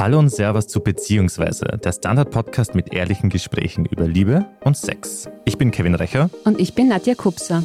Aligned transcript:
Hallo 0.00 0.18
und 0.18 0.30
Servus 0.30 0.66
zu 0.66 0.80
Beziehungsweise, 0.80 1.78
der 1.84 1.92
Standard-Podcast 1.92 2.74
mit 2.74 2.94
ehrlichen 2.94 3.28
Gesprächen 3.28 3.84
über 3.84 4.08
Liebe 4.08 4.46
und 4.64 4.74
Sex. 4.74 5.28
Ich 5.44 5.58
bin 5.58 5.70
Kevin 5.72 5.94
Recher. 5.94 6.30
Und 6.44 6.58
ich 6.58 6.72
bin 6.74 6.88
Nadja 6.88 7.14
Kupser. 7.14 7.62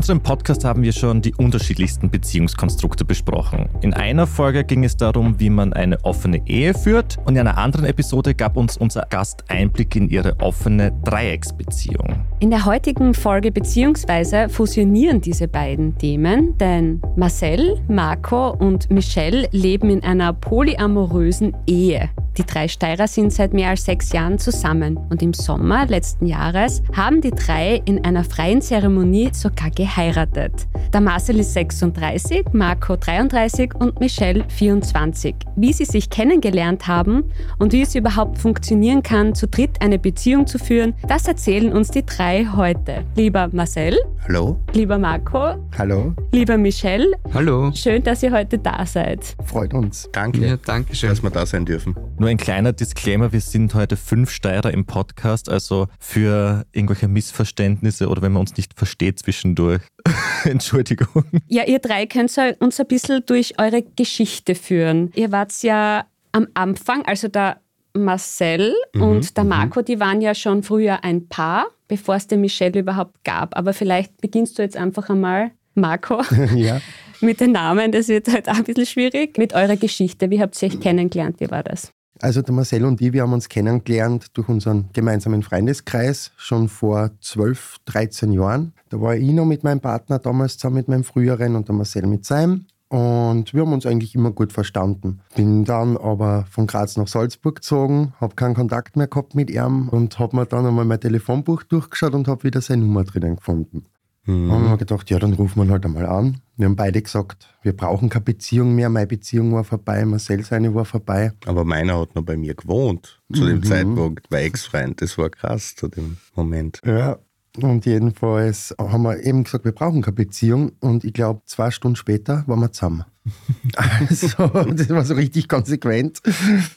Unserem 0.00 0.22
Podcast 0.22 0.64
haben 0.64 0.82
wir 0.82 0.92
schon 0.92 1.20
die 1.20 1.34
unterschiedlichsten 1.34 2.08
Beziehungskonstrukte 2.08 3.04
besprochen. 3.04 3.68
In 3.82 3.92
einer 3.92 4.26
Folge 4.26 4.64
ging 4.64 4.82
es 4.82 4.96
darum, 4.96 5.38
wie 5.38 5.50
man 5.50 5.74
eine 5.74 6.02
offene 6.06 6.40
Ehe 6.46 6.72
führt 6.72 7.18
und 7.26 7.34
in 7.34 7.40
einer 7.40 7.58
anderen 7.58 7.84
Episode 7.84 8.34
gab 8.34 8.56
uns 8.56 8.78
unser 8.78 9.02
Gast 9.10 9.44
Einblick 9.48 9.94
in 9.96 10.08
ihre 10.08 10.40
offene 10.40 10.98
Dreiecksbeziehung. 11.04 12.24
In 12.38 12.48
der 12.48 12.64
heutigen 12.64 13.12
Folge 13.12 13.52
beziehungsweise 13.52 14.48
fusionieren 14.48 15.20
diese 15.20 15.48
beiden 15.48 15.98
Themen, 15.98 16.56
denn 16.56 17.02
Marcel, 17.16 17.78
Marco 17.86 18.52
und 18.52 18.90
Michelle 18.90 19.50
leben 19.52 19.90
in 19.90 20.02
einer 20.02 20.32
polyamorösen 20.32 21.54
Ehe. 21.66 22.08
Die 22.40 22.46
drei 22.46 22.68
Steirer 22.68 23.06
sind 23.06 23.34
seit 23.34 23.52
mehr 23.52 23.68
als 23.68 23.84
sechs 23.84 24.12
Jahren 24.12 24.38
zusammen 24.38 24.96
und 25.10 25.20
im 25.22 25.34
Sommer 25.34 25.84
letzten 25.84 26.24
Jahres 26.24 26.82
haben 26.96 27.20
die 27.20 27.32
drei 27.32 27.82
in 27.84 28.02
einer 28.02 28.24
freien 28.24 28.62
Zeremonie 28.62 29.28
sogar 29.34 29.68
geheiratet. 29.68 30.66
Der 30.94 31.02
Marcel 31.02 31.38
ist 31.40 31.52
36, 31.52 32.46
Marco 32.54 32.96
33 32.96 33.74
und 33.74 34.00
Michelle 34.00 34.42
24. 34.48 35.34
Wie 35.56 35.74
sie 35.74 35.84
sich 35.84 36.08
kennengelernt 36.08 36.88
haben 36.88 37.24
und 37.58 37.74
wie 37.74 37.82
es 37.82 37.94
überhaupt 37.94 38.38
funktionieren 38.38 39.02
kann, 39.02 39.34
zu 39.34 39.46
dritt 39.46 39.82
eine 39.82 39.98
Beziehung 39.98 40.46
zu 40.46 40.58
führen, 40.58 40.94
das 41.06 41.28
erzählen 41.28 41.70
uns 41.70 41.90
die 41.90 42.06
drei 42.06 42.46
heute. 42.56 43.04
Lieber 43.16 43.50
Marcel. 43.52 43.98
Hallo. 44.26 44.56
Lieber 44.72 44.96
Marco. 44.96 45.56
Hallo. 45.76 46.14
Lieber 46.32 46.56
Michelle. 46.56 47.12
Hallo. 47.34 47.70
Schön, 47.74 48.02
dass 48.02 48.22
ihr 48.22 48.32
heute 48.32 48.56
da 48.56 48.86
seid. 48.86 49.36
Freut 49.44 49.74
uns. 49.74 50.08
Danke. 50.12 50.46
Ja, 50.46 50.56
danke 50.56 50.96
schön. 50.96 51.10
Dass 51.10 51.22
wir 51.22 51.30
da 51.30 51.44
sein 51.44 51.66
dürfen. 51.66 51.94
Nur 52.18 52.29
ein 52.30 52.36
kleiner 52.36 52.72
Disclaimer, 52.72 53.32
wir 53.32 53.40
sind 53.40 53.74
heute 53.74 53.96
fünf 53.96 54.30
Steirer 54.30 54.72
im 54.72 54.86
Podcast, 54.86 55.48
also 55.48 55.88
für 55.98 56.64
irgendwelche 56.70 57.08
Missverständnisse 57.08 58.08
oder 58.08 58.22
wenn 58.22 58.30
man 58.30 58.42
uns 58.42 58.56
nicht 58.56 58.78
versteht 58.78 59.18
zwischendurch. 59.18 59.82
Entschuldigung. 60.44 61.24
Ja, 61.48 61.64
ihr 61.64 61.80
drei 61.80 62.06
könnt 62.06 62.30
uns 62.60 62.78
ein 62.78 62.86
bisschen 62.86 63.24
durch 63.26 63.58
eure 63.58 63.82
Geschichte 63.82 64.54
führen. 64.54 65.10
Ihr 65.16 65.32
wart 65.32 65.50
ja 65.62 66.06
am 66.30 66.46
Anfang, 66.54 67.04
also 67.04 67.26
der 67.26 67.60
Marcel 67.94 68.74
mhm, 68.94 69.02
und 69.02 69.36
der 69.36 69.42
mhm. 69.42 69.50
Marco, 69.50 69.82
die 69.82 69.98
waren 69.98 70.20
ja 70.20 70.32
schon 70.36 70.62
früher 70.62 71.02
ein 71.02 71.28
Paar, 71.28 71.66
bevor 71.88 72.14
es 72.14 72.28
den 72.28 72.42
Michelle 72.42 72.78
überhaupt 72.78 73.24
gab. 73.24 73.56
Aber 73.58 73.72
vielleicht 73.72 74.20
beginnst 74.20 74.56
du 74.56 74.62
jetzt 74.62 74.76
einfach 74.76 75.10
einmal, 75.10 75.50
Marco, 75.74 76.22
ja. 76.54 76.80
mit 77.20 77.40
den 77.40 77.50
Namen. 77.50 77.90
Das 77.90 78.06
wird 78.06 78.28
halt 78.28 78.48
auch 78.48 78.54
ein 78.54 78.64
bisschen 78.64 78.86
schwierig. 78.86 79.36
Mit 79.36 79.52
eurer 79.52 79.76
Geschichte. 79.76 80.30
Wie 80.30 80.40
habt 80.40 80.62
ihr 80.62 80.68
euch 80.68 80.78
kennengelernt? 80.78 81.40
Wie 81.40 81.50
war 81.50 81.64
das? 81.64 81.90
Also 82.22 82.42
der 82.42 82.52
Marcel 82.52 82.84
und 82.84 83.00
ich, 83.00 83.14
wir 83.14 83.22
haben 83.22 83.32
uns 83.32 83.48
kennengelernt 83.48 84.26
durch 84.34 84.48
unseren 84.48 84.90
gemeinsamen 84.92 85.42
Freundeskreis 85.42 86.32
schon 86.36 86.68
vor 86.68 87.10
12, 87.22 87.78
13 87.86 88.32
Jahren. 88.32 88.74
Da 88.90 89.00
war 89.00 89.16
ich 89.16 89.32
noch 89.32 89.46
mit 89.46 89.64
meinem 89.64 89.80
Partner 89.80 90.18
damals 90.18 90.58
zusammen 90.58 90.76
mit 90.76 90.88
meinem 90.88 91.04
früheren 91.04 91.56
und 91.56 91.68
der 91.68 91.74
Marcel 91.74 92.06
mit 92.06 92.26
seinem. 92.26 92.66
Und 92.88 93.54
wir 93.54 93.62
haben 93.62 93.72
uns 93.72 93.86
eigentlich 93.86 94.14
immer 94.14 94.32
gut 94.32 94.52
verstanden. 94.52 95.20
Bin 95.34 95.64
dann 95.64 95.96
aber 95.96 96.44
von 96.50 96.66
Graz 96.66 96.96
nach 96.96 97.06
Salzburg 97.06 97.56
gezogen, 97.56 98.12
habe 98.20 98.34
keinen 98.34 98.54
Kontakt 98.54 98.96
mehr 98.96 99.06
gehabt 99.06 99.34
mit 99.34 99.48
ihm 99.48 99.88
und 99.88 100.18
habe 100.18 100.36
mir 100.36 100.44
dann 100.44 100.66
einmal 100.66 100.84
mein 100.84 101.00
Telefonbuch 101.00 101.62
durchgeschaut 101.62 102.14
und 102.14 102.28
habe 102.28 102.42
wieder 102.42 102.60
seine 102.60 102.82
Nummer 102.82 103.04
drinnen 103.04 103.36
gefunden. 103.36 103.86
Mhm. 104.26 104.48
Dann 104.48 104.58
haben 104.58 104.70
wir 104.70 104.76
gedacht, 104.76 105.10
ja, 105.10 105.18
dann 105.18 105.32
rufen 105.32 105.64
wir 105.64 105.72
halt 105.72 105.84
einmal 105.84 106.06
an. 106.06 106.40
Wir 106.56 106.66
haben 106.66 106.76
beide 106.76 107.00
gesagt, 107.00 107.48
wir 107.62 107.74
brauchen 107.74 108.08
keine 108.08 108.24
Beziehung 108.24 108.74
mehr. 108.74 108.90
Meine 108.90 109.06
Beziehung 109.06 109.52
war 109.52 109.64
vorbei, 109.64 110.04
Marcel 110.04 110.44
seine 110.44 110.74
war 110.74 110.84
vorbei. 110.84 111.32
Aber 111.46 111.64
meiner 111.64 111.98
hat 111.98 112.14
noch 112.14 112.22
bei 112.22 112.36
mir 112.36 112.54
gewohnt 112.54 113.22
zu 113.32 113.46
dem 113.46 113.58
mhm. 113.58 113.64
Zeitpunkt, 113.64 114.30
war 114.30 114.40
Ex-Freund. 114.40 115.00
Das 115.00 115.16
war 115.16 115.30
krass 115.30 115.74
zu 115.74 115.88
dem 115.88 116.18
Moment. 116.34 116.80
Ja, 116.84 117.18
und 117.60 117.84
jedenfalls 117.84 118.74
haben 118.78 119.02
wir 119.02 119.22
eben 119.24 119.44
gesagt, 119.44 119.64
wir 119.64 119.72
brauchen 119.72 120.02
keine 120.02 120.14
Beziehung. 120.14 120.72
Und 120.80 121.04
ich 121.04 121.12
glaube, 121.12 121.42
zwei 121.46 121.70
Stunden 121.70 121.96
später 121.96 122.44
waren 122.46 122.60
wir 122.60 122.72
zusammen. 122.72 123.04
also, 123.76 124.46
das 124.72 124.88
war 124.90 125.04
so 125.04 125.14
richtig 125.14 125.48
konsequent. 125.48 126.20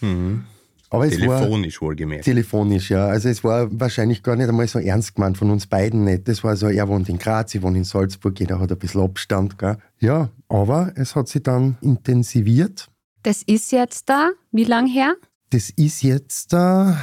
Mhm. 0.02 0.46
Aber 0.94 1.10
telefonisch 1.10 1.82
war, 1.82 1.88
wohlgemerkt. 1.88 2.26
Telefonisch, 2.26 2.92
ja. 2.92 3.08
Also 3.08 3.28
es 3.28 3.44
war 3.44 3.68
wahrscheinlich 3.72 4.22
gar 4.22 4.36
nicht 4.36 4.48
einmal 4.48 4.68
so 4.68 4.78
ernst 4.78 5.16
gemeint 5.16 5.38
von 5.38 5.50
uns 5.50 5.66
beiden 5.66 6.04
nicht. 6.04 6.28
Das 6.28 6.44
war 6.44 6.56
so, 6.56 6.68
er 6.68 6.88
wohnt 6.88 7.10
in 7.10 7.18
Graz, 7.18 7.56
ich 7.56 7.64
wohne 7.64 7.80
in 7.80 7.84
Salzburg, 7.84 8.40
jeder 8.40 8.60
hat 8.60 8.72
ein 8.72 8.78
bisschen 8.78 9.02
Abstand. 9.02 9.58
Gell? 9.58 9.78
Ja, 10.00 10.30
aber 10.50 10.94
es 10.96 11.16
hat 11.16 11.30
sich 11.30 11.42
dann 11.42 11.78
intensiviert. 11.82 12.90
Das 13.24 13.42
ist 13.42 13.72
jetzt 13.72 14.10
da, 14.10 14.32
wie 14.52 14.66
lang 14.66 14.86
her? 14.86 15.16
Das 15.50 15.72
ist 15.72 16.04
jetzt 16.04 16.54
da 16.54 16.98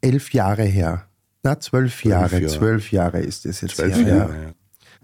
elf 0.00 0.32
Jahre 0.32 0.64
her. 0.64 1.06
Na, 1.42 1.60
zwölf 1.60 2.02
Jahre. 2.04 2.40
Jahre. 2.40 2.46
Zwölf 2.46 2.92
Jahre 2.92 3.20
ist 3.20 3.44
es 3.44 3.60
jetzt 3.60 3.76
zwölf 3.76 3.96
her. 3.96 4.16
Jahre, 4.16 4.42
ja. 4.42 4.52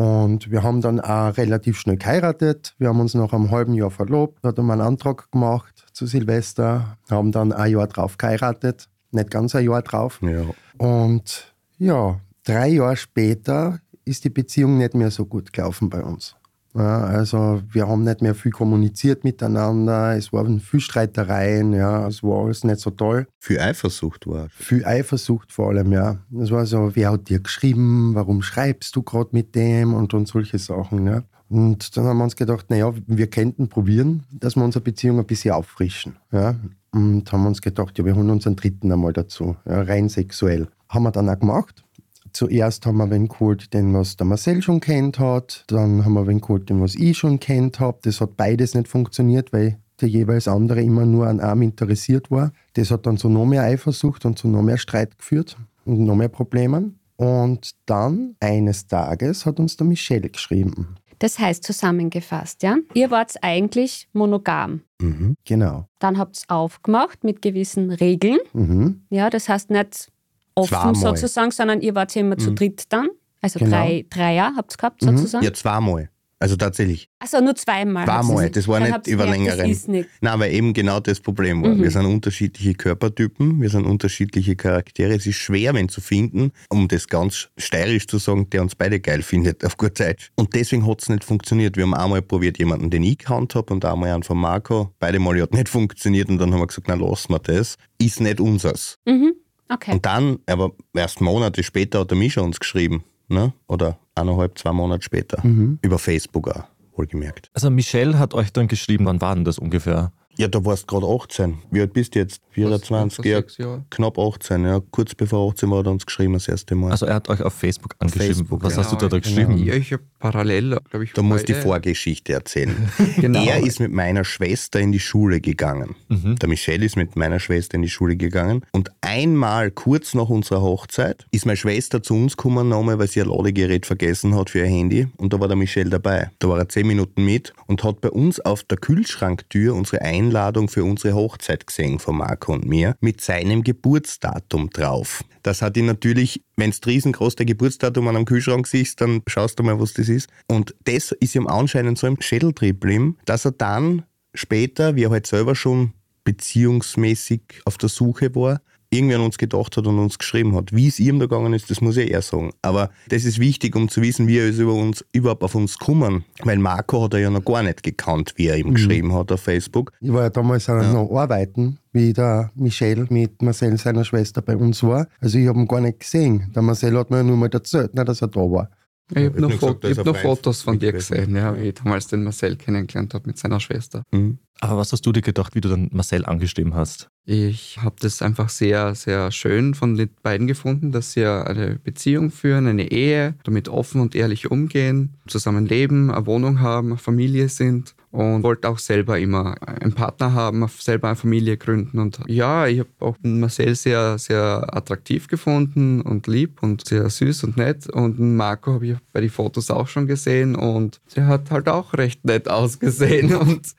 Und 0.01 0.51
wir 0.51 0.63
haben 0.63 0.81
dann 0.81 0.99
auch 0.99 1.37
relativ 1.37 1.79
schnell 1.79 1.99
geheiratet. 1.99 2.75
Wir 2.79 2.89
haben 2.89 3.01
uns 3.01 3.13
nach 3.13 3.35
einem 3.35 3.51
halben 3.51 3.75
Jahr 3.75 3.91
verlobt, 3.91 4.43
hat 4.43 4.59
einen 4.59 4.81
Antrag 4.81 5.31
gemacht 5.31 5.85
zu 5.93 6.07
Silvester, 6.07 6.97
haben 7.11 7.33
dann 7.33 7.53
ein 7.53 7.71
Jahr 7.71 7.87
drauf 7.87 8.17
geheiratet, 8.17 8.89
nicht 9.11 9.31
ganz 9.31 9.55
ein 9.55 9.67
Jahr 9.67 9.83
drauf. 9.83 10.19
Ja. 10.23 10.45
Und 10.79 11.55
ja, 11.77 12.19
drei 12.45 12.69
Jahre 12.69 12.97
später 12.97 13.81
ist 14.07 14.25
die 14.25 14.31
Beziehung 14.31 14.79
nicht 14.79 14.95
mehr 14.95 15.11
so 15.11 15.27
gut 15.27 15.53
gelaufen 15.53 15.91
bei 15.91 16.03
uns. 16.03 16.35
Ja, 16.75 17.05
also 17.05 17.63
wir 17.71 17.89
haben 17.89 18.05
nicht 18.05 18.23
mehr 18.23 18.35
viel 18.35 18.53
kommuniziert 18.53 19.25
miteinander, 19.25 20.17
es 20.17 20.33
waren 20.33 20.61
viel 20.61 20.81
Streitereien, 20.81 21.73
ja, 21.73 22.07
es 22.07 22.23
war 22.23 22.45
alles 22.45 22.63
nicht 22.63 22.81
so 22.81 22.91
toll. 22.91 23.27
Viel 23.41 23.59
Eifersucht 23.59 24.27
war. 24.27 24.49
Viel 24.51 24.85
Eifersucht 24.85 25.53
vor 25.53 25.71
allem, 25.71 25.93
ja. 25.93 26.19
Es 26.41 26.51
war 26.51 26.67
so, 26.67 26.91
wer 26.95 27.13
hat 27.13 27.29
dir 27.29 27.41
geschrieben, 27.41 28.15
warum 28.15 28.43
schreibst 28.43 28.95
du 28.95 29.03
gerade 29.03 29.31
mit 29.33 29.55
dem 29.55 29.95
und, 29.95 30.15
und 30.15 30.29
solche 30.29 30.59
Sachen, 30.59 31.07
ja. 31.07 31.25
Und 31.49 31.97
dann 31.97 32.05
haben 32.05 32.19
wir 32.19 32.25
uns 32.25 32.37
gedacht, 32.37 32.71
naja, 32.71 32.93
wir 33.07 33.27
könnten 33.27 33.69
probieren, 33.69 34.23
dass 34.31 34.55
wir 34.55 34.63
unsere 34.63 34.85
Beziehung 34.85 35.19
ein 35.19 35.27
bisschen 35.27 35.53
auffrischen, 35.53 36.17
ja. 36.31 36.55
Und 36.93 37.33
haben 37.33 37.47
uns 37.47 37.63
gedacht, 37.63 37.99
ja, 37.99 38.05
wir 38.05 38.15
holen 38.15 38.31
uns 38.31 38.47
einen 38.47 38.57
dritten 38.57 38.93
einmal 38.93 39.13
dazu, 39.13 39.57
ja, 39.69 39.83
rein 39.83 40.09
sexuell. 40.09 40.69
Haben 40.89 41.05
wir 41.05 41.13
dann 41.13 41.29
auch 41.29 41.39
gemacht 41.39 41.85
Zuerst 42.33 42.87
haben 42.87 42.99
wir 42.99 43.11
wen 43.11 43.29
geholt, 43.29 43.73
den 43.75 43.95
was 43.95 44.17
der 44.17 44.27
Marcel 44.27 44.63
schon 44.63 44.81
kennt 44.81 45.19
hat. 45.19 45.65
Dann 45.69 46.05
haben 46.05 46.15
wir 46.15 46.27
wen 46.27 46.41
geholt, 46.41 46.71
den 46.71 46.81
was 46.81 46.95
ich 46.95 47.19
schon 47.19 47.41
kennt 47.41 47.81
habe. 47.81 47.99
Das 48.03 48.21
hat 48.21 48.37
beides 48.37 48.75
nicht 48.75 48.89
funktioniert, 48.89 49.53
weil 49.53 49.79
der 50.01 50.09
jeweils 50.09 50.49
andere 50.49 50.83
immer 50.83 51.07
nur 51.07 51.27
an 51.27 51.41
einem 51.41 51.63
interessiert 51.63 52.31
war. 52.31 52.53
Das 52.75 52.91
hat 52.91 53.07
dann 53.07 53.19
zu 53.19 53.29
noch 53.29 53.47
mehr 53.47 53.63
Eifersucht 53.63 54.25
und 54.25 54.39
zu 54.39 54.49
noch 54.49 54.63
mehr 54.63 54.79
Streit 54.79 55.19
geführt 55.19 55.57
und 55.85 56.05
noch 56.05 56.17
mehr 56.17 56.29
Problemen. 56.29 56.99
Und 57.17 57.73
dann 57.85 58.35
eines 58.41 58.87
Tages 58.87 59.45
hat 59.45 59.61
uns 59.61 59.77
der 59.77 59.87
Michel 59.87 60.29
geschrieben. 60.29 60.97
Das 61.19 61.39
heißt 61.39 61.63
zusammengefasst, 61.65 62.63
ja? 62.63 62.77
Ihr 62.95 63.11
wart 63.11 63.35
eigentlich 63.43 64.09
monogam. 64.15 64.81
Mhm, 65.03 65.37
genau. 65.45 65.87
Dann 65.99 66.17
habt 66.17 66.39
ihr 66.49 66.55
aufgemacht 66.55 67.25
mit 67.25 67.43
gewissen 67.43 67.91
Regeln. 67.91 68.39
Mhm. 68.55 69.03
Ja, 69.11 69.29
das 69.29 69.51
heißt 69.51 69.69
nicht 69.69 70.11
offen 70.61 70.95
zweimal. 70.95 71.17
sozusagen, 71.17 71.51
sondern 71.51 71.81
ihr 71.81 71.95
wart 71.95 72.15
ja 72.15 72.21
immer 72.21 72.37
mhm. 72.37 72.41
zu 72.41 72.53
dritt 72.53 72.85
dann. 72.91 73.09
Also 73.41 73.59
genau. 73.59 73.71
drei, 73.71 74.07
drei 74.11 74.35
Jahre 74.35 74.57
habt 74.57 74.75
ihr 74.75 74.77
gehabt 74.77 75.03
mhm. 75.03 75.17
sozusagen? 75.17 75.45
Ja, 75.45 75.53
zweimal. 75.53 76.11
Also 76.43 76.57
tatsächlich. 76.57 77.11
Also 77.19 77.43
nur 77.43 77.55
zweimal. 77.55 78.07
Zweimal, 78.07 78.49
das 78.49 78.67
war 78.67 78.81
nicht 78.81 79.07
über 79.09 79.27
längeren. 79.27 79.69
Das 79.69 79.87
nicht. 79.87 80.09
Nein, 80.23 80.41
weil 80.41 80.55
eben 80.55 80.73
genau 80.73 80.99
das 80.99 81.21
Problem 81.21 81.63
war. 81.63 81.75
Mhm. 81.75 81.83
Wir 81.83 81.91
sind 81.91 82.07
unterschiedliche 82.07 82.73
Körpertypen, 82.73 83.61
wir 83.61 83.69
sind 83.69 83.85
unterschiedliche 83.85 84.57
Charaktere. 84.57 85.13
Es 85.13 85.27
ist 85.27 85.37
schwer, 85.37 85.75
wenn 85.75 85.91
zu 85.91 86.01
finden, 86.01 86.53
um 86.71 86.89
das 86.89 87.09
ganz 87.09 87.51
steirisch 87.59 88.07
zu 88.07 88.17
sagen, 88.17 88.49
der 88.49 88.63
uns 88.63 88.75
beide 88.75 89.01
geil 89.01 89.21
findet, 89.21 89.67
auf 89.67 89.77
gut 89.77 89.99
Zeit. 89.99 90.31
Und 90.35 90.55
deswegen 90.55 90.87
hat 90.87 91.03
es 91.03 91.11
nicht 91.11 91.25
funktioniert. 91.25 91.77
Wir 91.77 91.85
haben 91.85 91.93
einmal 91.93 92.23
probiert, 92.23 92.59
jemanden, 92.59 92.89
den 92.89 93.03
ich 93.03 93.19
gekannt 93.19 93.55
habe, 93.55 93.75
und 93.75 93.85
einmal 93.85 94.11
einen 94.11 94.23
von 94.23 94.39
Marco. 94.39 94.95
Beide 94.99 95.19
Mal 95.19 95.39
hat 95.43 95.53
nicht 95.53 95.69
funktioniert 95.69 96.31
und 96.31 96.39
dann 96.39 96.55
haben 96.55 96.61
wir 96.61 96.69
gesagt, 96.69 96.89
na 96.89 96.95
lassen 96.95 97.35
wir 97.35 97.39
das. 97.41 97.77
Ist 97.99 98.23
nicht 98.23 98.41
unseres. 98.41 98.97
Mhm. 99.05 99.35
Okay. 99.73 99.93
Und 99.93 100.07
dann, 100.07 100.41
aber 100.47 100.73
erst 100.95 101.21
Monate 101.21 101.63
später 101.63 102.01
hat 102.01 102.11
der 102.11 102.19
Mischa 102.19 102.41
uns 102.41 102.59
geschrieben, 102.59 103.05
ne? 103.29 103.53
oder 103.69 103.99
eineinhalb, 104.15 104.59
zwei 104.59 104.73
Monate 104.73 105.03
später, 105.03 105.45
mhm. 105.47 105.79
über 105.83 105.99
Facebook 105.99 106.49
auch, 106.49 106.65
wohlgemerkt. 106.97 107.51
Also 107.55 107.71
Michelle 107.71 108.19
hat 108.19 108.35
euch 108.35 108.53
dann 108.53 108.67
geschrieben, 108.67 109.07
wann 109.07 109.21
war 109.21 109.35
denn 109.35 109.45
das 109.45 109.59
ungefähr? 109.59 110.13
Ja, 110.41 110.49
da 110.49 110.65
warst 110.65 110.91
du 110.91 110.99
gerade 110.99 111.07
18. 111.07 111.59
Wie 111.71 111.83
alt 111.83 111.93
bist 111.93 112.15
du 112.15 112.21
jetzt? 112.21 112.41
24, 112.53 113.25
ja, 113.27 113.43
knapp 113.91 114.19
18. 114.19 114.65
Ja, 114.65 114.81
kurz 114.91 115.15
bevor 115.15 115.51
18 115.51 115.71
war 115.71 115.85
er 115.85 115.91
uns 115.91 116.07
geschrieben 116.07 116.33
das 116.33 116.49
erste 116.49 116.75
Mal. 116.75 116.91
Also 116.91 117.05
er 117.05 117.17
hat 117.17 117.29
euch 117.29 117.43
auf 117.43 117.53
Facebook 117.53 117.95
angeschrieben. 117.99 118.37
Facebook, 118.37 118.63
Was 118.63 118.77
ja. 118.77 118.79
hast 118.79 118.93
du 118.93 118.97
da, 118.97 119.09
da 119.09 119.19
geschrieben? 119.19 119.59
Ja, 119.59 119.75
ich 119.75 119.93
habe 119.93 120.03
parallel, 120.19 120.79
glaube 120.89 121.05
ich. 121.05 121.13
Du 121.13 121.23
musst 121.23 121.47
die 121.47 121.53
Vorgeschichte 121.53 122.33
erzählen. 122.33 122.75
genau. 123.21 123.45
Er 123.45 123.63
ist 123.63 123.81
mit 123.81 123.93
meiner 123.93 124.25
Schwester 124.25 124.81
in 124.81 124.93
die 124.93 124.99
Schule 124.99 125.43
gegangen. 125.43 125.95
Mhm. 126.09 126.37
Der 126.37 126.49
Michel 126.49 126.83
ist 126.83 126.97
mit 126.97 127.17
meiner 127.17 127.39
Schwester 127.39 127.75
in 127.75 127.83
die 127.83 127.91
Schule 127.91 128.17
gegangen. 128.17 128.65
Und 128.73 128.91
einmal 129.03 129.71
kurz 129.71 130.15
nach 130.15 130.31
unserer 130.31 130.63
Hochzeit 130.63 131.27
ist 131.33 131.45
meine 131.45 131.59
Schwester 131.59 132.03
zu 132.03 132.15
uns 132.15 132.39
gekommen, 132.39 132.71
nochmal, 132.71 132.99
weil 132.99 133.09
sie 133.09 133.21
ein 133.21 133.29
Ladegerät 133.29 133.85
vergessen 133.85 134.35
hat 134.35 134.49
für 134.49 134.61
ihr 134.61 134.67
Handy. 134.67 135.07
Und 135.19 135.35
da 135.35 135.41
war 135.41 135.49
der 135.49 135.59
Michel 135.59 135.91
dabei. 135.91 136.31
Da 136.39 136.49
war 136.49 136.57
er 136.57 136.69
zehn 136.71 136.87
Minuten 136.87 137.27
mit 137.27 137.53
und 137.67 137.85
hat 137.85 138.01
bei 138.01 138.11
uns 138.11 138.41
auf 138.41 138.63
der 138.63 138.79
Kühlschranktür 138.79 139.75
unsere 139.75 140.01
Einladung 140.01 140.30
für 140.69 140.85
unsere 140.85 141.15
Hochzeit 141.15 141.67
gesehen 141.67 141.99
von 141.99 142.17
Marco 142.19 142.53
und 142.53 142.67
mir 142.67 142.97
mit 143.01 143.21
seinem 143.21 143.63
Geburtsdatum 143.63 144.71
drauf. 144.71 145.25
Das 145.43 145.63
hat 145.63 145.77
ihn 145.77 145.87
natürlich, 145.87 146.43
wenn 146.57 146.71
es 146.71 146.81
riesengroß 146.85 147.37
der 147.37 147.47
Geburtsdatum 147.47 148.09
an 148.09 148.17
einem 148.17 148.25
Kühlschrank 148.25 148.67
siehst, 148.67 149.01
dann 149.01 149.23
schaust 149.27 149.59
du 149.59 149.63
mal, 149.63 149.81
was 149.81 149.95
das 149.95 150.09
ist. 150.09 150.29
Und 150.49 150.75
das 150.85 151.13
ist 151.13 151.35
ihm 151.35 151.47
anscheinend 151.47 151.99
so 151.99 152.07
im 152.07 152.21
Schädeltrieb 152.21 152.81
dass 153.25 153.45
er 153.45 153.53
dann 153.53 154.05
später, 154.35 154.97
wie 154.97 155.05
er 155.05 155.11
halt 155.11 155.27
selber 155.27 155.55
schon 155.55 155.93
beziehungsmäßig 156.25 157.43
auf 157.65 157.79
der 157.79 157.89
Suche 157.89 158.35
war, 158.35 158.61
irgendwie 158.91 159.15
an 159.15 159.21
uns 159.23 159.39
gedacht 159.39 159.77
hat 159.77 159.87
und 159.87 159.99
uns 159.99 160.19
geschrieben 160.19 160.55
hat. 160.57 160.75
Wie 160.75 160.89
es 160.89 160.99
ihm 160.99 161.19
da 161.19 161.27
gegangen 161.27 161.53
ist, 161.53 161.71
das 161.71 161.81
muss 161.81 161.97
ich 161.97 162.11
eher 162.11 162.23
sagen. 162.23 162.51
Aber 162.61 162.91
das 163.09 163.25
ist 163.25 163.39
wichtig, 163.39 163.77
um 163.77 163.89
zu 163.89 164.03
wissen, 164.03 164.27
wie 164.27 164.39
er 164.39 164.49
über 164.49 164.75
uns, 164.75 165.05
überhaupt 165.13 165.45
auf 165.45 165.55
uns 165.55 165.79
gekommen. 165.79 166.25
Weil 166.43 166.59
Marco 166.59 167.05
hat 167.05 167.15
er 167.15 167.21
ja 167.21 167.31
noch 167.31 167.45
gar 167.45 167.63
nicht 167.63 167.83
gekannt, 167.83 168.35
wie 168.37 168.49
er 168.49 168.57
ihm 168.57 168.69
mhm. 168.69 168.75
geschrieben 168.75 169.15
hat 169.15 169.31
auf 169.31 169.41
Facebook. 169.41 169.93
Ich 170.01 170.13
war 170.13 170.23
ja 170.23 170.31
damals 170.31 170.67
ja. 170.67 170.93
noch 170.93 171.11
arbeiten, 171.13 171.79
wie 171.93 172.13
der 172.13 172.51
Michel 172.57 173.07
mit 173.11 173.41
Marcel, 173.43 173.77
seiner 173.79 174.05
Schwester, 174.05 174.43
bei 174.43 174.57
uns 174.57 174.83
war. 174.83 175.07
Also 175.21 175.39
ich 175.39 175.47
habe 175.47 175.61
ihn 175.61 175.69
gar 175.69 175.81
nicht 175.81 176.01
gesehen. 176.01 176.51
Der 176.55 176.63
Marcel 176.63 176.99
hat 176.99 177.11
mir 177.11 177.19
ja 177.19 177.23
nur 177.23 177.37
mal 177.37 177.51
erzählt, 177.51 177.93
dass 177.95 178.23
er 178.23 178.29
da 178.29 178.41
war. 178.41 178.71
Ich 179.11 179.25
habe 179.25 179.41
noch, 179.41 179.51
gesagt, 179.51 179.85
hab 179.85 180.07
noch 180.07 180.17
Fotos 180.17 180.63
von 180.63 180.79
dir 180.79 180.93
gesehen, 180.93 181.35
ja, 181.35 181.57
wie 181.57 181.69
ich 181.69 181.75
damals 181.75 182.07
den 182.07 182.25
Marcel 182.25 182.57
kennengelernt 182.57 183.15
habe 183.15 183.27
mit 183.27 183.39
seiner 183.39 183.61
Schwester. 183.61 184.05
Mhm. 184.13 184.39
Aber 184.61 184.77
was 184.77 184.93
hast 184.93 185.07
du 185.07 185.13
dir 185.13 185.23
gedacht, 185.23 185.55
wie 185.55 185.61
du 185.61 185.69
dann 185.71 185.89
Marcel 185.93 186.27
angeschrieben 186.27 186.75
hast? 186.75 187.09
Ich 187.25 187.79
habe 187.81 187.97
das 187.99 188.21
einfach 188.21 188.51
sehr, 188.51 188.95
sehr 188.95 189.31
schön 189.31 189.75
von 189.75 189.95
den 189.95 190.11
beiden 190.23 190.47
gefunden, 190.47 190.93
dass 190.93 191.13
sie 191.13 191.25
eine 191.25 191.77
Beziehung 191.83 192.31
führen, 192.31 192.67
eine 192.67 192.91
Ehe, 192.91 193.35
damit 193.45 193.69
offen 193.69 194.01
und 194.01 194.15
ehrlich 194.15 194.51
umgehen, 194.51 195.17
zusammen 195.27 195.67
leben, 195.67 196.11
eine 196.11 196.27
Wohnung 196.27 196.61
haben, 196.61 196.89
eine 196.89 196.99
Familie 196.99 197.49
sind 197.49 197.95
und 198.11 198.43
wollte 198.43 198.69
auch 198.69 198.79
selber 198.79 199.19
immer 199.19 199.55
einen 199.67 199.93
Partner 199.93 200.33
haben, 200.33 200.67
selber 200.79 201.09
eine 201.09 201.17
Familie 201.17 201.57
gründen. 201.57 201.99
Und 202.01 202.21
ja, 202.27 202.67
ich 202.67 202.81
habe 202.81 202.89
auch 202.99 203.17
Marcel 203.23 203.75
sehr, 203.77 204.19
sehr 204.19 204.67
attraktiv 204.73 205.29
gefunden 205.29 206.01
und 206.01 206.27
lieb 206.27 206.63
und 206.63 206.87
sehr 206.87 207.09
süß 207.09 207.45
und 207.45 207.57
nett. 207.57 207.89
Und 207.89 208.19
Marco 208.19 208.75
habe 208.75 208.87
ich 208.87 208.97
bei 209.13 209.21
den 209.21 209.31
Fotos 209.31 209.71
auch 209.71 209.87
schon 209.87 210.09
gesehen 210.09 210.57
und 210.57 211.01
sie 211.07 211.23
hat 211.23 211.51
halt 211.53 211.69
auch 211.69 211.95
recht 211.95 212.25
nett 212.25 212.49
ausgesehen. 212.49 213.35
Und 213.41 213.75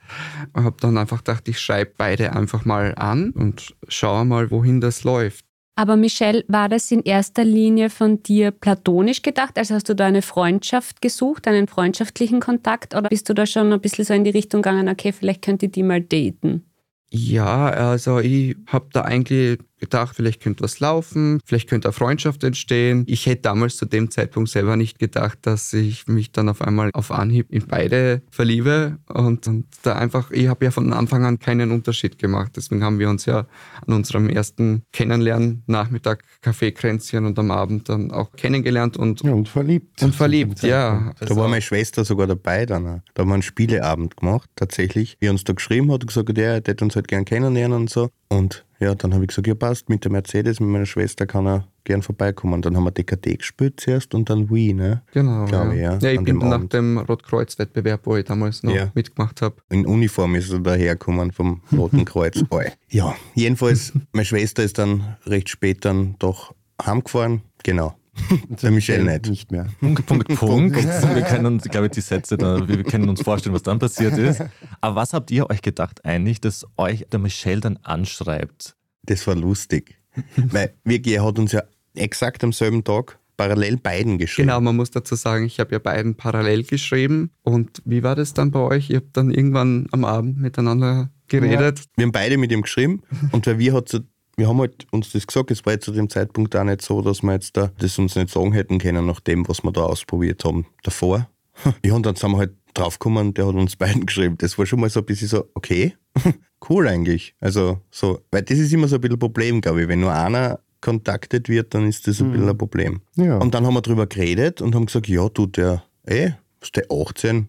habe 0.54 0.76
dann 0.80 0.98
einfach 0.98 1.18
gedacht, 1.18 1.48
ich 1.48 1.60
schreibe 1.60 1.92
beide 1.96 2.32
einfach 2.34 2.64
mal 2.64 2.94
an 2.96 3.30
und 3.30 3.74
schaue 3.88 4.24
mal, 4.24 4.50
wohin 4.50 4.80
das 4.80 5.04
läuft. 5.04 5.44
Aber 5.74 5.96
Michelle, 5.96 6.44
war 6.48 6.68
das 6.68 6.90
in 6.90 7.02
erster 7.02 7.44
Linie 7.44 7.88
von 7.88 8.22
dir 8.22 8.50
platonisch 8.50 9.22
gedacht? 9.22 9.56
Also 9.56 9.74
hast 9.74 9.88
du 9.88 9.94
da 9.94 10.06
eine 10.06 10.20
Freundschaft 10.20 11.00
gesucht, 11.00 11.48
einen 11.48 11.66
freundschaftlichen 11.66 12.40
Kontakt? 12.40 12.94
Oder 12.94 13.08
bist 13.08 13.28
du 13.28 13.34
da 13.34 13.46
schon 13.46 13.72
ein 13.72 13.80
bisschen 13.80 14.04
so 14.04 14.12
in 14.12 14.24
die 14.24 14.30
Richtung 14.30 14.60
gegangen, 14.60 14.88
okay, 14.88 15.12
vielleicht 15.12 15.42
könnte 15.42 15.68
die 15.68 15.82
mal 15.82 16.02
daten? 16.02 16.66
Ja, 17.10 17.68
also 17.68 18.20
ich 18.20 18.56
habe 18.66 18.86
da 18.92 19.02
eigentlich 19.02 19.58
gedacht, 19.82 20.14
vielleicht 20.14 20.40
könnte 20.40 20.62
was 20.62 20.78
laufen, 20.78 21.40
vielleicht 21.44 21.68
könnte 21.68 21.88
eine 21.88 21.92
Freundschaft 21.92 22.44
entstehen. 22.44 23.02
Ich 23.08 23.26
hätte 23.26 23.42
damals 23.42 23.76
zu 23.76 23.84
dem 23.84 24.10
Zeitpunkt 24.12 24.48
selber 24.48 24.76
nicht 24.76 25.00
gedacht, 25.00 25.40
dass 25.42 25.72
ich 25.72 26.06
mich 26.06 26.30
dann 26.30 26.48
auf 26.48 26.62
einmal 26.62 26.90
auf 26.94 27.10
Anhieb 27.10 27.50
in 27.50 27.66
beide 27.66 28.22
verliebe 28.30 28.98
und, 29.08 29.48
und 29.48 29.66
da 29.82 29.94
einfach, 29.94 30.30
ich 30.30 30.46
habe 30.46 30.64
ja 30.64 30.70
von 30.70 30.92
Anfang 30.92 31.24
an 31.24 31.40
keinen 31.40 31.72
Unterschied 31.72 32.16
gemacht. 32.18 32.52
Deswegen 32.56 32.84
haben 32.84 33.00
wir 33.00 33.10
uns 33.10 33.26
ja 33.26 33.46
an 33.84 33.94
unserem 33.94 34.28
ersten 34.28 34.84
Kennenlernen 34.92 35.64
Nachmittag 35.66 36.22
Kaffeekränzchen 36.42 37.26
und 37.26 37.36
am 37.40 37.50
Abend 37.50 37.88
dann 37.88 38.12
auch 38.12 38.30
kennengelernt 38.36 38.96
und, 38.96 39.22
ja, 39.22 39.32
und 39.32 39.48
verliebt. 39.48 40.00
Und 40.00 40.14
verliebt, 40.14 40.62
ja. 40.62 41.12
Da 41.18 41.36
war 41.36 41.48
meine 41.48 41.60
Schwester 41.60 42.04
sogar 42.04 42.28
dabei 42.28 42.66
dann. 42.66 42.84
Da 43.14 43.22
haben 43.22 43.28
wir 43.28 43.34
einen 43.34 43.42
Spieleabend 43.42 44.16
gemacht, 44.16 44.48
tatsächlich. 44.54 45.16
Die 45.20 45.28
uns 45.28 45.42
da 45.42 45.52
geschrieben 45.52 45.90
hat 45.90 46.02
und 46.02 46.06
gesagt, 46.06 46.36
der 46.36 46.54
hätte 46.54 46.84
uns 46.84 46.94
halt 46.94 47.08
gern 47.08 47.24
kennenlernen 47.24 47.76
und 47.76 47.90
so. 47.90 48.10
Und 48.32 48.64
ja, 48.80 48.94
dann 48.94 49.14
habe 49.14 49.24
ich 49.24 49.28
gesagt, 49.28 49.46
ja 49.46 49.54
passt, 49.54 49.88
mit 49.88 50.04
der 50.04 50.10
Mercedes, 50.10 50.58
mit 50.58 50.68
meiner 50.68 50.86
Schwester 50.86 51.26
kann 51.26 51.46
er 51.46 51.68
gern 51.84 52.02
vorbeikommen. 52.02 52.62
Dann 52.62 52.76
haben 52.76 52.84
wir 52.84 52.90
DKT 52.90 53.38
gespielt 53.38 53.80
zuerst 53.80 54.14
und 54.14 54.28
dann 54.28 54.50
Wii, 54.50 54.74
ne? 54.74 55.02
Genau. 55.12 55.46
Ja. 55.46 55.72
Ich, 55.72 55.80
ja. 55.80 55.98
ja, 55.98 56.10
ich 56.10 56.22
bin 56.22 56.40
dem 56.40 56.48
nach 56.48 56.66
dem 56.66 56.98
Rotkreuz-Wettbewerb, 56.98 58.00
wo 58.04 58.16
ich 58.16 58.24
damals 58.24 58.62
noch 58.62 58.74
ja. 58.74 58.90
mitgemacht 58.94 59.42
habe. 59.42 59.56
In 59.70 59.86
Uniform 59.86 60.34
ist 60.34 60.50
er 60.50 60.60
dahergekommen 60.60 61.30
vom 61.30 61.60
Roten 61.72 62.04
Kreuz. 62.04 62.42
ja, 62.88 63.14
jedenfalls, 63.34 63.92
meine 64.12 64.24
Schwester 64.24 64.62
ist 64.62 64.78
dann 64.78 65.16
recht 65.26 65.48
spät 65.48 65.84
dann 65.84 66.16
doch 66.18 66.54
heimgefahren. 66.84 67.42
Genau. 67.62 67.94
Der 68.62 68.70
Michel 68.70 69.04
nicht. 69.04 69.28
Nicht 69.28 69.52
mehr. 69.52 69.66
Punkt, 69.80 70.06
Punkt, 70.06 70.28
Punkt. 70.28 70.76
Wir 70.76 71.22
können 71.22 71.46
uns, 71.46 71.64
glaube 71.64 71.86
ich, 71.86 71.92
die 71.92 72.00
Sätze, 72.00 72.36
da, 72.36 72.66
wir 72.68 72.82
können 72.84 73.08
uns 73.08 73.22
vorstellen, 73.22 73.54
was 73.54 73.62
dann 73.62 73.78
passiert 73.78 74.16
ist. 74.18 74.42
Aber 74.80 74.96
was 74.96 75.12
habt 75.12 75.30
ihr 75.30 75.48
euch 75.48 75.62
gedacht 75.62 76.04
eigentlich, 76.04 76.40
dass 76.40 76.66
euch 76.76 77.06
der 77.10 77.20
Michel 77.20 77.60
dann 77.60 77.78
anschreibt? 77.78 78.76
Das 79.04 79.26
war 79.26 79.34
lustig. 79.34 79.98
Weil 80.36 80.74
Vicky 80.84 81.14
hat 81.14 81.38
uns 81.38 81.52
ja 81.52 81.62
exakt 81.94 82.44
am 82.44 82.52
selben 82.52 82.84
Tag 82.84 83.18
parallel 83.36 83.78
beiden 83.78 84.18
geschrieben. 84.18 84.48
Genau, 84.48 84.60
man 84.60 84.76
muss 84.76 84.90
dazu 84.90 85.14
sagen, 85.14 85.46
ich 85.46 85.58
habe 85.58 85.72
ja 85.72 85.78
beiden 85.78 86.14
parallel 86.14 86.64
geschrieben. 86.64 87.30
Und 87.42 87.82
wie 87.84 88.02
war 88.02 88.14
das 88.14 88.34
dann 88.34 88.50
bei 88.50 88.60
euch? 88.60 88.90
Ihr 88.90 88.96
habt 88.98 89.16
dann 89.16 89.30
irgendwann 89.30 89.86
am 89.90 90.04
Abend 90.04 90.38
miteinander 90.38 91.10
geredet? 91.28 91.78
Ja. 91.78 91.84
Wir 91.96 92.04
haben 92.04 92.12
beide 92.12 92.36
mit 92.36 92.52
ihm 92.52 92.62
geschrieben 92.62 93.02
und 93.32 93.46
weil 93.46 93.58
wir 93.58 93.72
hat 93.74 93.88
so 93.88 94.00
wir 94.36 94.48
haben 94.48 94.58
halt 94.60 94.86
uns 94.90 95.12
das 95.12 95.26
gesagt, 95.26 95.50
es 95.50 95.64
war 95.66 95.74
jetzt 95.74 95.84
zu 95.84 95.92
dem 95.92 96.08
Zeitpunkt 96.08 96.54
auch 96.56 96.64
nicht 96.64 96.82
so, 96.82 97.02
dass 97.02 97.22
wir 97.22 97.32
jetzt 97.32 97.56
da 97.56 97.70
das 97.78 97.98
uns 97.98 98.16
nicht 98.16 98.30
sagen 98.30 98.52
hätten 98.52 98.78
können, 98.78 99.06
nach 99.06 99.20
dem, 99.20 99.46
was 99.48 99.62
wir 99.62 99.72
da 99.72 99.82
ausprobiert 99.82 100.44
haben 100.44 100.66
davor. 100.82 101.28
Ja, 101.84 101.94
und 101.94 102.06
dann 102.06 102.16
sind 102.16 102.30
wir 102.30 102.38
halt 102.38 102.54
draufgekommen, 102.72 103.34
der 103.34 103.46
hat 103.46 103.54
uns 103.54 103.76
beiden 103.76 104.06
geschrieben. 104.06 104.36
Das 104.38 104.56
war 104.56 104.64
schon 104.64 104.80
mal 104.80 104.88
so 104.88 105.00
ein 105.00 105.06
bisschen 105.06 105.28
so, 105.28 105.48
okay, 105.54 105.94
cool 106.70 106.88
eigentlich. 106.88 107.34
Also 107.40 107.80
so, 107.90 108.20
weil 108.30 108.42
das 108.42 108.58
ist 108.58 108.72
immer 108.72 108.88
so 108.88 108.96
ein 108.96 109.00
bisschen 109.02 109.16
ein 109.16 109.20
Problem, 109.20 109.60
glaube 109.60 109.82
ich. 109.82 109.88
Wenn 109.88 110.00
nur 110.00 110.14
einer 110.14 110.60
kontaktet 110.80 111.48
wird, 111.48 111.74
dann 111.74 111.86
ist 111.86 112.06
das 112.06 112.20
ein 112.20 112.28
mhm. 112.28 112.32
bisschen 112.32 112.48
ein 112.48 112.58
Problem. 112.58 113.00
Ja. 113.16 113.36
Und 113.36 113.54
dann 113.54 113.66
haben 113.66 113.74
wir 113.74 113.82
drüber 113.82 114.06
geredet 114.06 114.62
und 114.62 114.74
haben 114.74 114.86
gesagt, 114.86 115.08
ja, 115.08 115.28
du, 115.28 115.46
der, 115.46 115.84
ey, 116.04 116.28
eh, 116.28 116.32
ist 116.60 116.76
der 116.76 116.86
18, 116.90 117.48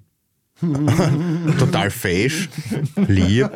Total 1.60 1.90
fesch, 1.90 2.50
lieb, 3.08 3.50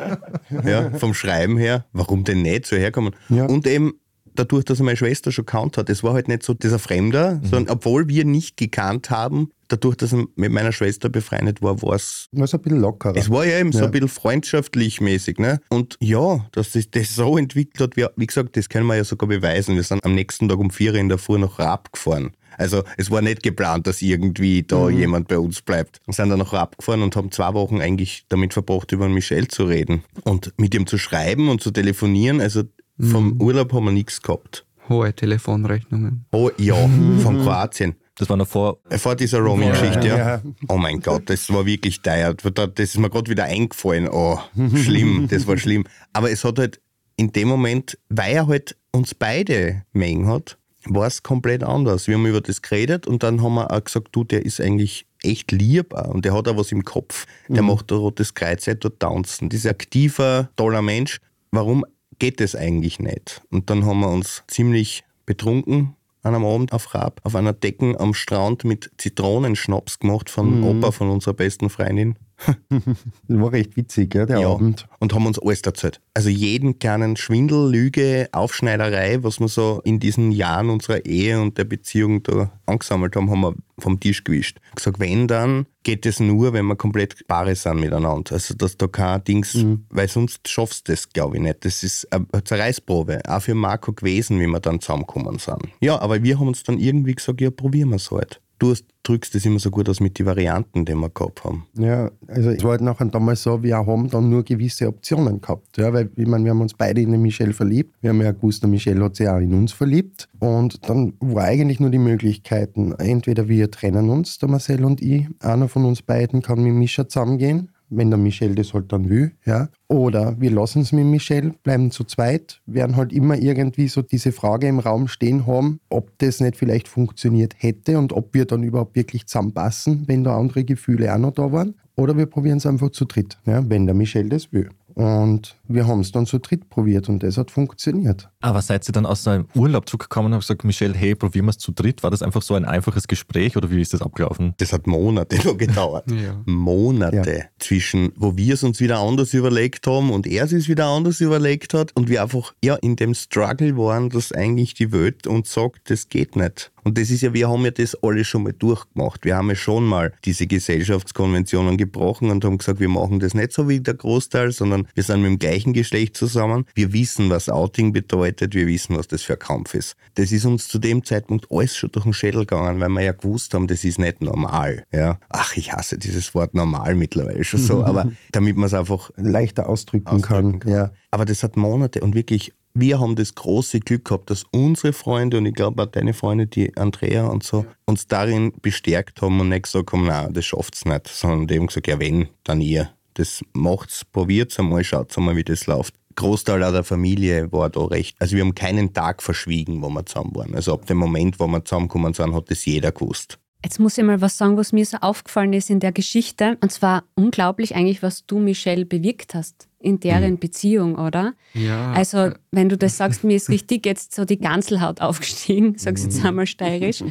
ja, 0.64 0.90
vom 0.90 1.14
Schreiben 1.14 1.56
her. 1.56 1.86
Warum 1.92 2.24
denn 2.24 2.42
nicht 2.42 2.66
so 2.66 2.76
herkommen? 2.76 3.14
Ja. 3.28 3.46
Und 3.46 3.66
eben 3.66 3.94
dadurch, 4.38 4.64
dass 4.64 4.80
er 4.80 4.84
meine 4.84 4.96
Schwester 4.96 5.32
schon 5.32 5.46
gekannt 5.46 5.76
hat, 5.76 5.90
es 5.90 6.02
war 6.02 6.14
halt 6.14 6.28
nicht 6.28 6.42
so 6.42 6.54
dieser 6.54 6.78
Fremder, 6.78 7.36
mhm. 7.36 7.46
sondern 7.46 7.76
obwohl 7.76 8.08
wir 8.08 8.24
nicht 8.24 8.56
gekannt 8.56 9.10
haben, 9.10 9.50
dadurch, 9.68 9.96
dass 9.96 10.12
er 10.12 10.24
mit 10.36 10.52
meiner 10.52 10.72
Schwester 10.72 11.08
befreundet 11.08 11.62
war, 11.62 11.82
war 11.82 11.94
es. 11.94 12.28
War 12.32 12.48
ein 12.52 12.60
bisschen 12.60 12.80
lockerer. 12.80 13.16
Es 13.16 13.30
war 13.30 13.44
ja 13.44 13.58
eben 13.58 13.70
ja. 13.72 13.80
so 13.80 13.84
ein 13.84 13.90
bisschen 13.90 14.08
freundschaftlich 14.08 15.00
mäßig. 15.00 15.38
Ne? 15.38 15.60
Und 15.68 15.96
ja, 16.00 16.46
dass 16.52 16.72
sich 16.72 16.90
das 16.90 17.14
so 17.14 17.36
entwickelt 17.36 17.80
hat, 17.80 17.96
wie, 17.96 18.06
wie, 18.16 18.26
gesagt, 18.26 18.56
das 18.56 18.68
können 18.68 18.86
wir 18.86 18.96
ja 18.96 19.04
sogar 19.04 19.28
beweisen. 19.28 19.76
Wir 19.76 19.82
sind 19.82 20.04
am 20.04 20.14
nächsten 20.14 20.48
Tag 20.48 20.58
um 20.58 20.70
vier 20.70 20.94
in 20.94 21.08
der 21.08 21.18
Früh 21.18 21.38
nach 21.38 21.58
Raab 21.58 21.92
gefahren. 21.92 22.32
Also 22.58 22.82
es 22.96 23.10
war 23.10 23.22
nicht 23.22 23.42
geplant, 23.42 23.86
dass 23.86 24.02
irgendwie 24.02 24.62
da 24.62 24.90
mhm. 24.90 24.98
jemand 24.98 25.28
bei 25.28 25.38
uns 25.38 25.62
bleibt. 25.62 26.00
Wir 26.04 26.12
sind 26.12 26.28
dann 26.28 26.38
noch 26.38 26.52
abgefahren 26.52 27.02
und 27.02 27.16
haben 27.16 27.30
zwei 27.30 27.54
Wochen 27.54 27.80
eigentlich 27.80 28.24
damit 28.28 28.52
verbracht, 28.52 28.92
über 28.92 29.08
Michel 29.08 29.48
zu 29.48 29.64
reden. 29.64 30.04
Und 30.24 30.52
mit 30.58 30.74
ihm 30.74 30.86
zu 30.86 30.98
schreiben 30.98 31.48
und 31.48 31.62
zu 31.62 31.70
telefonieren. 31.70 32.40
Also 32.40 32.64
vom 33.00 33.34
mhm. 33.34 33.40
Urlaub 33.40 33.72
haben 33.72 33.86
wir 33.86 33.92
nichts 33.92 34.20
gehabt. 34.20 34.66
Hohe 34.88 35.14
Telefonrechnungen. 35.14 36.24
Oh 36.32 36.50
ja, 36.58 36.76
von 37.22 37.42
Kroatien. 37.42 37.94
Das 38.16 38.28
war 38.28 38.36
noch 38.36 38.48
vor, 38.48 38.78
vor 38.96 39.14
dieser 39.14 39.38
Roaming-Geschichte, 39.38 40.08
ja, 40.08 40.16
ja. 40.16 40.42
Oh 40.68 40.76
mein 40.76 41.00
Gott, 41.00 41.30
das 41.30 41.48
war 41.52 41.64
wirklich 41.64 42.00
teuer. 42.00 42.34
Das 42.34 42.90
ist 42.90 42.98
mir 42.98 43.10
gerade 43.10 43.30
wieder 43.30 43.44
eingefallen. 43.44 44.08
Oh, 44.08 44.40
schlimm, 44.74 45.28
das 45.30 45.46
war 45.46 45.56
schlimm. 45.56 45.84
Aber 46.12 46.28
es 46.28 46.42
hat 46.42 46.58
halt 46.58 46.80
in 47.16 47.30
dem 47.30 47.46
Moment, 47.46 47.96
weil 48.08 48.34
er 48.34 48.48
halt 48.48 48.76
uns 48.90 49.14
beide 49.14 49.84
mengen 49.92 50.26
hat, 50.26 50.58
war 50.94 51.06
es 51.06 51.22
komplett 51.22 51.62
anders. 51.62 52.06
Wir 52.06 52.16
haben 52.16 52.26
über 52.26 52.40
das 52.40 52.62
geredet 52.62 53.06
und 53.06 53.22
dann 53.22 53.42
haben 53.42 53.54
wir 53.54 53.70
auch 53.70 53.82
gesagt, 53.82 54.08
du, 54.12 54.24
der 54.24 54.44
ist 54.44 54.60
eigentlich 54.60 55.06
echt 55.22 55.52
lieb 55.52 55.94
und 55.94 56.24
der 56.24 56.32
hat 56.34 56.48
auch 56.48 56.56
was 56.56 56.72
im 56.72 56.84
Kopf. 56.84 57.26
Der 57.48 57.62
mhm. 57.62 57.68
macht 57.68 57.90
ein 57.90 57.98
rotes 57.98 58.34
Kreuz 58.34 58.64
dort 58.64 59.00
tanzen. 59.00 59.48
Das 59.48 59.60
ist 59.60 59.66
ein 59.66 59.72
aktiver, 59.72 60.50
toller 60.56 60.82
Mensch. 60.82 61.20
Warum 61.50 61.84
geht 62.18 62.40
das 62.40 62.54
eigentlich 62.54 62.98
nicht? 62.98 63.42
Und 63.50 63.70
dann 63.70 63.84
haben 63.84 64.00
wir 64.00 64.10
uns 64.10 64.42
ziemlich 64.48 65.04
betrunken 65.26 65.94
an 66.22 66.34
einem 66.34 66.44
Abend 66.44 66.72
auf 66.72 66.94
Rab 66.94 67.20
auf 67.24 67.34
einer 67.34 67.52
Decken 67.52 67.96
am 67.98 68.12
Strand 68.14 68.64
mit 68.64 68.90
Zitronenschnaps 68.98 69.98
gemacht 69.98 70.30
von 70.30 70.58
mhm. 70.58 70.64
Opa, 70.64 70.90
von 70.90 71.10
unserer 71.10 71.34
besten 71.34 71.70
Freundin. 71.70 72.16
Das 72.46 73.40
war 73.40 73.52
recht 73.52 73.76
witzig, 73.76 74.14
ja, 74.14 74.24
der 74.26 74.40
ja, 74.40 74.48
Abend. 74.48 74.86
Und 75.00 75.12
haben 75.12 75.26
uns 75.26 75.38
alles 75.38 75.60
erzählt. 75.62 76.00
Also 76.14 76.28
jeden 76.28 76.78
kleinen 76.78 77.16
Schwindel, 77.16 77.70
Lüge, 77.70 78.28
Aufschneiderei, 78.32 79.22
was 79.22 79.40
wir 79.40 79.48
so 79.48 79.80
in 79.84 79.98
diesen 79.98 80.30
Jahren 80.30 80.70
unserer 80.70 81.04
Ehe 81.04 81.40
und 81.40 81.58
der 81.58 81.64
Beziehung 81.64 82.22
da 82.22 82.50
angesammelt 82.66 83.16
haben, 83.16 83.30
haben 83.30 83.40
wir 83.40 83.54
vom 83.78 83.98
Tisch 83.98 84.24
gewischt. 84.24 84.58
Gesagt, 84.74 85.00
wenn 85.00 85.26
dann, 85.26 85.66
geht 85.82 86.06
es 86.06 86.20
nur, 86.20 86.52
wenn 86.52 86.66
wir 86.66 86.76
komplett 86.76 87.26
Paare 87.26 87.54
sind 87.54 87.80
miteinander. 87.80 88.34
Also, 88.34 88.54
dass 88.54 88.76
da 88.76 88.86
kein 88.86 89.24
Dings, 89.24 89.54
mhm. 89.54 89.86
weil 89.90 90.08
sonst 90.08 90.48
schaffst 90.48 90.88
du 90.88 90.92
das, 90.92 91.08
glaube 91.08 91.36
ich, 91.36 91.42
nicht. 91.42 91.64
Das 91.64 91.82
ist 91.82 92.12
eine 92.12 92.26
Zerreißprobe, 92.44 93.20
auch 93.26 93.42
für 93.42 93.54
Marco 93.54 93.92
gewesen, 93.92 94.40
wie 94.40 94.46
wir 94.46 94.60
dann 94.60 94.80
zusammengekommen 94.80 95.38
sind. 95.38 95.62
Ja, 95.80 95.98
aber 96.00 96.22
wir 96.22 96.38
haben 96.38 96.48
uns 96.48 96.62
dann 96.62 96.78
irgendwie 96.78 97.14
gesagt, 97.14 97.40
ja, 97.40 97.50
probieren 97.50 97.90
wir 97.90 97.96
es 97.96 98.10
halt 98.10 98.40
du 98.58 98.74
drückst 99.02 99.34
das 99.34 99.44
immer 99.46 99.58
so 99.58 99.70
gut 99.70 99.88
aus 99.88 100.00
mit 100.00 100.18
den 100.18 100.26
Varianten, 100.26 100.84
die 100.84 100.94
wir 100.94 101.08
gehabt 101.08 101.44
haben. 101.44 101.66
Ja, 101.74 102.10
also 102.26 102.50
es 102.50 102.62
war 102.62 102.72
halt 102.72 102.82
nachher 102.82 103.06
damals 103.06 103.42
so, 103.42 103.62
wir 103.62 103.76
haben 103.76 104.10
dann 104.10 104.28
nur 104.28 104.42
gewisse 104.42 104.88
Optionen 104.88 105.40
gehabt. 105.40 105.78
Ja, 105.78 105.92
weil 105.92 106.10
ich 106.16 106.26
meine, 106.26 106.44
wir 106.44 106.50
haben 106.50 106.60
uns 106.60 106.74
beide 106.74 107.00
in 107.00 107.12
den 107.12 107.22
Michelle 107.22 107.52
verliebt. 107.52 107.94
Wir 108.00 108.10
haben 108.10 108.20
ja 108.20 108.32
gewusst, 108.32 108.62
der 108.62 108.68
Michelle 108.68 109.02
hat 109.02 109.16
sich 109.16 109.28
auch 109.28 109.38
in 109.38 109.54
uns 109.54 109.72
verliebt. 109.72 110.28
Und 110.40 110.88
dann 110.88 111.14
war 111.20 111.44
eigentlich 111.44 111.80
nur 111.80 111.90
die 111.90 111.98
Möglichkeiten, 111.98 112.92
entweder 112.92 113.48
wir 113.48 113.70
trennen 113.70 114.10
uns, 114.10 114.38
der 114.38 114.48
Marcel 114.48 114.84
und 114.84 115.00
ich, 115.00 115.26
einer 115.40 115.68
von 115.68 115.84
uns 115.84 116.02
beiden 116.02 116.42
kann 116.42 116.62
mit 116.62 116.74
Mischa 116.74 117.08
zusammengehen 117.08 117.70
wenn 117.90 118.10
der 118.10 118.18
Michel 118.18 118.54
das 118.54 118.74
halt 118.74 118.92
dann 118.92 119.08
will, 119.08 119.32
ja. 119.44 119.68
Oder 119.88 120.40
wir 120.40 120.50
lassen 120.50 120.82
es 120.82 120.92
mit 120.92 121.06
Michel, 121.06 121.54
bleiben 121.62 121.90
zu 121.90 122.04
zweit, 122.04 122.60
werden 122.66 122.96
halt 122.96 123.12
immer 123.12 123.38
irgendwie 123.38 123.88
so 123.88 124.02
diese 124.02 124.32
Frage 124.32 124.68
im 124.68 124.78
Raum 124.78 125.08
stehen 125.08 125.46
haben, 125.46 125.80
ob 125.88 126.16
das 126.18 126.40
nicht 126.40 126.56
vielleicht 126.56 126.88
funktioniert 126.88 127.54
hätte 127.58 127.98
und 127.98 128.12
ob 128.12 128.34
wir 128.34 128.44
dann 128.44 128.62
überhaupt 128.62 128.96
wirklich 128.96 129.26
zusammenpassen, 129.26 130.04
wenn 130.06 130.24
da 130.24 130.36
andere 130.36 130.64
Gefühle 130.64 131.14
auch 131.14 131.18
noch 131.18 131.32
da 131.32 131.52
waren. 131.52 131.74
Oder 131.96 132.16
wir 132.16 132.26
probieren 132.26 132.58
es 132.58 132.66
einfach 132.66 132.90
zu 132.90 133.06
dritt, 133.06 133.38
ja, 133.44 133.68
wenn 133.68 133.86
der 133.86 133.94
Michel 133.94 134.28
das 134.28 134.52
will. 134.52 134.68
Und 134.98 135.56
wir 135.68 135.86
haben 135.86 136.00
es 136.00 136.10
dann 136.10 136.26
zu 136.26 136.40
dritt 136.40 136.70
probiert 136.70 137.08
und 137.08 137.22
das 137.22 137.36
hat 137.36 137.52
funktioniert. 137.52 138.28
Aber 138.40 138.60
seid 138.62 138.88
ihr 138.88 138.92
dann 138.92 139.06
aus 139.06 139.28
einem 139.28 139.46
Urlaub 139.54 139.88
zurückgekommen 139.88 140.26
und 140.26 140.32
habt 140.32 140.42
gesagt, 140.42 140.64
Michelle, 140.64 140.92
hey, 140.92 141.14
probieren 141.14 141.44
wir 141.46 141.50
es 141.50 141.58
zu 141.58 141.70
dritt? 141.70 142.02
War 142.02 142.10
das 142.10 142.20
einfach 142.20 142.42
so 142.42 142.54
ein 142.54 142.64
einfaches 142.64 143.06
Gespräch 143.06 143.56
oder 143.56 143.70
wie 143.70 143.80
ist 143.80 143.94
das 143.94 144.02
abgelaufen? 144.02 144.54
Das 144.56 144.72
hat 144.72 144.88
Monate 144.88 145.36
noch 145.46 145.56
gedauert. 145.56 146.06
ja. 146.10 146.42
Monate 146.46 147.38
ja. 147.38 147.44
zwischen, 147.60 148.10
wo 148.16 148.36
wir 148.36 148.54
es 148.54 148.64
uns 148.64 148.80
wieder 148.80 148.98
anders 148.98 149.34
überlegt 149.34 149.86
haben 149.86 150.10
und 150.10 150.26
er 150.26 150.46
es 150.46 150.50
sich 150.50 150.68
wieder 150.68 150.86
anders 150.86 151.20
überlegt 151.20 151.74
hat 151.74 151.92
und 151.94 152.08
wir 152.08 152.20
einfach 152.20 152.52
ja 152.64 152.74
in 152.74 152.96
dem 152.96 153.14
Struggle 153.14 153.76
waren, 153.76 154.10
dass 154.10 154.32
eigentlich 154.32 154.74
die 154.74 154.90
Welt 154.90 155.28
uns 155.28 155.52
sagt, 155.52 155.90
das 155.90 156.08
geht 156.08 156.34
nicht. 156.34 156.72
Und 156.84 156.98
das 156.98 157.10
ist 157.10 157.22
ja, 157.22 157.32
wir 157.32 157.48
haben 157.48 157.64
ja 157.64 157.70
das 157.70 157.96
alles 158.02 158.26
schon 158.26 158.44
mal 158.44 158.52
durchgemacht. 158.52 159.24
Wir 159.24 159.36
haben 159.36 159.48
ja 159.48 159.54
schon 159.54 159.84
mal 159.84 160.12
diese 160.24 160.46
Gesellschaftskonventionen 160.46 161.76
gebrochen 161.76 162.30
und 162.30 162.44
haben 162.44 162.58
gesagt, 162.58 162.80
wir 162.80 162.88
machen 162.88 163.20
das 163.20 163.34
nicht 163.34 163.52
so 163.52 163.68
wie 163.68 163.80
der 163.80 163.94
Großteil, 163.94 164.52
sondern 164.52 164.88
wir 164.94 165.02
sind 165.02 165.22
mit 165.22 165.30
dem 165.30 165.38
gleichen 165.38 165.72
Geschlecht 165.72 166.16
zusammen. 166.16 166.66
Wir 166.74 166.92
wissen, 166.92 167.30
was 167.30 167.48
Outing 167.48 167.92
bedeutet, 167.92 168.54
wir 168.54 168.66
wissen, 168.66 168.96
was 168.96 169.08
das 169.08 169.22
für 169.22 169.34
ein 169.34 169.38
Kampf 169.38 169.74
ist. 169.74 169.96
Das 170.14 170.32
ist 170.32 170.44
uns 170.44 170.68
zu 170.68 170.78
dem 170.78 171.04
Zeitpunkt 171.04 171.46
alles 171.50 171.76
schon 171.76 171.90
durch 171.92 172.04
den 172.04 172.12
Schädel 172.12 172.40
gegangen, 172.40 172.80
weil 172.80 172.88
wir 172.88 173.02
ja 173.02 173.12
gewusst 173.12 173.54
haben, 173.54 173.66
das 173.66 173.84
ist 173.84 173.98
nicht 173.98 174.20
normal. 174.20 174.84
Ja. 174.92 175.18
Ach, 175.28 175.56
ich 175.56 175.72
hasse 175.72 175.98
dieses 175.98 176.34
Wort 176.34 176.54
normal 176.54 176.94
mittlerweile 176.94 177.44
schon 177.44 177.60
so, 177.60 177.84
aber 177.84 178.10
damit 178.32 178.56
man 178.56 178.66
es 178.66 178.74
einfach 178.74 179.10
leichter 179.16 179.68
ausdrücken, 179.68 180.06
ausdrücken 180.06 180.22
kann. 180.22 180.58
kann. 180.60 180.72
Ja. 180.72 180.90
Aber 181.10 181.24
das 181.24 181.42
hat 181.42 181.56
Monate 181.56 182.00
und 182.00 182.14
wirklich 182.14 182.52
wir 182.80 183.00
haben 183.00 183.16
das 183.16 183.34
große 183.34 183.80
Glück 183.80 184.04
gehabt, 184.04 184.30
dass 184.30 184.44
unsere 184.52 184.92
Freunde 184.92 185.38
und 185.38 185.46
ich 185.46 185.54
glaube 185.54 185.82
auch 185.82 185.86
deine 185.86 186.14
Freunde, 186.14 186.46
die 186.46 186.76
Andrea 186.76 187.26
und 187.26 187.42
so, 187.42 187.66
uns 187.86 188.06
darin 188.06 188.52
bestärkt 188.62 189.20
haben 189.20 189.40
und 189.40 189.48
nicht 189.48 189.64
gesagt 189.64 189.92
haben, 189.92 190.06
nein, 190.06 190.32
das 190.32 190.44
schafft 190.44 190.74
es 190.76 190.84
nicht, 190.84 191.08
sondern 191.08 191.46
die 191.48 191.58
haben 191.58 191.66
gesagt, 191.66 191.88
ja 191.88 191.98
wenn, 191.98 192.28
dann 192.44 192.60
ihr. 192.60 192.90
Das 193.14 193.42
macht's, 193.52 194.04
probiert's 194.04 194.58
einmal, 194.58 194.84
schaut 194.84 195.16
einmal, 195.18 195.34
wie 195.34 195.44
das 195.44 195.66
läuft. 195.66 195.94
Großteil 196.14 196.62
auch 196.62 196.72
der 196.72 196.84
Familie 196.84 197.50
war 197.50 197.68
da 197.68 197.84
recht. 197.84 198.16
Also 198.20 198.36
wir 198.36 198.44
haben 198.44 198.54
keinen 198.54 198.92
Tag 198.92 199.22
verschwiegen, 199.22 199.82
wo 199.82 199.88
wir 199.88 200.06
zusammen 200.06 200.34
waren. 200.34 200.54
Also 200.54 200.72
ab 200.74 200.86
dem 200.86 200.98
Moment, 200.98 201.40
wo 201.40 201.46
wir 201.48 201.64
zusammengekommen 201.64 202.14
sind, 202.14 202.34
hat 202.34 202.50
das 202.50 202.64
jeder 202.64 202.92
gewusst. 202.92 203.38
Jetzt 203.64 203.80
muss 203.80 203.98
ich 203.98 204.04
mal 204.04 204.20
was 204.20 204.38
sagen, 204.38 204.56
was 204.56 204.72
mir 204.72 204.86
so 204.86 204.98
aufgefallen 204.98 205.52
ist 205.52 205.68
in 205.68 205.80
der 205.80 205.90
Geschichte. 205.90 206.56
Und 206.60 206.70
zwar 206.70 207.04
unglaublich 207.16 207.74
eigentlich, 207.74 208.02
was 208.02 208.24
du, 208.26 208.38
Michelle, 208.38 208.86
bewirkt 208.86 209.34
hast 209.34 209.67
in 209.80 210.00
deren 210.00 210.32
mhm. 210.32 210.38
Beziehung, 210.38 210.96
oder? 210.96 211.34
Ja. 211.54 211.92
Also, 211.92 212.30
wenn 212.50 212.68
du 212.68 212.76
das 212.76 212.96
sagst, 212.96 213.24
mir 213.24 213.36
ist 213.36 213.48
richtig 213.48 213.86
jetzt 213.86 214.14
so 214.14 214.24
die 214.24 214.38
Ganselhaut 214.38 215.00
aufgestiegen, 215.00 215.74
sag's 215.76 216.04
jetzt 216.04 216.20
mhm. 216.20 216.26
einmal 216.26 216.46
steirisch, 216.46 217.04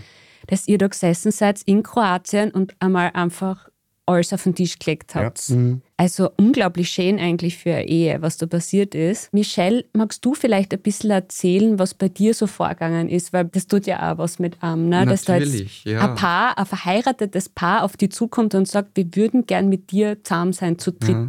dass 0.48 0.68
ihr 0.68 0.78
da 0.78 0.88
gesessen 0.88 1.32
seid 1.32 1.62
in 1.66 1.84
Kroatien 1.84 2.52
und 2.52 2.76
einmal 2.80 3.12
einfach 3.14 3.70
alles 4.08 4.32
auf 4.32 4.44
den 4.44 4.56
Tisch 4.56 4.80
gelegt 4.80 5.16
habt. 5.16 5.50
Ja. 5.50 5.56
Mhm. 5.56 5.82
Also 5.98 6.30
unglaublich 6.38 6.90
schön 6.90 7.20
eigentlich 7.20 7.58
für 7.58 7.74
eine 7.74 7.88
Ehe, 7.88 8.22
was 8.22 8.38
da 8.38 8.46
passiert 8.46 8.96
ist. 8.96 9.34
Michelle, 9.34 9.86
magst 9.94 10.24
du 10.24 10.34
vielleicht 10.34 10.74
ein 10.74 10.80
bisschen 10.80 11.12
erzählen, 11.12 11.78
was 11.78 11.94
bei 11.94 12.08
dir 12.08 12.34
so 12.34 12.48
vorgegangen 12.48 13.10
ist? 13.10 13.34
Weil 13.34 13.46
das 13.46 13.68
tut 13.68 13.86
ja 13.86 14.12
auch 14.12 14.18
was 14.18 14.40
mit 14.40 14.64
einem, 14.64 14.90
ne? 14.90 15.06
dass 15.06 15.26
da 15.26 15.38
jetzt 15.38 15.84
ja. 15.84 16.10
ein 16.10 16.16
Paar, 16.16 16.58
ein 16.58 16.66
verheiratetes 16.66 17.50
Paar 17.50 17.84
auf 17.84 17.98
die 17.98 18.10
zukommt 18.10 18.56
und 18.56 18.68
sagt, 18.68 18.96
wir 18.96 19.08
würden 19.14 19.46
gern 19.46 19.68
mit 19.70 19.92
dir 19.92 20.24
zusammen 20.24 20.54
sein, 20.54 20.80
zu 20.80 20.94
dritt. 20.94 21.10
Ja. 21.10 21.28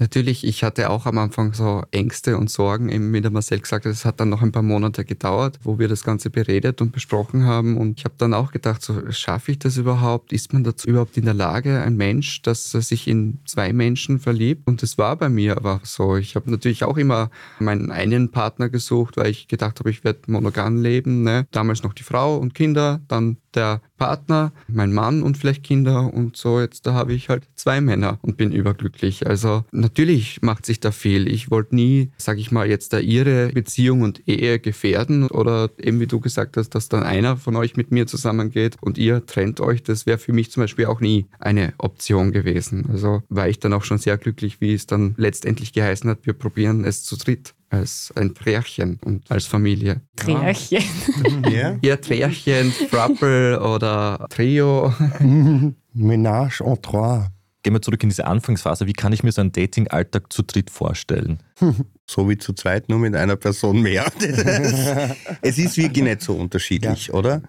Natürlich, 0.00 0.46
ich 0.46 0.64
hatte 0.64 0.88
auch 0.88 1.04
am 1.04 1.18
Anfang 1.18 1.52
so 1.52 1.84
Ängste 1.90 2.38
und 2.38 2.48
Sorgen, 2.48 2.88
eben 2.88 3.12
wie 3.12 3.20
der 3.20 3.30
Marcel 3.30 3.60
gesagt 3.60 3.84
hat, 3.84 3.92
es 3.92 4.06
hat 4.06 4.18
dann 4.18 4.30
noch 4.30 4.40
ein 4.40 4.50
paar 4.50 4.62
Monate 4.62 5.04
gedauert, 5.04 5.58
wo 5.62 5.78
wir 5.78 5.88
das 5.88 6.04
Ganze 6.04 6.30
beredet 6.30 6.80
und 6.80 6.90
besprochen 6.90 7.44
haben. 7.44 7.76
Und 7.76 7.98
ich 7.98 8.06
habe 8.06 8.14
dann 8.16 8.32
auch 8.32 8.50
gedacht, 8.50 8.80
so 8.80 9.12
schaffe 9.12 9.52
ich 9.52 9.58
das 9.58 9.76
überhaupt? 9.76 10.32
Ist 10.32 10.54
man 10.54 10.64
dazu 10.64 10.88
überhaupt 10.88 11.18
in 11.18 11.26
der 11.26 11.34
Lage, 11.34 11.82
ein 11.82 11.96
Mensch, 11.96 12.40
dass 12.40 12.70
sich 12.70 13.08
in 13.08 13.40
zwei 13.44 13.74
Menschen 13.74 14.18
verliebt? 14.18 14.66
Und 14.66 14.82
das 14.82 14.96
war 14.96 15.16
bei 15.16 15.28
mir 15.28 15.58
aber 15.58 15.82
so. 15.84 16.16
Ich 16.16 16.34
habe 16.34 16.50
natürlich 16.50 16.82
auch 16.82 16.96
immer 16.96 17.30
meinen 17.58 17.90
einen 17.90 18.30
Partner 18.30 18.70
gesucht, 18.70 19.18
weil 19.18 19.30
ich 19.30 19.48
gedacht 19.48 19.80
habe, 19.80 19.90
ich 19.90 20.02
werde 20.02 20.20
monogam 20.28 20.80
leben. 20.80 21.24
Ne? 21.24 21.46
Damals 21.50 21.82
noch 21.82 21.92
die 21.92 22.04
Frau 22.04 22.38
und 22.38 22.54
Kinder, 22.54 23.02
dann 23.06 23.36
der 23.54 23.82
Partner, 24.00 24.52
mein 24.66 24.94
Mann 24.94 25.22
und 25.22 25.36
vielleicht 25.36 25.62
Kinder 25.62 26.12
und 26.12 26.34
so. 26.34 26.58
Jetzt 26.58 26.86
da 26.86 26.94
habe 26.94 27.12
ich 27.12 27.28
halt 27.28 27.46
zwei 27.54 27.82
Männer 27.82 28.18
und 28.22 28.38
bin 28.38 28.50
überglücklich. 28.50 29.26
Also 29.26 29.64
natürlich 29.72 30.40
macht 30.40 30.64
sich 30.64 30.80
da 30.80 30.90
viel. 30.90 31.28
Ich 31.28 31.50
wollte 31.50 31.74
nie, 31.74 32.10
sag 32.16 32.38
ich 32.38 32.50
mal, 32.50 32.66
jetzt 32.66 32.94
da 32.94 32.98
ihre 32.98 33.48
Beziehung 33.48 34.00
und 34.00 34.26
Ehe 34.26 34.58
gefährden 34.58 35.28
oder 35.28 35.68
eben 35.78 36.00
wie 36.00 36.06
du 36.06 36.18
gesagt 36.18 36.56
hast, 36.56 36.70
dass 36.70 36.88
dann 36.88 37.02
einer 37.02 37.36
von 37.36 37.56
euch 37.56 37.76
mit 37.76 37.90
mir 37.90 38.06
zusammengeht 38.06 38.78
und 38.80 38.96
ihr 38.96 39.26
trennt 39.26 39.60
euch. 39.60 39.82
Das 39.82 40.06
wäre 40.06 40.16
für 40.16 40.32
mich 40.32 40.50
zum 40.50 40.62
Beispiel 40.62 40.86
auch 40.86 41.00
nie 41.00 41.26
eine 41.38 41.74
Option 41.76 42.32
gewesen. 42.32 42.88
Also 42.90 43.22
war 43.28 43.50
ich 43.50 43.60
dann 43.60 43.74
auch 43.74 43.84
schon 43.84 43.98
sehr 43.98 44.16
glücklich, 44.16 44.62
wie 44.62 44.72
es 44.72 44.86
dann 44.86 45.14
letztendlich 45.18 45.74
geheißen 45.74 46.08
hat, 46.08 46.24
wir 46.24 46.32
probieren 46.32 46.84
es 46.86 47.04
zu 47.04 47.18
dritt 47.18 47.52
als 47.70 48.12
ein 48.16 48.34
Trärchen 48.34 48.98
und 49.04 49.30
als 49.30 49.46
Familie. 49.46 50.02
Trärchen. 50.16 50.82
Ja, 51.50 51.76
ja 51.82 51.96
Trärchen, 51.96 52.72
Thruple 52.90 53.60
oder 53.60 54.26
Trio. 54.28 54.92
Ménage 55.94 56.60
en 56.60 56.80
trois. 56.82 57.30
Gehen 57.62 57.74
wir 57.74 57.82
zurück 57.82 58.02
in 58.02 58.08
diese 58.08 58.26
Anfangsphase. 58.26 58.86
Wie 58.86 58.94
kann 58.94 59.12
ich 59.12 59.22
mir 59.22 59.32
so 59.32 59.42
einen 59.42 59.52
Dating-Alltag 59.52 60.32
zu 60.32 60.42
dritt 60.42 60.70
vorstellen? 60.70 61.42
So 62.10 62.28
wie 62.28 62.36
zu 62.36 62.52
zweit, 62.54 62.88
nur 62.88 62.98
mit 62.98 63.14
einer 63.14 63.36
Person 63.36 63.82
mehr. 63.82 64.04
es 65.42 65.58
ist 65.58 65.76
wirklich 65.76 66.02
nicht 66.02 66.22
so 66.22 66.34
unterschiedlich, 66.34 67.06
ja. 67.06 67.14
oder? 67.14 67.40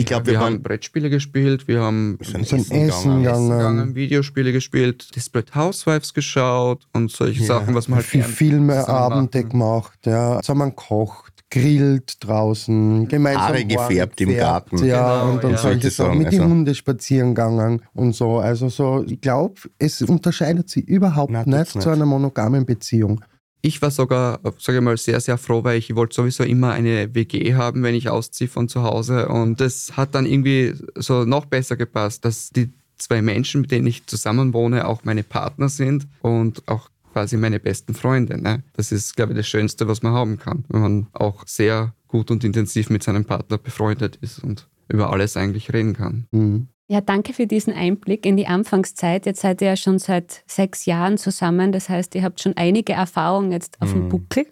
Ich 0.00 0.06
glaube, 0.06 0.26
wir, 0.26 0.32
wir, 0.34 0.40
haben 0.40 0.62
Brettspiele 0.62 1.10
gespielt, 1.10 1.68
wir 1.68 1.80
haben 1.80 2.18
sind 2.22 2.42
Essen, 2.42 2.72
Essen 2.72 3.22
gegangen, 3.22 3.50
gegangen, 3.50 3.94
Videospiele 3.94 4.52
gespielt, 4.52 5.14
Desperate 5.14 5.54
Housewives 5.54 6.14
geschaut 6.14 6.86
und 6.92 7.10
solche 7.10 7.40
ja. 7.40 7.46
Sachen, 7.46 7.74
was 7.74 7.88
man 7.88 7.98
halt 7.98 8.06
Viel 8.06 8.22
Filme, 8.22 8.88
Abende 8.88 9.44
gemacht, 9.44 9.98
ja, 10.06 10.40
zusammen 10.40 10.74
kocht, 10.74 11.40
grillt 11.50 12.24
draußen, 12.24 13.08
gemeinsam 13.08 13.42
Haare 13.42 13.64
gefärbt 13.64 14.20
im 14.20 14.36
Garten. 14.36 14.84
Ja, 14.84 15.20
genau, 15.20 15.32
und 15.34 15.44
dann 15.44 15.50
ja. 15.52 15.58
solche 15.58 15.90
Sachen, 15.90 16.18
mit 16.18 16.28
also. 16.28 16.38
den 16.38 16.50
Hunden 16.50 16.74
spazieren 16.74 17.34
gegangen 17.34 17.82
und 17.92 18.14
so. 18.14 18.38
Also 18.38 18.68
so, 18.68 19.04
ich 19.06 19.20
glaube, 19.20 19.60
es 19.78 20.00
unterscheidet 20.02 20.70
sich 20.70 20.86
überhaupt 20.86 21.32
Nein, 21.32 21.48
nicht, 21.48 21.74
nicht 21.74 21.82
zu 21.82 21.90
einer 21.90 22.06
monogamen 22.06 22.64
Beziehung. 22.64 23.20
Ich 23.62 23.82
war 23.82 23.90
sogar, 23.90 24.40
sage 24.58 24.78
ich 24.78 24.84
mal, 24.84 24.96
sehr, 24.96 25.20
sehr 25.20 25.36
froh, 25.38 25.64
weil 25.64 25.78
ich 25.78 25.94
wollte 25.94 26.14
sowieso 26.14 26.44
immer 26.44 26.72
eine 26.72 27.14
WG 27.14 27.54
haben, 27.54 27.82
wenn 27.82 27.94
ich 27.94 28.08
ausziehe 28.08 28.48
von 28.48 28.68
zu 28.68 28.82
Hause. 28.82 29.28
Und 29.28 29.60
das 29.60 29.96
hat 29.96 30.14
dann 30.14 30.26
irgendwie 30.26 30.74
so 30.94 31.24
noch 31.24 31.44
besser 31.44 31.76
gepasst, 31.76 32.24
dass 32.24 32.50
die 32.50 32.70
zwei 32.96 33.22
Menschen, 33.22 33.62
mit 33.62 33.70
denen 33.70 33.86
ich 33.86 34.06
zusammen 34.06 34.52
wohne, 34.52 34.86
auch 34.86 35.04
meine 35.04 35.22
Partner 35.22 35.68
sind 35.68 36.06
und 36.22 36.66
auch 36.68 36.90
quasi 37.12 37.36
meine 37.36 37.60
besten 37.60 37.94
Freunde. 37.94 38.40
Ne? 38.40 38.62
Das 38.74 38.92
ist, 38.92 39.16
glaube 39.16 39.32
ich, 39.32 39.38
das 39.38 39.48
Schönste, 39.48 39.88
was 39.88 40.02
man 40.02 40.12
haben 40.12 40.38
kann, 40.38 40.64
wenn 40.68 40.80
man 40.80 41.06
auch 41.12 41.44
sehr 41.46 41.94
gut 42.08 42.30
und 42.30 42.44
intensiv 42.44 42.90
mit 42.90 43.02
seinem 43.02 43.24
Partner 43.24 43.58
befreundet 43.58 44.16
ist 44.20 44.42
und 44.42 44.68
über 44.88 45.12
alles 45.12 45.36
eigentlich 45.36 45.72
reden 45.72 45.94
kann. 45.94 46.26
Mhm. 46.30 46.68
Ja, 46.90 47.00
danke 47.00 47.32
für 47.34 47.46
diesen 47.46 47.72
Einblick 47.72 48.26
in 48.26 48.36
die 48.36 48.48
Anfangszeit. 48.48 49.24
Jetzt 49.24 49.42
seid 49.42 49.62
ihr 49.62 49.68
ja 49.68 49.76
schon 49.76 50.00
seit 50.00 50.42
sechs 50.48 50.86
Jahren 50.86 51.18
zusammen. 51.18 51.70
Das 51.70 51.88
heißt, 51.88 52.16
ihr 52.16 52.24
habt 52.24 52.40
schon 52.40 52.56
einige 52.56 52.94
Erfahrungen 52.94 53.52
jetzt 53.52 53.80
auf 53.80 53.92
dem 53.92 54.06
mhm. 54.06 54.08
Buckel. 54.08 54.46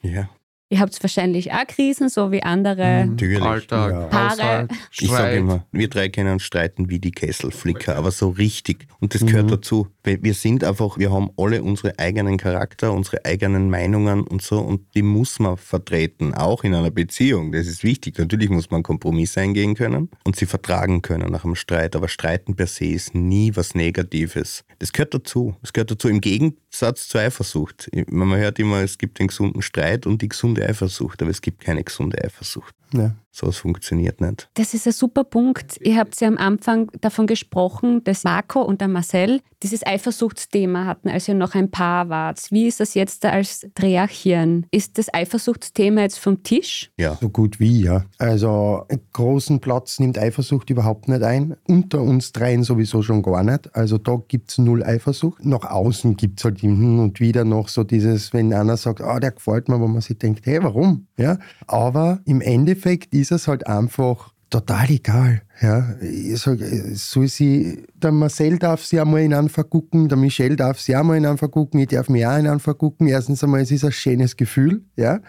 Ja. 0.00 0.30
Ihr 0.72 0.80
habt 0.80 1.02
wahrscheinlich 1.02 1.52
auch 1.52 1.66
Krisen, 1.66 2.08
so 2.08 2.32
wie 2.32 2.42
andere 2.42 3.04
Natürlich. 3.06 3.42
Alltag, 3.42 3.92
Ja. 3.92 4.00
Paare. 4.06 4.30
Haushalt, 4.30 4.72
Ich 4.98 5.10
sage 5.10 5.36
immer, 5.36 5.66
wir 5.70 5.88
drei 5.90 6.08
können 6.08 6.32
uns 6.32 6.44
streiten 6.44 6.88
wie 6.88 6.98
die 6.98 7.10
Kesselflicker, 7.10 7.94
aber 7.96 8.10
so 8.10 8.30
richtig. 8.30 8.86
Und 8.98 9.14
das 9.14 9.26
gehört 9.26 9.50
dazu. 9.50 9.88
Weil 10.02 10.22
Wir 10.22 10.32
sind 10.32 10.64
einfach, 10.64 10.96
wir 10.98 11.12
haben 11.12 11.28
alle 11.36 11.62
unsere 11.62 11.98
eigenen 11.98 12.38
Charakter, 12.38 12.90
unsere 12.90 13.22
eigenen 13.26 13.68
Meinungen 13.68 14.22
und 14.22 14.40
so 14.40 14.60
und 14.60 14.80
die 14.94 15.02
muss 15.02 15.38
man 15.38 15.58
vertreten, 15.58 16.32
auch 16.32 16.64
in 16.64 16.74
einer 16.74 16.90
Beziehung. 16.90 17.52
Das 17.52 17.66
ist 17.66 17.84
wichtig. 17.84 18.18
Natürlich 18.18 18.48
muss 18.48 18.70
man 18.70 18.82
Kompromisse 18.82 19.42
eingehen 19.42 19.74
können 19.74 20.08
und 20.24 20.36
sie 20.36 20.46
vertragen 20.46 21.02
können 21.02 21.30
nach 21.30 21.44
einem 21.44 21.54
Streit. 21.54 21.94
Aber 21.96 22.08
Streiten 22.08 22.56
per 22.56 22.66
se 22.66 22.86
ist 22.86 23.14
nie 23.14 23.54
was 23.54 23.74
Negatives. 23.74 24.64
Das 24.78 24.90
gehört 24.90 25.12
dazu. 25.12 25.54
Das 25.60 25.74
gehört 25.74 25.90
dazu 25.90 26.08
im 26.08 26.22
Gegensatz 26.22 27.08
zur 27.08 27.20
Eifersucht. 27.20 27.90
Man 28.10 28.38
hört 28.38 28.58
immer, 28.58 28.78
es 28.80 28.96
gibt 28.96 29.18
den 29.18 29.26
gesunden 29.26 29.60
Streit 29.60 30.06
und 30.06 30.22
die 30.22 30.28
gesunde 30.28 30.61
Eifersucht, 30.62 31.22
aber 31.22 31.30
es 31.30 31.40
gibt 31.40 31.60
keine 31.60 31.82
gesunde 31.84 32.22
Eifersucht. 32.22 32.74
Ja. 32.94 33.12
So 33.34 33.46
was 33.46 33.56
funktioniert 33.56 34.20
nicht. 34.20 34.50
Das 34.54 34.74
ist 34.74 34.86
ein 34.86 34.92
super 34.92 35.24
Punkt. 35.24 35.78
Ihr 35.80 35.96
habt 35.96 36.20
ja 36.20 36.28
am 36.28 36.36
Anfang 36.36 36.90
davon 37.00 37.26
gesprochen, 37.26 38.04
dass 38.04 38.24
Marco 38.24 38.60
und 38.60 38.82
der 38.82 38.88
Marcel 38.88 39.40
dieses 39.62 39.86
Eifersuchtsthema 39.86 40.84
hatten, 40.84 41.08
als 41.08 41.28
ihr 41.28 41.34
noch 41.34 41.54
ein 41.54 41.70
Paar 41.70 42.10
wart. 42.10 42.38
Wie 42.50 42.66
ist 42.66 42.80
das 42.80 42.92
jetzt 42.92 43.24
als 43.24 43.66
Dreachchen? 43.74 44.66
Ist 44.70 44.98
das 44.98 45.12
Eifersuchtsthema 45.14 46.02
jetzt 46.02 46.18
vom 46.18 46.42
Tisch? 46.42 46.90
Ja. 46.98 47.16
So 47.22 47.30
gut 47.30 47.58
wie, 47.58 47.84
ja. 47.84 48.04
Also 48.18 48.84
einen 48.90 49.00
großen 49.14 49.60
Platz 49.60 49.98
nimmt 49.98 50.18
Eifersucht 50.18 50.68
überhaupt 50.68 51.08
nicht 51.08 51.22
ein. 51.22 51.56
Unter 51.66 52.02
uns 52.02 52.32
dreien 52.32 52.64
sowieso 52.64 53.00
schon 53.00 53.22
gar 53.22 53.42
nicht. 53.44 53.74
Also 53.74 53.96
da 53.96 54.20
gibt 54.28 54.50
es 54.50 54.58
null 54.58 54.82
Eifersucht. 54.82 55.42
Nach 55.42 55.64
außen 55.64 56.18
gibt 56.18 56.40
es 56.40 56.44
halt 56.44 56.60
hin 56.60 56.98
und 56.98 57.18
wieder 57.18 57.46
noch 57.46 57.68
so 57.68 57.82
dieses, 57.82 58.34
wenn 58.34 58.52
einer 58.52 58.76
sagt, 58.76 59.00
ah, 59.00 59.18
der 59.20 59.30
gefällt 59.30 59.70
mir, 59.70 59.80
wo 59.80 59.86
man 59.86 60.02
sich 60.02 60.18
denkt, 60.18 60.41
hey, 60.44 60.62
warum? 60.62 61.06
Ja. 61.16 61.38
Aber 61.66 62.20
im 62.24 62.40
Endeffekt 62.40 63.14
ist 63.14 63.32
es 63.32 63.48
halt 63.48 63.66
einfach 63.66 64.32
total 64.52 64.90
egal. 64.90 65.42
Ja, 65.60 65.94
sag, 66.34 66.58
soll 66.94 67.28
sie, 67.28 67.84
der 67.94 68.12
Marcel 68.12 68.58
darf 68.58 68.84
sie 68.84 69.00
einmal 69.00 69.22
in 69.22 69.32
Anfang 69.32 69.68
gucken, 69.70 70.08
der 70.08 70.18
Michel 70.18 70.56
darf 70.56 70.78
sie 70.78 70.94
auch 70.96 71.04
mal 71.04 71.16
in 71.16 71.24
Anfang 71.24 71.50
gucken, 71.50 71.80
ich 71.80 71.88
darf 71.88 72.08
mich 72.08 72.26
auch 72.26 72.36
in 72.36 72.46
Anfang 72.46 72.76
gucken. 72.76 73.06
Erstens 73.06 73.42
einmal, 73.42 73.60
es 73.60 73.70
ist 73.70 73.84
ein 73.84 73.92
schönes 73.92 74.36
Gefühl. 74.36 74.84
Ja? 74.96 75.20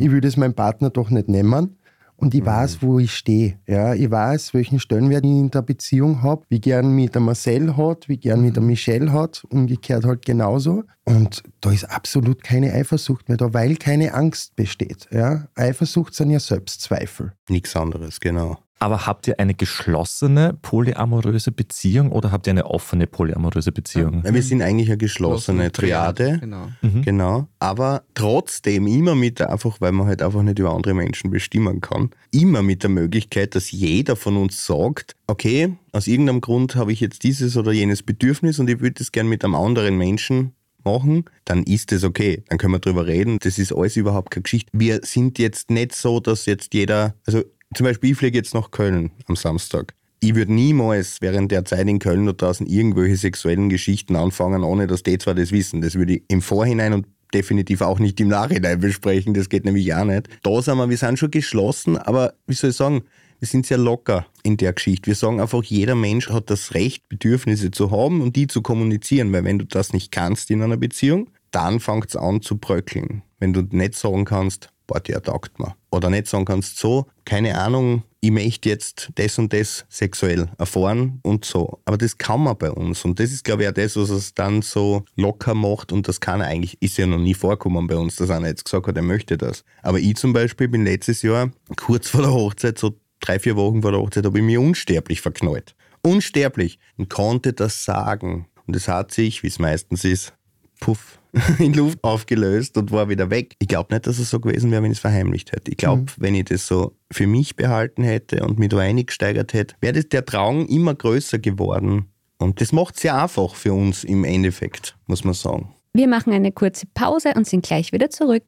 Ich 0.00 0.10
würde 0.10 0.28
es 0.28 0.36
meinem 0.36 0.54
Partner 0.54 0.90
doch 0.90 1.10
nicht 1.10 1.28
nehmen. 1.28 1.76
Und 2.22 2.34
ich 2.34 2.46
weiß, 2.46 2.82
wo 2.82 3.00
ich 3.00 3.16
stehe. 3.16 3.58
Ja, 3.66 3.94
ich 3.94 4.08
weiß, 4.08 4.54
welchen 4.54 4.78
Stellenwert 4.78 5.24
ich 5.24 5.30
in 5.30 5.50
der 5.50 5.62
Beziehung 5.62 6.22
habe, 6.22 6.44
wie 6.50 6.60
gern 6.60 6.94
mich 6.94 7.10
der 7.10 7.20
Marcel 7.20 7.76
hat, 7.76 8.08
wie 8.08 8.16
gern 8.16 8.42
mich 8.42 8.52
der 8.52 8.62
Michel 8.62 9.10
hat, 9.10 9.44
umgekehrt 9.50 10.04
halt 10.04 10.24
genauso. 10.24 10.84
Und 11.04 11.42
da 11.60 11.72
ist 11.72 11.82
absolut 11.82 12.44
keine 12.44 12.72
Eifersucht 12.72 13.28
mehr 13.28 13.38
da, 13.38 13.52
weil 13.52 13.74
keine 13.74 14.14
Angst 14.14 14.54
besteht. 14.54 15.08
Ja? 15.10 15.48
Eifersucht 15.56 16.14
sind 16.14 16.30
ja 16.30 16.38
Selbstzweifel. 16.38 17.32
Nichts 17.48 17.74
anderes, 17.74 18.20
genau. 18.20 18.56
Aber 18.78 19.06
habt 19.06 19.28
ihr 19.28 19.38
eine 19.38 19.54
geschlossene 19.54 20.58
polyamoröse 20.60 21.52
Beziehung 21.52 22.10
oder 22.10 22.32
habt 22.32 22.48
ihr 22.48 22.50
eine 22.50 22.66
offene 22.66 23.06
polyamoröse 23.06 23.70
Beziehung? 23.70 24.22
Ja, 24.24 24.34
Wir 24.34 24.42
sind 24.42 24.60
eigentlich 24.60 24.88
eine 24.88 24.98
geschlossene 24.98 25.70
Triade. 25.70 26.38
Genau. 26.40 26.68
Genau. 27.04 27.46
Aber 27.60 28.02
trotzdem 28.14 28.88
immer 28.88 29.14
mit 29.14 29.38
der, 29.38 29.50
einfach, 29.50 29.80
weil 29.80 29.92
man 29.92 30.08
halt 30.08 30.20
einfach 30.20 30.42
nicht 30.42 30.58
über 30.58 30.74
andere 30.74 30.94
Menschen 30.94 31.30
bestimmen 31.30 31.80
kann, 31.80 32.10
immer 32.32 32.62
mit 32.62 32.82
der 32.82 32.90
Möglichkeit, 32.90 33.54
dass 33.54 33.70
jeder 33.70 34.16
von 34.16 34.36
uns 34.36 34.66
sagt, 34.66 35.14
okay, 35.28 35.76
aus 35.92 36.08
irgendeinem 36.08 36.40
Grund 36.40 36.74
habe 36.74 36.92
ich 36.92 36.98
jetzt 36.98 37.22
dieses 37.22 37.56
oder 37.56 37.70
jenes 37.70 38.02
Bedürfnis 38.02 38.58
und 38.58 38.68
ich 38.68 38.80
würde 38.80 38.94
das 38.94 39.12
gern 39.12 39.28
mit 39.28 39.44
einem 39.44 39.54
anderen 39.54 39.96
Menschen 39.96 40.54
machen, 40.84 41.24
dann 41.44 41.62
ist 41.62 41.92
das 41.92 42.04
okay. 42.04 42.42
Dann 42.48 42.58
können 42.58 42.72
wir 42.72 42.80
drüber 42.80 43.06
reden. 43.06 43.38
Das 43.40 43.58
ist 43.58 43.72
alles 43.72 43.96
überhaupt 43.96 44.30
keine 44.30 44.42
Geschichte. 44.42 44.70
Wir 44.72 45.00
sind 45.04 45.38
jetzt 45.38 45.70
nicht 45.70 45.94
so, 45.94 46.20
dass 46.20 46.46
jetzt 46.46 46.74
jeder, 46.74 47.14
also 47.26 47.42
zum 47.74 47.84
Beispiel 47.84 48.12
ich 48.12 48.18
fliege 48.18 48.38
jetzt 48.38 48.54
nach 48.54 48.70
Köln 48.70 49.10
am 49.26 49.36
Samstag. 49.36 49.94
Ich 50.20 50.34
würde 50.34 50.52
niemals 50.52 51.20
während 51.20 51.50
der 51.50 51.64
Zeit 51.64 51.88
in 51.88 51.98
Köln 51.98 52.26
da 52.26 52.32
draußen 52.32 52.66
irgendwelche 52.66 53.16
sexuellen 53.16 53.68
Geschichten 53.68 54.14
anfangen, 54.14 54.62
ohne 54.62 54.86
dass 54.86 55.02
die 55.02 55.18
zwar 55.18 55.34
das 55.34 55.50
wissen. 55.50 55.80
Das 55.80 55.96
würde 55.96 56.14
ich 56.14 56.22
im 56.28 56.42
Vorhinein 56.42 56.92
und 56.92 57.06
definitiv 57.34 57.80
auch 57.80 57.98
nicht 57.98 58.20
im 58.20 58.28
Nachhinein 58.28 58.78
besprechen. 58.78 59.34
Das 59.34 59.48
geht 59.48 59.64
nämlich 59.64 59.92
auch 59.94 60.04
nicht. 60.04 60.28
Da 60.42 60.62
sind 60.62 60.78
wir, 60.78 60.88
wir 60.88 60.96
sind 60.96 61.18
schon 61.18 61.30
geschlossen, 61.30 61.96
aber 61.96 62.34
wie 62.46 62.54
soll 62.54 62.70
ich 62.70 62.76
sagen, 62.76 63.02
wir 63.40 63.48
sind 63.48 63.66
sehr 63.66 63.78
locker 63.78 64.26
in 64.44 64.56
der 64.56 64.72
Geschichte. 64.72 65.08
Wir 65.08 65.16
sagen 65.16 65.40
einfach, 65.40 65.64
jeder 65.64 65.96
Mensch 65.96 66.30
hat 66.30 66.50
das 66.50 66.74
Recht, 66.74 67.08
Bedürfnisse 67.08 67.72
zu 67.72 67.90
haben 67.90 68.20
und 68.20 68.36
die 68.36 68.46
zu 68.46 68.62
kommunizieren, 68.62 69.32
weil 69.32 69.42
wenn 69.42 69.58
du 69.58 69.64
das 69.64 69.92
nicht 69.92 70.12
kannst 70.12 70.52
in 70.52 70.62
einer 70.62 70.76
Beziehung, 70.76 71.28
dann 71.50 71.80
fängt 71.80 72.10
es 72.10 72.16
an 72.16 72.40
zu 72.40 72.58
bröckeln. 72.58 73.22
Wenn 73.40 73.52
du 73.52 73.62
nicht 73.62 73.96
sagen 73.96 74.24
kannst, 74.24 74.68
boah, 74.86 75.00
der 75.00 75.20
taugt 75.20 75.58
mir. 75.58 75.74
Oder 75.92 76.08
nicht 76.08 76.26
sagen 76.26 76.46
kannst, 76.46 76.78
so, 76.78 77.06
keine 77.26 77.58
Ahnung, 77.58 78.02
ich 78.20 78.30
möchte 78.30 78.68
jetzt 78.70 79.10
das 79.16 79.38
und 79.38 79.52
das 79.52 79.84
sexuell 79.90 80.48
erfahren 80.56 81.20
und 81.22 81.44
so. 81.44 81.80
Aber 81.84 81.98
das 81.98 82.16
kann 82.16 82.42
man 82.42 82.56
bei 82.56 82.70
uns. 82.70 83.04
Und 83.04 83.20
das 83.20 83.30
ist, 83.30 83.44
glaube 83.44 83.64
ich, 83.64 83.68
auch 83.68 83.74
das, 83.74 83.96
was 83.96 84.08
es 84.08 84.32
dann 84.32 84.62
so 84.62 85.04
locker 85.16 85.54
macht. 85.54 85.92
Und 85.92 86.08
das 86.08 86.20
kann 86.20 86.40
eigentlich, 86.40 86.80
ist 86.80 86.96
ja 86.96 87.06
noch 87.06 87.18
nie 87.18 87.34
vorkommen 87.34 87.86
bei 87.88 87.96
uns, 87.96 88.16
dass 88.16 88.30
einer 88.30 88.48
jetzt 88.48 88.64
gesagt 88.64 88.86
hat, 88.86 88.96
er 88.96 89.02
möchte 89.02 89.36
das. 89.36 89.64
Aber 89.82 89.98
ich 89.98 90.16
zum 90.16 90.32
Beispiel 90.32 90.68
bin 90.68 90.84
letztes 90.84 91.20
Jahr, 91.20 91.50
kurz 91.76 92.08
vor 92.08 92.22
der 92.22 92.32
Hochzeit, 92.32 92.78
so 92.78 92.94
drei, 93.20 93.38
vier 93.38 93.56
Wochen 93.56 93.82
vor 93.82 93.90
der 93.90 94.00
Hochzeit, 94.00 94.24
habe 94.24 94.38
ich 94.38 94.44
mich 94.44 94.56
unsterblich 94.56 95.20
verknallt. 95.20 95.74
Unsterblich. 96.00 96.78
Und 96.96 97.10
konnte 97.10 97.52
das 97.52 97.84
sagen. 97.84 98.46
Und 98.66 98.76
es 98.76 98.88
hat 98.88 99.12
sich, 99.12 99.42
wie 99.42 99.48
es 99.48 99.58
meistens 99.58 100.04
ist, 100.04 100.32
puff, 100.80 101.18
in 101.58 101.72
Luft 101.72 102.02
aufgelöst 102.04 102.76
und 102.76 102.90
war 102.90 103.08
wieder 103.08 103.30
weg. 103.30 103.56
Ich 103.58 103.68
glaube 103.68 103.94
nicht, 103.94 104.06
dass 104.06 104.18
es 104.18 104.30
so 104.30 104.40
gewesen 104.40 104.70
wäre, 104.70 104.82
wenn 104.82 104.90
ich 104.90 104.98
es 104.98 105.00
verheimlicht 105.00 105.52
hätte. 105.52 105.70
Ich 105.70 105.78
glaube, 105.78 106.04
wenn 106.18 106.34
ich 106.34 106.44
das 106.44 106.66
so 106.66 106.94
für 107.10 107.26
mich 107.26 107.56
behalten 107.56 108.02
hätte 108.02 108.44
und 108.44 108.58
mich 108.58 108.68
da 108.68 108.78
eingesteigert 108.78 109.54
hätte, 109.54 109.74
wäre 109.80 109.94
das 109.94 110.08
der 110.08 110.26
Traum 110.26 110.66
immer 110.66 110.94
größer 110.94 111.38
geworden. 111.38 112.06
Und 112.38 112.60
das 112.60 112.72
macht 112.72 112.96
es 112.96 113.02
sehr 113.02 113.20
einfach 113.20 113.54
für 113.54 113.72
uns 113.72 114.04
im 114.04 114.24
Endeffekt, 114.24 114.96
muss 115.06 115.24
man 115.24 115.34
sagen. 115.34 115.72
Wir 115.94 116.08
machen 116.08 116.32
eine 116.32 116.52
kurze 116.52 116.86
Pause 116.92 117.32
und 117.34 117.46
sind 117.46 117.64
gleich 117.64 117.92
wieder 117.92 118.10
zurück. 118.10 118.44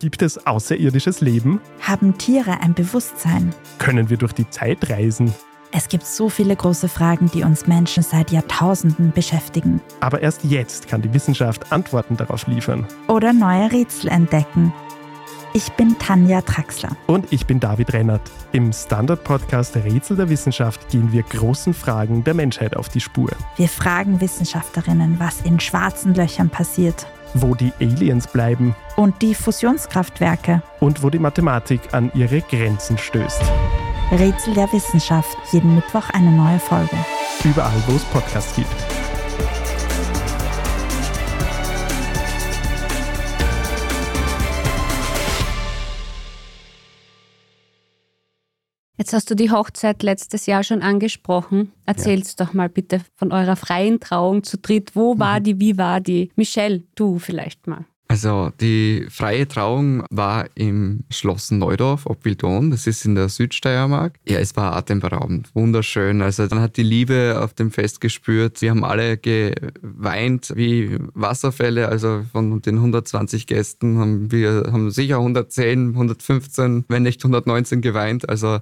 Gibt 0.00 0.22
es 0.22 0.46
außerirdisches 0.46 1.20
Leben? 1.20 1.60
Haben 1.80 2.16
Tiere 2.18 2.60
ein 2.60 2.74
Bewusstsein? 2.74 3.52
Können 3.78 4.10
wir 4.10 4.16
durch 4.16 4.32
die 4.32 4.48
Zeit 4.48 4.90
reisen? 4.90 5.34
Es 5.70 5.88
gibt 5.88 6.06
so 6.06 6.30
viele 6.30 6.56
große 6.56 6.88
Fragen, 6.88 7.30
die 7.30 7.42
uns 7.42 7.66
Menschen 7.66 8.02
seit 8.02 8.30
Jahrtausenden 8.30 9.12
beschäftigen. 9.12 9.82
Aber 10.00 10.22
erst 10.22 10.44
jetzt 10.44 10.88
kann 10.88 11.02
die 11.02 11.12
Wissenschaft 11.12 11.70
Antworten 11.72 12.16
darauf 12.16 12.46
liefern. 12.46 12.86
Oder 13.06 13.32
neue 13.34 13.70
Rätsel 13.70 14.08
entdecken. 14.10 14.72
Ich 15.52 15.70
bin 15.72 15.98
Tanja 15.98 16.40
Traxler. 16.42 16.90
Und 17.06 17.26
ich 17.32 17.46
bin 17.46 17.58
David 17.60 17.92
Rennert. 17.92 18.22
Im 18.52 18.72
Standard-Podcast 18.72 19.76
Rätsel 19.76 20.16
der 20.16 20.28
Wissenschaft 20.30 20.88
gehen 20.88 21.12
wir 21.12 21.22
großen 21.22 21.74
Fragen 21.74 22.24
der 22.24 22.34
Menschheit 22.34 22.76
auf 22.76 22.88
die 22.88 23.00
Spur. 23.00 23.30
Wir 23.56 23.68
fragen 23.68 24.20
Wissenschaftlerinnen, 24.20 25.18
was 25.18 25.42
in 25.42 25.60
schwarzen 25.60 26.14
Löchern 26.14 26.48
passiert 26.48 27.06
Wo 27.34 27.54
die 27.54 27.72
Aliens 27.80 28.26
bleiben 28.26 28.74
und 28.96 29.20
die 29.20 29.34
Fusionskraftwerke. 29.34 30.62
und 30.80 31.02
wo 31.02 31.10
die 31.10 31.18
Mathematik 31.18 31.80
an 31.92 32.10
ihre 32.14 32.40
Grenzen 32.40 32.96
stößt. 32.96 33.42
Rätsel 34.10 34.54
der 34.54 34.72
Wissenschaft. 34.72 35.36
Jeden 35.52 35.74
Mittwoch 35.74 36.08
eine 36.10 36.30
neue 36.30 36.58
Folge. 36.58 36.96
Überall, 37.44 37.82
wo 37.86 37.94
es 37.94 38.04
Podcasts 38.04 38.56
gibt. 38.56 38.68
Jetzt 48.96 49.12
hast 49.12 49.30
du 49.30 49.36
die 49.36 49.50
Hochzeit 49.50 50.02
letztes 50.02 50.46
Jahr 50.46 50.64
schon 50.64 50.82
angesprochen. 50.82 51.72
Erzähl's 51.84 52.34
doch 52.34 52.54
mal 52.54 52.68
bitte 52.68 53.02
von 53.14 53.30
eurer 53.30 53.56
freien 53.56 54.00
Trauung 54.00 54.42
zu 54.42 54.56
dritt. 54.56 54.96
Wo 54.96 55.18
war 55.18 55.40
die, 55.40 55.60
wie 55.60 55.76
war 55.76 56.00
die? 56.00 56.32
Michelle, 56.34 56.82
du 56.94 57.18
vielleicht 57.18 57.66
mal. 57.66 57.84
Also 58.10 58.50
die 58.58 59.06
freie 59.10 59.46
Trauung 59.46 60.02
war 60.10 60.46
im 60.54 61.04
Schloss 61.10 61.50
Neudorf 61.50 62.06
ob 62.06 62.24
Wildon, 62.24 62.70
das 62.70 62.86
ist 62.86 63.04
in 63.04 63.14
der 63.14 63.28
Südsteiermark. 63.28 64.14
Ja, 64.26 64.38
es 64.38 64.56
war 64.56 64.74
atemberaubend, 64.74 65.54
wunderschön. 65.54 66.22
Also 66.22 66.46
dann 66.46 66.60
hat 66.60 66.78
die 66.78 66.82
Liebe 66.82 67.38
auf 67.42 67.52
dem 67.52 67.70
Fest 67.70 68.00
gespürt. 68.00 68.62
Wir 68.62 68.70
haben 68.70 68.82
alle 68.82 69.18
geweint 69.18 70.52
wie 70.56 70.96
Wasserfälle. 71.12 71.88
Also 71.90 72.24
von 72.32 72.62
den 72.62 72.76
120 72.76 73.46
Gästen 73.46 73.98
haben 73.98 74.32
wir 74.32 74.64
haben 74.72 74.90
sicher 74.90 75.18
110, 75.18 75.90
115, 75.90 76.86
wenn 76.88 77.02
nicht 77.02 77.22
119 77.22 77.82
geweint. 77.82 78.26
Also 78.26 78.60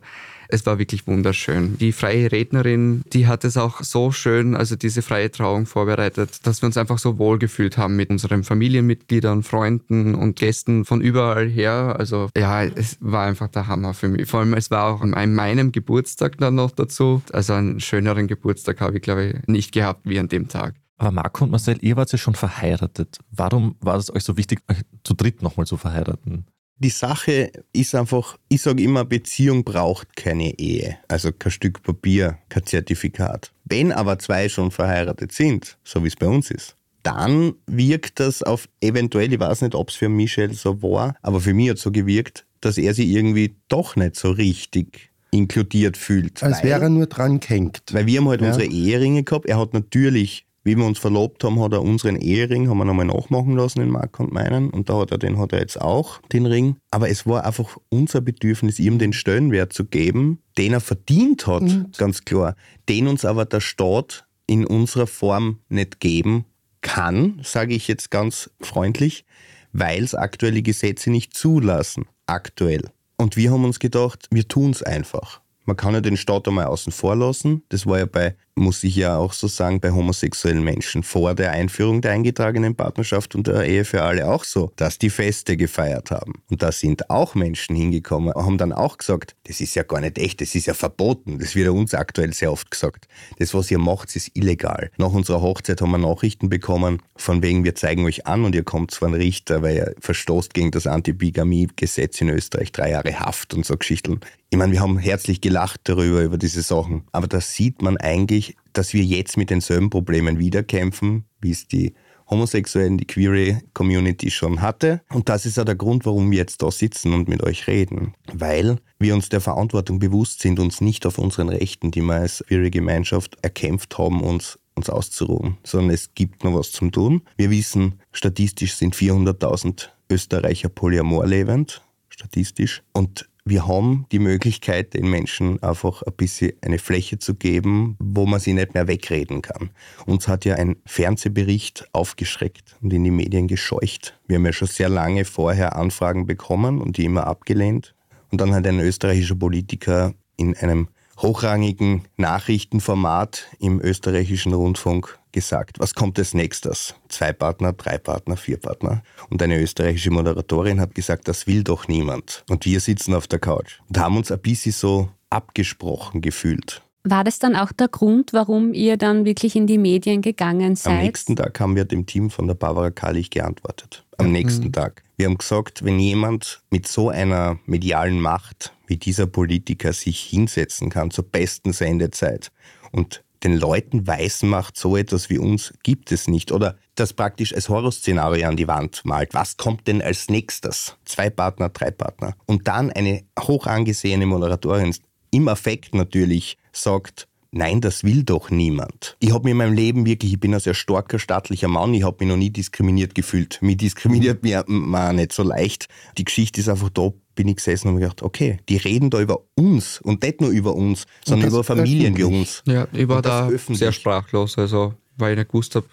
es 0.48 0.66
war 0.66 0.78
wirklich 0.78 1.06
wunderschön. 1.06 1.76
Die 1.78 1.92
freie 1.92 2.30
Rednerin, 2.30 3.02
die 3.12 3.26
hat 3.26 3.44
es 3.44 3.56
auch 3.56 3.82
so 3.82 4.12
schön, 4.12 4.54
also 4.54 4.76
diese 4.76 5.02
freie 5.02 5.30
Trauung 5.30 5.66
vorbereitet, 5.66 6.46
dass 6.46 6.62
wir 6.62 6.66
uns 6.66 6.76
einfach 6.76 6.98
so 6.98 7.18
wohl 7.18 7.38
gefühlt 7.38 7.78
haben 7.78 7.96
mit 7.96 8.10
unseren 8.10 8.44
Familienmitgliedern, 8.44 9.42
Freunden 9.42 10.14
und 10.14 10.36
Gästen 10.36 10.84
von 10.84 11.00
überall 11.00 11.48
her. 11.48 11.96
Also 11.98 12.28
ja, 12.36 12.64
es 12.64 12.98
war 13.00 13.26
einfach 13.26 13.48
der 13.48 13.66
Hammer 13.66 13.94
für 13.94 14.08
mich. 14.08 14.28
Vor 14.28 14.40
allem, 14.40 14.54
es 14.54 14.70
war 14.70 14.86
auch 14.86 15.00
an 15.00 15.34
meinem 15.34 15.72
Geburtstag 15.72 16.38
dann 16.38 16.54
noch 16.54 16.70
dazu. 16.70 17.22
Also 17.32 17.54
einen 17.54 17.80
schöneren 17.80 18.26
Geburtstag 18.26 18.80
habe 18.80 18.96
ich, 18.96 19.02
glaube 19.02 19.26
ich, 19.26 19.46
nicht 19.46 19.72
gehabt 19.72 20.00
wie 20.04 20.18
an 20.18 20.28
dem 20.28 20.48
Tag. 20.48 20.74
Aber 20.98 21.10
Marco 21.10 21.44
und 21.44 21.50
Marcel, 21.50 21.76
ihr 21.82 21.96
wart 21.96 22.10
ja 22.12 22.18
schon 22.18 22.34
verheiratet. 22.34 23.18
Warum 23.30 23.76
war 23.80 23.96
es 23.96 24.14
euch 24.14 24.24
so 24.24 24.36
wichtig, 24.36 24.60
euch 24.70 24.78
zu 25.04 25.14
dritt 25.14 25.42
nochmal 25.42 25.66
zu 25.66 25.76
verheiraten? 25.76 26.46
Die 26.78 26.90
Sache 26.90 27.52
ist 27.72 27.94
einfach, 27.94 28.36
ich 28.48 28.60
sage 28.60 28.82
immer, 28.82 29.04
Beziehung 29.04 29.64
braucht 29.64 30.14
keine 30.14 30.58
Ehe. 30.58 30.98
Also 31.08 31.32
kein 31.32 31.50
Stück 31.50 31.82
Papier, 31.82 32.38
kein 32.50 32.66
Zertifikat. 32.66 33.50
Wenn 33.64 33.92
aber 33.92 34.18
zwei 34.18 34.48
schon 34.48 34.70
verheiratet 34.70 35.32
sind, 35.32 35.78
so 35.84 36.04
wie 36.04 36.08
es 36.08 36.16
bei 36.16 36.26
uns 36.26 36.50
ist, 36.50 36.76
dann 37.02 37.54
wirkt 37.66 38.20
das 38.20 38.42
auf 38.42 38.68
eventuell, 38.80 39.32
ich 39.32 39.40
weiß 39.40 39.62
nicht, 39.62 39.74
ob 39.74 39.88
es 39.90 39.94
für 39.94 40.08
Michel 40.08 40.52
so 40.52 40.82
war, 40.82 41.16
aber 41.22 41.40
für 41.40 41.54
mich 41.54 41.70
hat 41.70 41.76
es 41.76 41.82
so 41.82 41.92
gewirkt, 41.92 42.44
dass 42.60 42.78
er 42.78 42.92
sich 42.94 43.08
irgendwie 43.08 43.56
doch 43.68 43.96
nicht 43.96 44.16
so 44.16 44.30
richtig 44.32 45.10
inkludiert 45.30 45.96
fühlt. 45.96 46.42
Als 46.42 46.62
wäre 46.62 46.82
er 46.82 46.88
nur 46.88 47.06
dran 47.06 47.40
gehängt. 47.40 47.82
Weil 47.92 48.06
wir 48.06 48.20
haben 48.20 48.28
halt 48.28 48.40
ja. 48.40 48.48
unsere 48.48 48.66
Eheringe 48.66 49.22
gehabt. 49.22 49.46
Er 49.46 49.58
hat 49.58 49.72
natürlich, 49.72 50.46
wie 50.66 50.76
wir 50.76 50.84
uns 50.84 50.98
verlobt 50.98 51.44
haben, 51.44 51.62
hat 51.62 51.72
er 51.72 51.82
unseren 51.82 52.16
Ehering, 52.16 52.68
haben 52.68 52.78
wir 52.78 52.84
nochmal 52.84 53.06
nachmachen 53.06 53.54
lassen 53.56 53.82
in 53.82 53.88
Mark 53.88 54.18
und 54.18 54.32
meinen. 54.32 54.68
Und 54.70 54.90
da 54.90 54.98
hat 54.98 55.12
er, 55.12 55.18
den 55.18 55.38
hat 55.38 55.52
er 55.52 55.60
jetzt 55.60 55.80
auch, 55.80 56.20
den 56.32 56.44
Ring. 56.44 56.76
Aber 56.90 57.08
es 57.08 57.24
war 57.24 57.46
einfach 57.46 57.76
unser 57.88 58.20
Bedürfnis, 58.20 58.80
ihm 58.80 58.98
den 58.98 59.12
Stellenwert 59.12 59.72
zu 59.72 59.84
geben, 59.84 60.42
den 60.58 60.72
er 60.72 60.80
verdient 60.80 61.46
hat, 61.46 61.62
und? 61.62 61.96
ganz 61.96 62.24
klar. 62.24 62.56
Den 62.88 63.06
uns 63.06 63.24
aber 63.24 63.44
der 63.44 63.60
Staat 63.60 64.26
in 64.48 64.66
unserer 64.66 65.06
Form 65.06 65.60
nicht 65.68 66.00
geben 66.00 66.46
kann, 66.80 67.40
sage 67.44 67.72
ich 67.72 67.86
jetzt 67.86 68.10
ganz 68.10 68.50
freundlich, 68.60 69.24
weil 69.72 70.02
es 70.02 70.16
aktuelle 70.16 70.62
Gesetze 70.62 71.12
nicht 71.12 71.34
zulassen. 71.34 72.06
Aktuell. 72.26 72.90
Und 73.16 73.36
wir 73.36 73.52
haben 73.52 73.64
uns 73.64 73.78
gedacht, 73.78 74.26
wir 74.32 74.48
tun 74.48 74.72
es 74.72 74.82
einfach. 74.82 75.42
Man 75.64 75.76
kann 75.76 75.94
ja 75.94 76.00
den 76.00 76.16
Staat 76.16 76.48
einmal 76.48 76.66
außen 76.66 76.92
vor 76.92 77.14
lassen. 77.14 77.62
Das 77.68 77.86
war 77.86 77.98
ja 77.98 78.06
bei 78.06 78.34
muss 78.56 78.82
ich 78.84 78.96
ja 78.96 79.18
auch 79.18 79.32
so 79.34 79.48
sagen, 79.48 79.80
bei 79.80 79.90
homosexuellen 79.90 80.64
Menschen 80.64 81.02
vor 81.02 81.34
der 81.34 81.52
Einführung 81.52 82.00
der 82.00 82.12
eingetragenen 82.12 82.74
Partnerschaft 82.74 83.34
und 83.34 83.46
der 83.46 83.64
Ehe 83.64 83.84
für 83.84 84.02
alle 84.02 84.28
auch 84.28 84.44
so, 84.44 84.72
dass 84.76 84.98
die 84.98 85.10
Feste 85.10 85.56
gefeiert 85.56 86.10
haben. 86.10 86.34
Und 86.50 86.62
da 86.62 86.72
sind 86.72 87.10
auch 87.10 87.34
Menschen 87.34 87.76
hingekommen, 87.76 88.34
haben 88.34 88.58
dann 88.58 88.72
auch 88.72 88.96
gesagt, 88.96 89.36
das 89.44 89.60
ist 89.60 89.74
ja 89.74 89.82
gar 89.82 90.00
nicht 90.00 90.18
echt, 90.18 90.40
das 90.40 90.54
ist 90.54 90.66
ja 90.66 90.74
verboten. 90.74 91.38
Das 91.38 91.54
wird 91.54 91.68
uns 91.68 91.94
aktuell 91.94 92.32
sehr 92.32 92.50
oft 92.50 92.70
gesagt. 92.70 93.06
Das, 93.38 93.52
was 93.52 93.70
ihr 93.70 93.78
macht, 93.78 94.16
ist 94.16 94.30
illegal. 94.34 94.90
Nach 94.96 95.12
unserer 95.12 95.42
Hochzeit 95.42 95.80
haben 95.82 95.90
wir 95.90 95.98
Nachrichten 95.98 96.48
bekommen, 96.48 97.02
von 97.16 97.42
wegen, 97.42 97.64
wir 97.64 97.74
zeigen 97.74 98.04
euch 98.06 98.26
an 98.26 98.44
und 98.44 98.54
ihr 98.54 98.64
kommt 98.64 98.90
zwar 98.90 99.10
ein 99.10 99.14
Richter, 99.14 99.62
weil 99.62 99.76
ihr 99.76 99.94
verstoßt 100.00 100.54
gegen 100.54 100.70
das 100.70 100.86
Antibigamie-Gesetz 100.86 102.20
in 102.22 102.30
Österreich, 102.30 102.72
drei 102.72 102.90
Jahre 102.90 103.20
Haft 103.20 103.52
und 103.52 103.66
so 103.66 103.76
Geschichten. 103.76 104.20
Ich 104.48 104.58
meine, 104.58 104.72
wir 104.72 104.80
haben 104.80 104.96
herzlich 104.96 105.40
gelacht 105.40 105.80
darüber, 105.84 106.22
über 106.22 106.38
diese 106.38 106.62
Sachen. 106.62 107.02
Aber 107.10 107.26
da 107.26 107.40
sieht 107.40 107.82
man 107.82 107.96
eigentlich, 107.96 108.45
dass 108.72 108.92
wir 108.92 109.02
jetzt 109.02 109.36
mit 109.36 109.50
denselben 109.50 109.90
Problemen 109.90 110.38
wieder 110.38 110.62
kämpfen, 110.62 111.24
wie 111.40 111.50
es 111.50 111.66
die 111.66 111.94
Homosexuellen, 112.28 112.98
die 112.98 113.06
Queer 113.06 113.60
Community 113.72 114.30
schon 114.30 114.60
hatte. 114.60 115.00
Und 115.10 115.28
das 115.28 115.46
ist 115.46 115.56
ja 115.56 115.64
der 115.64 115.76
Grund, 115.76 116.04
warum 116.06 116.30
wir 116.30 116.38
jetzt 116.38 116.60
da 116.62 116.70
sitzen 116.70 117.12
und 117.12 117.28
mit 117.28 117.42
euch 117.42 117.68
reden. 117.68 118.14
Weil 118.32 118.78
wir 118.98 119.14
uns 119.14 119.28
der 119.28 119.40
Verantwortung 119.40 119.98
bewusst 119.98 120.40
sind, 120.40 120.58
uns 120.58 120.80
nicht 120.80 121.06
auf 121.06 121.18
unseren 121.18 121.48
Rechten, 121.48 121.90
die 121.92 122.02
wir 122.02 122.14
als 122.14 122.44
Queer 122.48 122.70
Gemeinschaft 122.70 123.36
erkämpft 123.42 123.96
haben, 123.98 124.20
uns 124.22 124.58
uns 124.76 124.90
auszuruhen, 124.90 125.56
sondern 125.64 125.94
es 125.94 126.14
gibt 126.14 126.44
noch 126.44 126.54
was 126.54 126.70
zum 126.70 126.92
tun. 126.92 127.22
Wir 127.36 127.50
wissen, 127.50 128.00
statistisch 128.12 128.74
sind 128.74 128.94
400.000 128.94 129.88
Österreicher 130.10 130.68
polyamor 130.68 131.26
lebend, 131.26 131.82
statistisch. 132.10 132.82
Und 132.92 133.26
wir 133.48 133.68
haben 133.68 134.06
die 134.10 134.18
Möglichkeit, 134.18 134.94
den 134.94 135.08
Menschen 135.08 135.62
einfach 135.62 136.02
ein 136.02 136.12
bisschen 136.16 136.52
eine 136.62 136.80
Fläche 136.80 137.20
zu 137.20 137.36
geben, 137.36 137.96
wo 138.00 138.26
man 138.26 138.40
sie 138.40 138.52
nicht 138.52 138.74
mehr 138.74 138.88
wegreden 138.88 139.40
kann. 139.40 139.70
Uns 140.04 140.26
hat 140.26 140.44
ja 140.44 140.56
ein 140.56 140.76
Fernsehbericht 140.84 141.88
aufgeschreckt 141.92 142.76
und 142.82 142.92
in 142.92 143.04
die 143.04 143.12
Medien 143.12 143.46
gescheucht. 143.46 144.18
Wir 144.26 144.36
haben 144.36 144.46
ja 144.46 144.52
schon 144.52 144.66
sehr 144.66 144.88
lange 144.88 145.24
vorher 145.24 145.76
Anfragen 145.76 146.26
bekommen 146.26 146.80
und 146.80 146.96
die 146.96 147.04
immer 147.04 147.28
abgelehnt. 147.28 147.94
Und 148.32 148.40
dann 148.40 148.52
hat 148.52 148.66
ein 148.66 148.80
österreichischer 148.80 149.36
Politiker 149.36 150.12
in 150.36 150.56
einem 150.56 150.88
hochrangigen 151.18 152.06
Nachrichtenformat 152.16 153.46
im 153.58 153.80
österreichischen 153.80 154.52
Rundfunk 154.52 155.18
gesagt, 155.32 155.78
was 155.78 155.94
kommt 155.94 156.18
als 156.18 156.34
nächstes? 156.34 156.94
Zwei 157.08 157.32
Partner, 157.32 157.72
drei 157.72 157.98
Partner, 157.98 158.36
vier 158.36 158.58
Partner. 158.58 159.02
Und 159.28 159.42
eine 159.42 159.60
österreichische 159.60 160.10
Moderatorin 160.10 160.80
hat 160.80 160.94
gesagt, 160.94 161.28
das 161.28 161.46
will 161.46 161.62
doch 161.62 161.88
niemand. 161.88 162.44
Und 162.48 162.64
wir 162.64 162.80
sitzen 162.80 163.14
auf 163.14 163.26
der 163.26 163.38
Couch 163.38 163.80
und 163.88 163.98
haben 163.98 164.16
uns 164.16 164.30
ein 164.30 164.40
bisschen 164.40 164.72
so 164.72 165.08
abgesprochen 165.30 166.20
gefühlt. 166.20 166.82
War 167.08 167.22
das 167.22 167.38
dann 167.38 167.54
auch 167.54 167.70
der 167.70 167.86
Grund, 167.86 168.32
warum 168.32 168.74
ihr 168.74 168.96
dann 168.96 169.24
wirklich 169.24 169.54
in 169.54 169.68
die 169.68 169.78
Medien 169.78 170.22
gegangen 170.22 170.74
seid? 170.74 170.94
Am 170.94 171.02
nächsten 171.04 171.36
Tag 171.36 171.60
haben 171.60 171.76
wir 171.76 171.84
dem 171.84 172.04
Team 172.04 172.30
von 172.30 172.48
der 172.48 172.54
Barbara 172.54 172.90
Kallich 172.90 173.30
geantwortet. 173.30 174.04
Am 174.18 174.26
mhm. 174.26 174.32
nächsten 174.32 174.72
Tag. 174.72 175.04
Wir 175.16 175.26
haben 175.26 175.38
gesagt, 175.38 175.84
wenn 175.84 176.00
jemand 176.00 176.62
mit 176.68 176.88
so 176.88 177.08
einer 177.08 177.60
medialen 177.64 178.20
Macht 178.20 178.72
wie 178.88 178.96
dieser 178.96 179.28
Politiker 179.28 179.92
sich 179.92 180.20
hinsetzen 180.20 180.90
kann 180.90 181.12
zur 181.12 181.24
besten 181.24 181.72
Sendezeit 181.72 182.50
und 182.90 183.22
den 183.44 183.56
Leuten 183.56 184.08
weisen 184.08 184.48
macht, 184.48 184.76
so 184.76 184.96
etwas 184.96 185.30
wie 185.30 185.38
uns 185.38 185.74
gibt 185.84 186.10
es 186.10 186.26
nicht. 186.26 186.50
Oder 186.50 186.76
das 186.96 187.12
praktisch 187.12 187.54
als 187.54 187.68
Horrorszenario 187.68 188.48
an 188.48 188.56
die 188.56 188.66
Wand 188.66 189.04
malt. 189.04 189.32
Was 189.32 189.56
kommt 189.56 189.86
denn 189.86 190.02
als 190.02 190.28
nächstes? 190.28 190.96
Zwei 191.04 191.30
Partner, 191.30 191.68
drei 191.68 191.92
Partner. 191.92 192.34
Und 192.46 192.66
dann 192.66 192.90
eine 192.90 193.22
hoch 193.38 193.66
angesehene 193.66 194.26
Moderatorin 194.26 194.92
im 195.30 195.48
Affekt 195.48 195.94
natürlich 195.94 196.56
sagt, 196.82 197.28
Nein, 197.52 197.80
das 197.80 198.04
will 198.04 198.22
doch 198.22 198.50
niemand. 198.50 199.16
Ich 199.18 199.32
habe 199.32 199.44
mir 199.44 199.52
in 199.52 199.56
meinem 199.56 199.72
Leben 199.72 200.04
wirklich, 200.04 200.32
ich 200.32 200.40
bin 200.40 200.52
ein 200.52 200.60
sehr 200.60 200.74
starker, 200.74 201.18
staatlicher 201.18 201.68
Mann, 201.68 201.94
ich 201.94 202.02
habe 202.02 202.16
mich 202.20 202.28
noch 202.28 202.36
nie 202.36 202.50
diskriminiert 202.50 203.14
gefühlt. 203.14 203.60
Mich 203.62 203.78
diskriminiert 203.78 204.42
mir 204.42 204.64
nicht 205.12 205.32
so 205.32 205.42
leicht. 205.42 205.88
Die 206.18 206.24
Geschichte 206.24 206.60
ist 206.60 206.68
einfach 206.68 206.90
da, 206.90 207.12
bin 207.34 207.48
ich 207.48 207.56
gesessen 207.56 207.88
und 207.88 207.94
habe 207.94 208.00
gedacht, 208.00 208.22
okay, 208.22 208.58
die 208.68 208.76
reden 208.76 209.08
da 209.08 209.20
über 209.20 209.40
uns 209.54 210.00
und 210.02 210.22
nicht 210.22 210.42
nur 210.42 210.50
über 210.50 210.74
uns, 210.74 211.06
sondern 211.24 211.48
über 211.48 211.64
Familien 211.64 212.16
wie 212.16 212.24
uns. 212.24 212.62
Ja, 212.66 212.88
ich 212.92 213.08
war 213.08 213.22
da 213.22 213.48
öffentlich. 213.48 213.78
sehr 213.78 213.92
sprachlos, 213.92 214.58
also 214.58 214.94
weil 215.16 215.32
ich 215.32 215.38
nicht 215.38 215.48
gewusst 215.50 215.76
habe, 215.76 215.86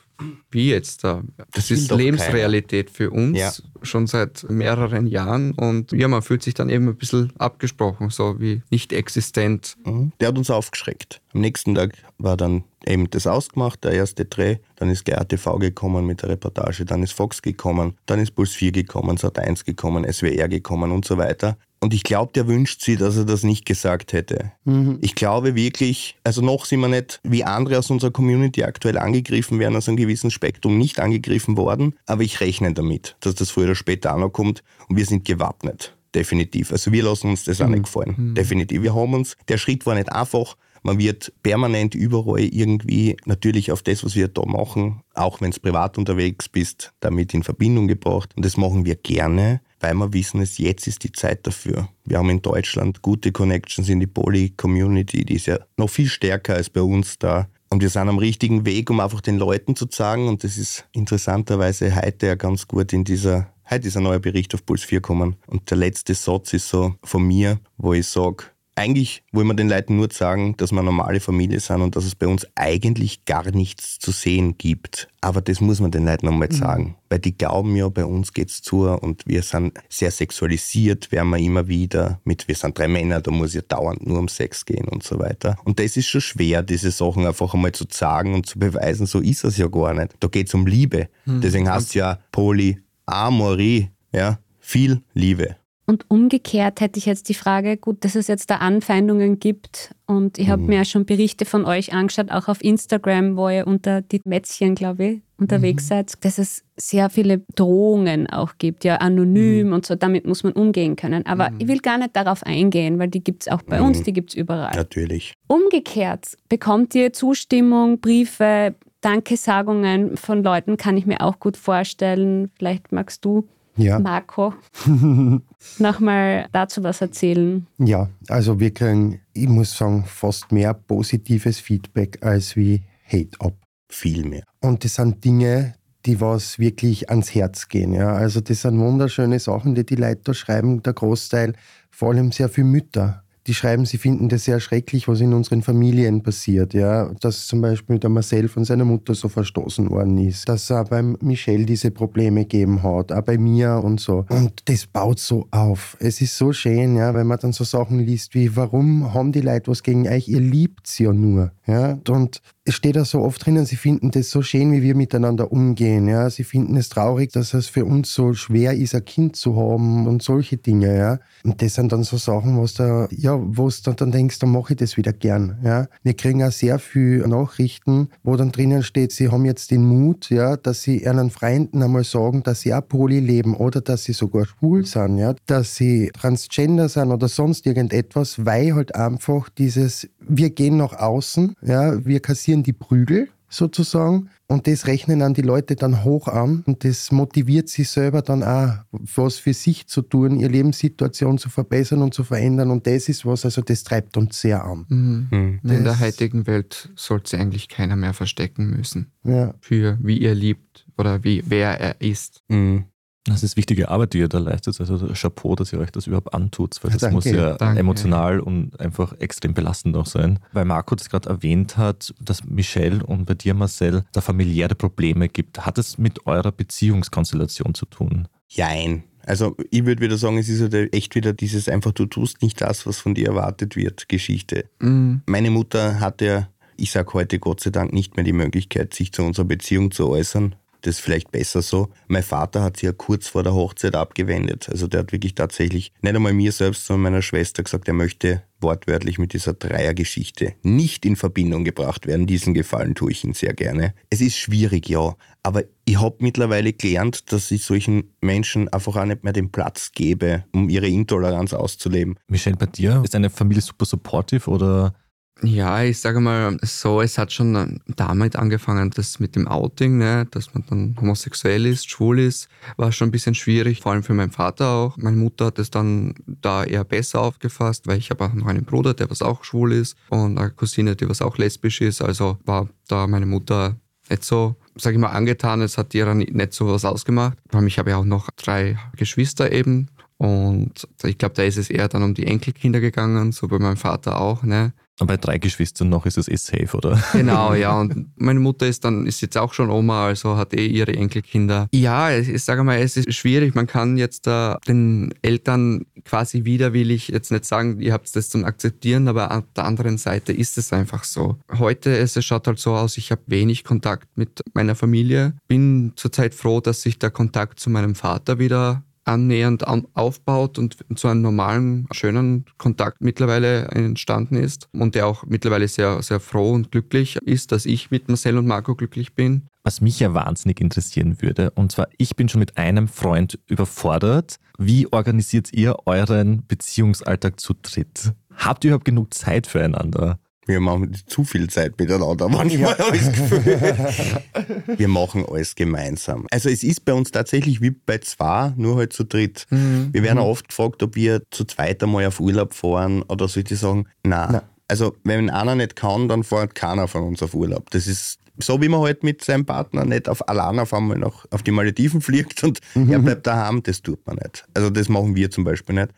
wie 0.51 0.69
jetzt 0.69 1.03
da. 1.03 1.23
Das, 1.38 1.47
das 1.67 1.71
ist 1.71 1.91
Lebensrealität 1.91 2.88
keiner. 2.88 2.95
für 2.95 3.12
uns 3.12 3.38
ja. 3.38 3.51
schon 3.81 4.07
seit 4.07 4.49
mehreren 4.49 5.07
Jahren 5.07 5.51
und 5.53 5.91
ja, 5.91 6.07
man 6.07 6.21
fühlt 6.21 6.43
sich 6.43 6.53
dann 6.53 6.69
eben 6.69 6.88
ein 6.88 6.95
bisschen 6.95 7.33
abgesprochen, 7.38 8.09
so 8.09 8.39
wie 8.39 8.62
nicht 8.69 8.93
existent. 8.93 9.75
Mhm. 9.86 10.12
Der 10.19 10.29
hat 10.29 10.38
uns 10.38 10.49
aufgeschreckt. 10.49 11.21
Am 11.33 11.41
nächsten 11.41 11.75
Tag 11.75 11.93
war 12.17 12.38
dann 12.38 12.63
eben 12.86 13.09
das 13.09 13.27
ausgemacht, 13.27 13.83
der 13.83 13.91
erste 13.91 14.25
Dreh. 14.25 14.57
Dann 14.75 14.89
ist 14.89 15.05
GRTV 15.05 15.59
gekommen 15.59 16.05
mit 16.05 16.21
der 16.21 16.29
Reportage, 16.29 16.86
dann 16.86 17.03
ist 17.03 17.13
Fox 17.13 17.41
gekommen, 17.41 17.95
dann 18.05 18.19
ist 18.19 18.31
Puls 18.31 18.51
4 18.51 18.71
gekommen, 18.71 19.17
Sat1 19.17 19.65
gekommen, 19.65 20.12
SWR 20.12 20.47
gekommen 20.47 20.91
und 20.91 21.05
so 21.05 21.17
weiter. 21.17 21.57
Und 21.84 21.93
ich 21.93 22.04
glaube, 22.04 22.32
der 22.34 22.48
wünscht 22.48 22.82
sich, 22.82 22.98
dass 22.98 23.17
er 23.17 23.26
das 23.26 23.43
nicht 23.43 23.65
gesagt 23.65 24.13
hätte. 24.13 24.54
Mhm. 24.63 25.00
Ich 25.02 25.15
glaube 25.15 25.54
wirklich, 25.54 26.15
also 26.24 26.41
noch 26.41 26.63
sind 26.63 26.80
wir 26.80 26.88
nicht 26.88 27.19
wie 27.24 27.43
andere 27.43 27.78
aus 27.78 27.89
unserer 27.91 28.12
Community 28.12 28.63
aktuell 28.63 28.98
angegriffen 28.98 29.60
werden, 29.60 29.76
aus 29.76 29.89
einem 29.89 29.98
gewissen 29.98 30.32
Spektrum 30.32 30.78
nicht 30.78 31.02
angegriffen 31.02 31.58
worden, 31.58 31.96
aber 32.06 32.22
ich 32.24 32.39
rechne 32.39 32.74
damit, 32.74 33.17
dass 33.19 33.36
das 33.36 33.52
früher 33.52 33.65
oder 33.65 33.76
später 33.76 34.15
auch 34.15 34.19
noch 34.19 34.30
kommt 34.30 34.63
und 34.88 34.96
wir 34.96 35.06
sind 35.06 35.26
gewappnet. 35.26 35.93
Definitiv. 36.15 36.72
Also 36.72 36.93
wir 36.93 37.04
lassen 37.04 37.32
uns 37.32 37.43
das 37.43 37.60
mhm. 37.60 37.65
auch 37.65 37.69
nicht 37.69 37.84
gefallen. 37.84 38.15
Mhm. 38.17 38.36
Definitiv. 38.36 38.82
Wir 38.82 38.96
haben 38.96 39.13
uns, 39.13 39.36
der 39.50 39.58
Schritt 39.58 39.86
war 39.86 39.96
nicht 39.96 40.10
einfach, 40.10 40.56
man 40.84 41.00
wird 41.00 41.34
permanent 41.43 41.96
überall 41.96 42.43
irgendwie 42.43 43.17
natürlich 43.26 43.72
auf 43.72 43.82
das, 43.82 44.04
was 44.04 44.15
wir 44.15 44.28
da 44.28 44.46
machen, 44.46 45.02
auch 45.13 45.41
wenn 45.41 45.50
es 45.50 45.60
privat 45.60 45.98
unterwegs 45.98 46.50
bist, 46.50 46.93
damit 47.00 47.34
in 47.34 47.43
Verbindung 47.43 47.88
gebracht. 47.88 48.32
Und 48.36 48.46
das 48.46 48.58
machen 48.58 48.86
wir 48.86 48.96
gerne, 48.96 49.62
weil 49.84 49.96
wir 49.96 50.13
wissen, 50.13 50.41
es 50.41 50.58
jetzt 50.58 50.88
ist 50.88 51.04
die 51.04 51.12
Zeit 51.12 51.46
dafür. 51.46 51.89
Wir 52.06 52.17
haben 52.17 52.30
in 52.30 52.41
Deutschland 52.41 53.02
gute 53.02 53.34
Connections 53.34 53.89
in 53.89 54.00
die 54.00 54.08
Poly-Community, 54.08 55.26
die 55.26 55.36
ist 55.36 55.48
ja 55.48 55.60
noch 55.78 55.89
viel 55.89 56.08
stärker 56.08 56.56
als 56.56 56.69
bei 56.69 56.82
uns 56.82 57.19
da. 57.19 57.50
Und 57.69 57.82
wir 57.82 57.89
sind 57.89 58.08
am 58.08 58.17
richtigen 58.17 58.65
Weg, 58.65 58.89
um 58.89 59.02
einfach 59.02 59.19
den 59.19 59.38
Leuten 59.38 59.76
zu 59.76 59.88
sagen, 59.89 60.28
und 60.30 60.43
das 60.43 60.58
ist 60.58 60.86
interessanterweise 60.93 61.96
heute 61.96 62.28
ja 62.28 62.36
ganz 62.36 62.67
gut 62.67 62.93
in 62.93 63.04
dieser, 63.04 63.52
heute 63.69 63.88
ist 63.88 63.98
ein 63.98 64.04
neuer 64.04 64.19
Bericht 64.19 64.54
auf 64.54 64.65
Puls 64.65 64.84
4 64.84 65.00
gekommen. 65.00 65.36
Und 65.48 65.69
der 65.69 65.78
letzte 65.78 66.13
Satz 66.13 66.54
ist 66.54 66.69
so 66.69 66.96
von 67.04 67.28
mir, 67.28 67.60
wo 67.78 67.93
ich 67.93 68.08
sage, 68.08 68.46
eigentlich 68.75 69.23
wollen 69.31 69.47
wir 69.47 69.53
den 69.53 69.69
Leuten 69.69 69.95
nur 69.97 70.09
sagen, 70.12 70.57
dass 70.57 70.71
wir 70.71 70.79
eine 70.79 70.88
normale 70.88 71.19
Familie 71.19 71.59
sind 71.59 71.81
und 71.81 71.95
dass 71.95 72.05
es 72.05 72.15
bei 72.15 72.27
uns 72.27 72.47
eigentlich 72.55 73.25
gar 73.25 73.49
nichts 73.51 73.99
zu 73.99 74.12
sehen 74.12 74.57
gibt. 74.57 75.09
Aber 75.21 75.41
das 75.41 75.62
muss 75.62 75.79
man 75.79 75.91
den 75.91 76.05
Leuten 76.05 76.25
nochmal 76.25 76.49
mhm. 76.51 76.55
sagen. 76.55 76.95
Weil 77.09 77.19
die 77.19 77.38
glauben 77.38 77.75
ja, 77.75 77.88
bei 77.89 78.03
uns 78.05 78.33
geht's 78.33 78.62
zu 78.62 78.89
und 78.89 79.23
wir 79.27 79.43
sind 79.43 79.77
sehr 79.89 80.09
sexualisiert, 80.09 81.12
werden 81.12 81.29
wir 81.29 81.38
immer 81.38 81.67
wieder 81.67 82.19
mit, 82.23 82.47
wir 82.47 82.55
sind 82.55 82.77
drei 82.77 82.88
Männer, 82.88 83.21
da 83.21 83.29
muss 83.29 83.53
ja 83.53 83.62
dauernd 83.62 84.05
nur 84.05 84.17
um 84.17 84.27
Sex 84.27 84.65
gehen 84.65 84.88
und 84.88 85.03
so 85.03 85.19
weiter. 85.19 85.55
Und 85.63 85.79
das 85.79 85.95
ist 85.95 86.07
schon 86.07 86.21
schwer, 86.21 86.63
diese 86.63 86.91
Sachen 86.91 87.27
einfach 87.27 87.53
einmal 87.53 87.73
zu 87.73 87.86
sagen 87.89 88.33
und 88.33 88.47
zu 88.47 88.57
beweisen, 88.57 89.05
so 89.05 89.19
ist 89.19 89.43
es 89.43 89.57
ja 89.57 89.67
gar 89.67 89.93
nicht. 89.93 90.15
Da 90.19 90.27
geht's 90.27 90.53
um 90.53 90.65
Liebe. 90.65 91.09
Mhm. 91.25 91.41
Deswegen 91.41 91.69
heißt 91.69 91.89
es 91.89 91.93
ja 91.93 92.19
Polyamorie, 92.31 93.89
ja, 94.12 94.39
viel 94.59 95.03
Liebe. 95.13 95.57
Und 95.86 96.06
umgekehrt 96.10 96.80
hätte 96.80 96.98
ich 96.98 97.06
jetzt 97.06 97.28
die 97.28 97.34
Frage, 97.34 97.76
gut, 97.76 98.06
dass 98.06 98.15
es 98.15 98.28
jetzt 98.28 98.50
da 98.50 98.58
Anfeindungen 98.58 99.39
gibt 99.39 99.93
und 100.06 100.38
ich 100.38 100.50
habe 100.50 100.62
mhm. 100.62 100.69
mir 100.69 100.76
ja 100.78 100.86
schon 100.86 101.06
Berichte 101.06 101.43
von 101.43 101.65
euch 101.65 101.93
angeschaut, 101.93 102.32
auch 102.32 102.48
auf 102.48 102.63
Instagram, 102.63 103.36
wo 103.36 103.50
ihr 103.50 103.67
unter 103.67 104.02
die 104.02 104.22
Mätzchen, 104.24 104.76
glaube 104.76 105.06
ich, 105.06 105.22
unterwegs 105.38 105.84
mhm. 105.84 105.88
seid, 105.88 106.26
dass 106.26 106.38
es 106.38 106.63
sehr 106.78 107.10
viele 107.10 107.41
Drohungen 107.56 108.30
auch 108.30 108.54
gibt, 108.60 108.86
ja, 108.86 108.98
anonym 108.98 109.67
mhm. 109.67 109.74
und 109.74 109.86
so, 109.86 109.96
damit 109.96 110.26
muss 110.26 110.43
man 110.43 110.54
umgehen 110.54 110.96
können. 110.96 111.26
Aber 111.26 111.50
mhm. 111.50 111.58
ich 111.60 111.67
will 111.67 111.80
gar 111.80 111.98
nicht 111.98 112.15
darauf 112.15 112.43
eingehen, 112.43 112.98
weil 112.98 113.10
die 113.10 113.24
gibt 113.24 113.43
es 113.43 113.48
auch 113.50 113.62
bei 113.62 113.82
uns, 113.82 114.00
mhm. 114.00 114.04
die 114.06 114.13
gibt 114.13 114.30
es 114.30 114.36
überall. 114.36 114.76
Natürlich. 114.76 115.34
Umgekehrt 115.48 116.38
bekommt 116.48 116.96
ihr 116.96 117.12
Zustimmung, 117.12 118.00
Briefe, 118.00 118.76
Dankesagungen 119.02 120.15
von 120.15 120.43
Leuten, 120.43 120.78
kann 120.78 120.96
ich 120.96 121.06
mir 121.06 121.19
auch 121.19 121.39
gut 121.39 121.58
vorstellen. 121.58 122.52
Vielleicht 122.58 122.93
magst 122.93 123.26
du 123.26 123.50
ja. 123.75 123.99
Marco, 123.99 124.53
nochmal 125.79 126.47
dazu 126.51 126.83
was 126.83 127.01
erzählen. 127.01 127.65
Ja, 127.77 128.09
also 128.27 128.59
wir 128.59 128.73
kriegen, 128.73 129.21
ich 129.33 129.47
muss 129.47 129.75
sagen, 129.75 130.03
fast 130.05 130.51
mehr 130.51 130.73
positives 130.73 131.59
Feedback 131.59 132.23
als 132.23 132.55
wie 132.55 132.81
Hate 133.07 133.39
ab. 133.39 133.53
Viel 133.89 134.25
mehr. 134.25 134.43
Und 134.62 134.83
das 134.83 134.95
sind 134.95 135.23
Dinge, 135.23 135.75
die 136.05 136.19
was 136.19 136.59
wirklich 136.59 137.09
ans 137.09 137.33
Herz 137.33 137.67
gehen. 137.67 137.93
Ja. 137.93 138.13
Also 138.13 138.41
das 138.41 138.62
sind 138.62 138.79
wunderschöne 138.79 139.39
Sachen, 139.39 139.75
die 139.75 139.86
die 139.86 139.95
Leute 139.95 140.21
da 140.25 140.33
schreiben, 140.33 140.81
der 140.83 140.93
Großteil, 140.93 141.53
vor 141.89 142.12
allem 142.12 142.31
sehr 142.31 142.49
viele 142.49 142.67
Mütter 142.67 143.22
die 143.47 143.53
schreiben, 143.53 143.86
sie 143.86 143.97
finden 143.97 144.29
das 144.29 144.45
sehr 144.45 144.60
schrecklich, 144.60 145.08
was 145.08 145.19
in 145.19 145.34
unseren 145.34 145.62
Familien 145.62 146.23
passiert. 146.23 146.73
Ja? 146.73 147.12
Dass 147.19 147.47
zum 147.47 147.62
Beispiel 147.62 147.99
der 147.99 148.10
Marcel 148.10 148.47
von 148.47 148.63
seiner 148.63 148.86
Mutter 148.86 149.13
so 149.15 149.27
verstoßen 149.27 149.89
worden 149.89 150.17
ist, 150.17 150.47
dass 150.47 150.69
er 150.69 150.86
beim 150.86 151.17
Michel 151.21 151.65
diese 151.65 151.91
Probleme 151.91 152.41
gegeben 152.41 152.84
hat, 152.84 153.12
auch 153.12 153.21
bei 153.21 153.38
mir 153.38 153.82
und 153.84 153.99
so. 153.99 154.25
Und 154.29 154.62
das 154.65 154.86
baut 154.88 155.19
so 155.19 155.47
auf. 155.51 155.97
Es 155.99 156.21
ist 156.21 156.38
so 156.38 156.53
schön, 156.53 156.95
ja, 156.95 157.13
wenn 157.13 157.27
man 157.27 157.39
dann 157.39 157.53
so 157.53 157.63
Sachen 157.63 157.99
liest 157.99 158.34
wie, 158.34 158.56
warum 158.56 159.13
haben 159.13 159.32
die 159.32 159.41
Leute 159.41 159.71
was 159.71 159.84
gegen 159.84 160.08
euch? 160.08 160.27
Ihr 160.27 160.41
liebt 160.41 160.88
sie 160.88 161.03
ja 161.03 161.13
nur. 161.13 161.51
Ja? 161.67 161.97
Und 162.08 162.41
es 162.65 162.76
steht 162.76 162.95
da 162.95 163.04
so 163.04 163.19
oft 163.19 163.45
drinnen, 163.45 163.65
sie 163.65 163.76
finden 163.76 164.12
das 164.12 164.30
so 164.30 164.41
schön, 164.41 164.71
wie 164.71 164.82
wir 164.82 164.95
miteinander 164.95 165.52
umgehen. 165.52 166.08
Ja? 166.08 166.30
Sie 166.30 166.45
finden 166.45 166.78
es 166.78 166.88
traurig, 166.88 167.32
dass 167.34 167.54
es 167.54 167.67
für 167.67 167.84
uns 167.84 168.13
so 168.13 168.34
schwer 168.34 168.73
ist, 168.73 168.95
ein 168.95 169.04
Kind 169.04 169.36
zu 169.36 169.58
haben 169.58 170.08
und 170.08 170.23
solche 170.23 170.56
Dinge. 170.56 170.97
Ja? 170.97 171.19
Und 171.43 171.62
das 171.62 171.73
sind 171.73 171.91
dann 171.91 172.04
so 172.04 172.15
Sachen, 172.15 172.62
was 172.62 172.76
da, 172.76 173.10
ja, 173.12 173.38
wo 173.38 173.67
du 173.67 173.93
dann 173.93 174.12
denkst, 174.12 174.39
dann 174.39 174.52
mache 174.52 174.73
ich 174.73 174.80
das 174.80 174.95
wieder 174.95 175.12
gern. 175.12 175.58
Ja? 175.62 175.88
Wir 176.04 176.13
kriegen 176.13 176.41
auch 176.41 176.54
sehr 176.54 176.80
viele 176.80 177.28
Nachrichten, 177.28 178.08
wo 178.23 178.38
dann 178.38 178.54
drinnen 178.54 178.84
steht, 178.84 179.12
sie 179.12 179.30
haben 179.30 179.43
jetzt 179.43 179.71
den 179.71 179.84
Mut, 179.84 180.30
ja, 180.30 180.56
dass 180.56 180.84
sie 180.84 181.04
ihren 181.04 181.32
Freunden 181.32 181.84
einmal 181.84 182.06
sagen, 182.06 182.43
dass 182.43 182.62
sie 182.62 182.73
auch 182.73 182.88
Poly 182.88 183.19
leben 183.19 183.56
oder 183.58 183.82
dass 183.82 184.06
sie 184.06 184.13
sogar 184.13 184.45
schwul 184.45 184.86
sind, 184.86 185.17
ja? 185.17 185.36
dass 185.47 185.76
sie 185.76 186.12
transgender 186.13 186.88
sind 186.88 187.12
oder 187.12 187.28
sonst 187.28 187.65
irgendetwas, 187.65 188.45
weil 188.45 188.73
halt 188.73 188.95
einfach 188.95 189.49
dieses, 189.49 190.08
wir 190.21 190.49
gehen 190.49 190.78
nach 190.78 190.93
außen, 190.93 191.56
ja, 191.62 192.06
wir 192.06 192.21
kassieren 192.21 192.53
kassieren 192.54 192.63
die 192.63 192.74
Prügel 192.74 193.30
sozusagen 193.50 194.30
und 194.48 194.66
das 194.66 194.88
rechnen 194.88 195.20
dann 195.20 195.36
die 195.36 195.44
Leute 195.44 195.76
dann 195.76 196.04
hoch 196.04 196.28
an 196.28 196.63
und 196.66 196.84
das 196.84 197.12
motiviert 197.12 197.70
sie 197.70 197.84
selber 197.84 198.24
dann 198.24 198.42
auch, 198.42 198.84
was 198.92 199.38
für 199.38 199.54
sich 199.54 199.86
zu 199.86 200.02
tun, 200.02 200.39
ihre 200.39 200.52
Lebenssituation 200.52 201.38
zu 201.38 201.50
verbessern 201.50 202.02
und 202.02 202.16
zu 202.16 202.24
verändern 202.24 202.72
und 202.72 202.88
das 202.88 203.10
ist 203.10 203.28
was, 203.28 203.46
also 203.46 203.62
das 203.62 203.84
treibt 203.84 204.18
uns 204.18 204.42
sehr 204.42 204.63
an. 204.63 204.86
Mhm. 204.89 205.28
Mhm. 205.62 205.72
In 205.72 205.84
der 205.84 206.00
heutigen 206.00 206.48
Welt 206.48 206.89
sollte 206.96 207.38
eigentlich 207.38 207.70
keiner 207.70 207.96
mehr 207.96 208.13
verstecken 208.13 208.72
müssen 208.72 209.12
ja. 209.24 209.54
für 209.62 210.00
wie 210.02 210.22
er 210.22 210.34
liebt 210.34 210.88
oder 210.98 211.24
wie 211.24 211.44
wer 211.46 211.80
er 211.80 212.02
ist. 212.02 212.42
Mhm. 212.48 212.86
Das 213.25 213.41
ist 213.41 213.55
wichtige 213.55 213.89
Arbeit, 213.89 214.13
die 214.13 214.19
ihr 214.19 214.27
da 214.27 214.39
leistet. 214.39 214.79
Also 214.81 214.97
Chapeau, 215.13 215.55
dass 215.55 215.71
ihr 215.71 215.79
euch 215.79 215.91
das 215.91 216.07
überhaupt 216.07 216.33
antut, 216.33 216.77
weil 216.83 216.91
das 216.91 217.01
Danke. 217.01 217.15
muss 217.15 217.25
ja 217.25 217.55
Danke. 217.55 217.79
emotional 217.79 218.39
und 218.41 218.77
einfach 218.79 219.13
extrem 219.19 219.53
belastend 219.53 219.95
auch 219.95 220.05
sein. 220.05 220.39
Weil 220.51 220.65
Marco 220.65 220.95
das 220.95 221.09
gerade 221.09 221.29
erwähnt 221.29 221.77
hat, 221.77 222.13
dass 222.19 222.43
Michelle 222.43 223.05
und 223.05 223.25
bei 223.25 223.33
dir, 223.33 223.53
Marcel, 223.53 224.03
da 224.12 224.19
familiäre 224.19 224.75
Probleme 224.75 225.29
gibt. 225.29 225.65
Hat 225.65 225.77
es 225.77 225.97
mit 225.97 226.25
eurer 226.27 226.51
Beziehungskonstellation 226.51 227.73
zu 227.73 227.86
tun? 227.86 228.27
Jein. 228.49 229.03
Also 229.25 229.55
ich 229.71 229.86
würde 229.86 230.01
wieder 230.01 230.17
sagen, 230.17 230.38
es 230.38 230.49
ist 230.49 230.62
halt 230.62 230.93
echt 230.93 231.15
wieder 231.15 231.31
dieses 231.31 231.69
einfach, 231.69 231.93
du 231.93 232.05
tust 232.05 232.41
nicht 232.41 232.59
das, 232.59 232.86
was 232.86 232.99
von 232.99 233.15
dir 233.15 233.27
erwartet 233.27 233.77
wird, 233.77 234.09
Geschichte. 234.09 234.65
Mhm. 234.79 235.21
Meine 235.25 235.49
Mutter 235.49 236.01
hatte 236.01 236.25
ja, 236.25 236.49
ich 236.75 236.91
sage 236.91 237.13
heute 237.13 237.39
Gott 237.39 237.62
sei 237.62 237.69
Dank 237.69 237.93
nicht 237.93 238.17
mehr 238.17 238.25
die 238.25 238.33
Möglichkeit, 238.33 238.93
sich 238.93 239.13
zu 239.13 239.23
unserer 239.23 239.45
Beziehung 239.45 239.91
zu 239.91 240.09
äußern, 240.09 240.55
das 240.84 240.96
ist 240.96 241.02
vielleicht 241.02 241.32
besser 241.32 241.62
so. 241.62 241.89
Mein 242.08 242.24
Vater 242.24 242.62
hat 242.62 242.78
sich 242.78 242.84
ja 242.84 242.91
kurz 242.91 243.30
vor 243.30 243.43
der 243.43 243.54
Hochzeit 243.54 243.96
abgewendet. 243.96 244.67
Also 244.69 244.88
der 244.88 245.02
hat 245.02 245.12
wirklich 245.12 245.34
tatsächlich 245.34 245.93
nicht 246.02 246.15
einmal 246.15 246.34
mir 246.34 246.52
selbst, 246.52 246.86
sondern 246.86 247.04
meiner 247.04 247.22
Schwester 247.22 247.63
gesagt, 247.63 247.88
er 247.88 247.93
möchte 247.93 248.43
wortwörtlich 248.60 249.17
mit 249.17 249.34
dieser 249.34 249.54
Dreiergeschichte 249.54 250.56
nicht 250.62 251.06
in 251.06 251.15
Verbindung 251.15 251.63
gebracht 251.63 252.06
werden. 252.06 252.28
Diesen 252.28 252.54
Gefallen 252.54 252.96
tue 252.96 253.12
ich 253.12 253.24
Ihnen 253.24 253.34
sehr 253.34 253.54
gerne. 253.54 253.93
Es 254.10 254.22
ist 254.22 254.38
schwierig, 254.38 254.89
ja, 254.89 255.15
aber 255.41 255.63
ich 255.86 256.00
habe 256.00 256.17
mittlerweile 256.19 256.74
gelernt, 256.74 257.32
dass 257.32 257.52
ich 257.52 257.63
solchen 257.63 258.13
Menschen 258.22 258.69
einfach 258.69 258.96
auch 258.96 259.06
nicht 259.06 259.24
mehr 259.24 259.34
den 259.34 259.52
Platz 259.52 259.91
gebe, 259.93 260.46
um 260.54 260.69
ihre 260.69 260.88
Intoleranz 260.88 261.54
auszuleben. 261.54 262.17
Michelle, 262.28 262.56
bei 262.56 262.65
dir 262.65 263.02
ist 263.04 263.13
deine 263.13 263.30
Familie 263.30 263.62
super 263.62 263.86
supportive 263.86 264.50
oder 264.50 264.96
ja, 265.43 265.84
ich 265.84 265.99
sage 265.99 266.19
mal 266.19 266.58
so, 266.62 267.01
es 267.01 267.17
hat 267.17 267.32
schon 267.32 267.82
damit 267.95 268.36
angefangen, 268.36 268.89
dass 268.91 269.19
mit 269.19 269.36
dem 269.36 269.47
Outing, 269.47 269.97
ne, 269.97 270.25
dass 270.32 270.53
man 270.53 270.63
dann 270.69 270.95
homosexuell 270.99 271.65
ist, 271.65 271.89
schwul 271.89 272.19
ist, 272.19 272.47
war 272.77 272.91
schon 272.91 273.10
ein 273.10 273.12
bisschen 273.12 273.36
schwierig, 273.36 273.82
vor 273.82 273.91
allem 273.91 274.03
für 274.03 274.13
meinen 274.13 274.32
Vater 274.32 274.69
auch. 274.69 274.97
Meine 274.97 275.17
Mutter 275.17 275.47
hat 275.47 275.60
es 275.60 275.69
dann 275.69 276.15
da 276.25 276.63
eher 276.63 276.84
besser 276.84 277.21
aufgefasst, 277.21 277.88
weil 277.88 277.97
ich 277.97 278.10
habe 278.10 278.23
auch 278.23 278.34
noch 278.34 278.47
einen 278.47 278.65
Bruder, 278.65 278.93
der 278.93 279.10
was 279.10 279.21
auch 279.21 279.43
schwul 279.43 279.73
ist 279.73 279.97
und 280.10 280.38
eine 280.38 280.51
Cousine, 280.51 280.95
die 280.95 281.10
was 281.10 281.21
auch 281.21 281.38
lesbisch 281.38 281.82
ist. 281.82 282.01
Also 282.01 282.38
war 282.45 282.69
da 282.88 283.08
meine 283.08 283.25
Mutter 283.25 283.75
nicht 284.10 284.23
so, 284.23 284.56
sage 284.75 284.95
ich 284.95 285.01
mal, 285.01 285.10
angetan. 285.10 285.62
Es 285.62 285.77
hat 285.77 285.93
ihr 285.93 286.13
nicht 286.13 286.53
so 286.53 286.67
was 286.67 286.86
ausgemacht. 286.86 287.38
Vor 287.49 287.60
allem, 287.60 287.67
ich 287.67 287.79
habe 287.79 287.91
ja 287.91 287.97
auch 287.97 288.06
noch 288.06 288.29
drei 288.36 288.77
Geschwister 288.95 289.51
eben. 289.51 289.88
Und 290.17 290.88
ich 291.03 291.17
glaube, 291.17 291.36
da 291.36 291.43
ist 291.43 291.58
es 291.58 291.69
eher 291.69 291.89
dann 291.89 292.03
um 292.03 292.13
die 292.13 292.27
Enkelkinder 292.27 292.79
gegangen, 292.79 293.32
so 293.32 293.47
bei 293.47 293.60
meinem 293.60 293.77
Vater 293.77 294.21
auch. 294.21 294.43
Ne? 294.43 294.73
Und 294.99 295.08
bei 295.08 295.17
drei 295.17 295.39
Geschwistern 295.39 295.89
noch 295.89 296.06
ist 296.06 296.17
es 296.17 296.27
eh 296.27 296.36
safe, 296.36 296.77
oder? 296.77 297.01
Genau, 297.13 297.53
ja. 297.53 297.79
Und 297.79 298.12
meine 298.15 298.39
Mutter 298.39 298.67
ist 298.67 298.86
dann, 298.86 299.08
ist 299.08 299.21
jetzt 299.21 299.38
auch 299.38 299.53
schon 299.53 299.69
Oma, 299.69 300.08
also 300.08 300.38
hat 300.38 300.53
eh 300.53 300.67
ihre 300.67 300.93
Enkelkinder. 300.93 301.67
Ja, 301.71 302.15
ich 302.15 302.43
sage 302.43 302.63
mal, 302.63 302.79
es 302.79 302.97
ist 302.97 303.13
schwierig. 303.13 303.56
Man 303.56 303.65
kann 303.65 303.97
jetzt 303.97 304.27
äh, 304.27 304.56
den 304.67 305.13
Eltern 305.21 305.86
quasi 306.06 306.45
widerwillig 306.45 307.08
jetzt 307.08 307.32
nicht 307.32 307.45
sagen, 307.45 307.79
ihr 307.79 307.93
habt 307.93 308.13
das 308.15 308.29
zum 308.29 308.45
Akzeptieren, 308.45 309.08
aber 309.08 309.36
auf 309.36 309.43
der 309.56 309.65
anderen 309.65 309.97
Seite 309.97 310.34
ist 310.34 310.58
es 310.58 310.73
einfach 310.73 311.03
so. 311.03 311.38
Heute, 311.58 311.97
es 311.97 312.23
schaut 312.23 312.47
halt 312.47 312.60
so 312.60 312.73
aus, 312.75 312.97
ich 312.97 313.12
habe 313.12 313.21
wenig 313.27 313.63
Kontakt 313.63 314.17
mit 314.17 314.41
meiner 314.53 314.75
Familie. 314.75 315.34
Bin 315.47 315.93
zurzeit 315.95 316.36
froh, 316.36 316.60
dass 316.60 316.82
sich 316.82 316.99
der 316.99 317.10
Kontakt 317.10 317.60
zu 317.60 317.69
meinem 317.69 317.95
Vater 317.95 318.38
wieder 318.38 318.84
annähernd 319.06 319.66
aufbaut 319.68 320.58
und 320.58 320.78
zu 320.96 321.08
einem 321.08 321.22
normalen, 321.22 321.88
schönen 321.92 322.46
Kontakt 322.58 323.02
mittlerweile 323.02 323.66
entstanden 323.66 324.36
ist 324.36 324.70
und 324.72 324.96
der 324.96 325.08
auch 325.08 325.26
mittlerweile 325.26 325.68
sehr, 325.68 326.02
sehr 326.02 326.20
froh 326.20 326.52
und 326.52 326.72
glücklich 326.72 327.18
ist, 327.18 327.52
dass 327.52 327.66
ich 327.66 327.92
mit 327.92 328.08
Marcel 328.08 328.38
und 328.38 328.48
Marco 328.48 328.76
glücklich 328.76 329.13
bin. 329.13 329.50
Was 329.63 329.80
mich 329.80 330.00
ja 330.00 330.13
wahnsinnig 330.13 330.60
interessieren 330.60 331.22
würde, 331.22 331.52
und 331.52 331.72
zwar, 331.72 331.88
ich 331.98 332.16
bin 332.16 332.28
schon 332.28 332.39
mit 332.39 332.58
einem 332.58 332.88
Freund 332.88 333.39
überfordert. 333.48 334.38
Wie 334.58 334.92
organisiert 334.92 335.54
ihr 335.54 335.78
euren 335.86 336.46
Beziehungsalltag 336.48 337.39
zu 337.39 337.54
dritt? 337.62 338.13
Habt 338.36 338.63
ihr 338.63 338.70
überhaupt 338.70 338.86
genug 338.86 339.13
Zeit 339.13 339.48
füreinander? 339.48 340.20
Wir 340.45 340.60
machen 340.60 340.95
zu 341.08 341.23
viel 341.23 341.49
Zeit 341.49 341.79
miteinander. 341.79 342.27
Manchmal 342.27 342.77
habe 342.77 342.95
ich 342.97 343.03
das 343.03 343.13
Gefühl. 343.13 344.77
Wir 344.77 344.88
machen 344.88 345.25
alles 345.25 345.56
gemeinsam. 345.56 346.27
Also 346.32 346.49
es 346.49 346.63
ist 346.63 346.84
bei 346.84 346.93
uns 346.93 347.12
tatsächlich 347.12 347.62
wie 347.62 347.71
bei 347.71 347.99
zwei, 347.99 348.53
nur 348.58 348.77
halt 348.77 348.93
zu 348.93 349.06
dritt. 349.06 349.45
Mhm. 349.49 349.89
Wir 349.93 350.03
werden 350.03 350.17
mhm. 350.19 350.25
oft 350.25 350.49
gefragt, 350.49 350.84
ob 350.84 350.95
wir 350.95 351.21
zu 351.32 351.45
zweit 351.45 351.82
einmal 351.82 352.06
auf 352.06 352.19
Urlaub 352.19 352.53
fahren 352.53 353.03
oder 353.03 353.27
solche 353.27 353.56
sagen, 353.56 353.88
nein. 354.03 354.34
nein. 354.34 354.41
Also 354.67 354.95
wenn 355.03 355.29
einer 355.29 355.56
nicht 355.56 355.75
kann, 355.75 356.08
dann 356.08 356.23
fährt 356.23 356.56
keiner 356.56 356.88
von 356.88 357.03
uns 357.03 357.21
auf 357.21 357.34
Urlaub. 357.34 357.69
Das 357.69 357.88
ist 357.88 358.19
so, 358.38 358.62
wie 358.62 358.69
man 358.69 358.82
halt 358.82 359.03
mit 359.03 359.23
seinem 359.23 359.45
Partner 359.45 359.86
nicht 359.86 360.10
auf 360.10 360.27
allein 360.27 360.60
auf 360.60 360.73
einmal 360.73 360.97
noch 360.97 361.25
auf 361.32 361.43
die 361.43 361.51
Malediven 361.51 362.01
fliegt 362.01 362.43
und 362.43 362.60
mhm. 362.73 362.91
er 362.91 362.99
bleibt 362.99 363.27
daheim, 363.27 363.62
das 363.63 363.82
tut 363.82 364.06
man 364.08 364.17
nicht. 364.17 364.45
Also 364.53 364.69
das 364.69 364.89
machen 364.89 365.15
wir 365.15 365.29
zum 365.29 365.43
Beispiel 365.43 365.75
nicht 365.75 365.89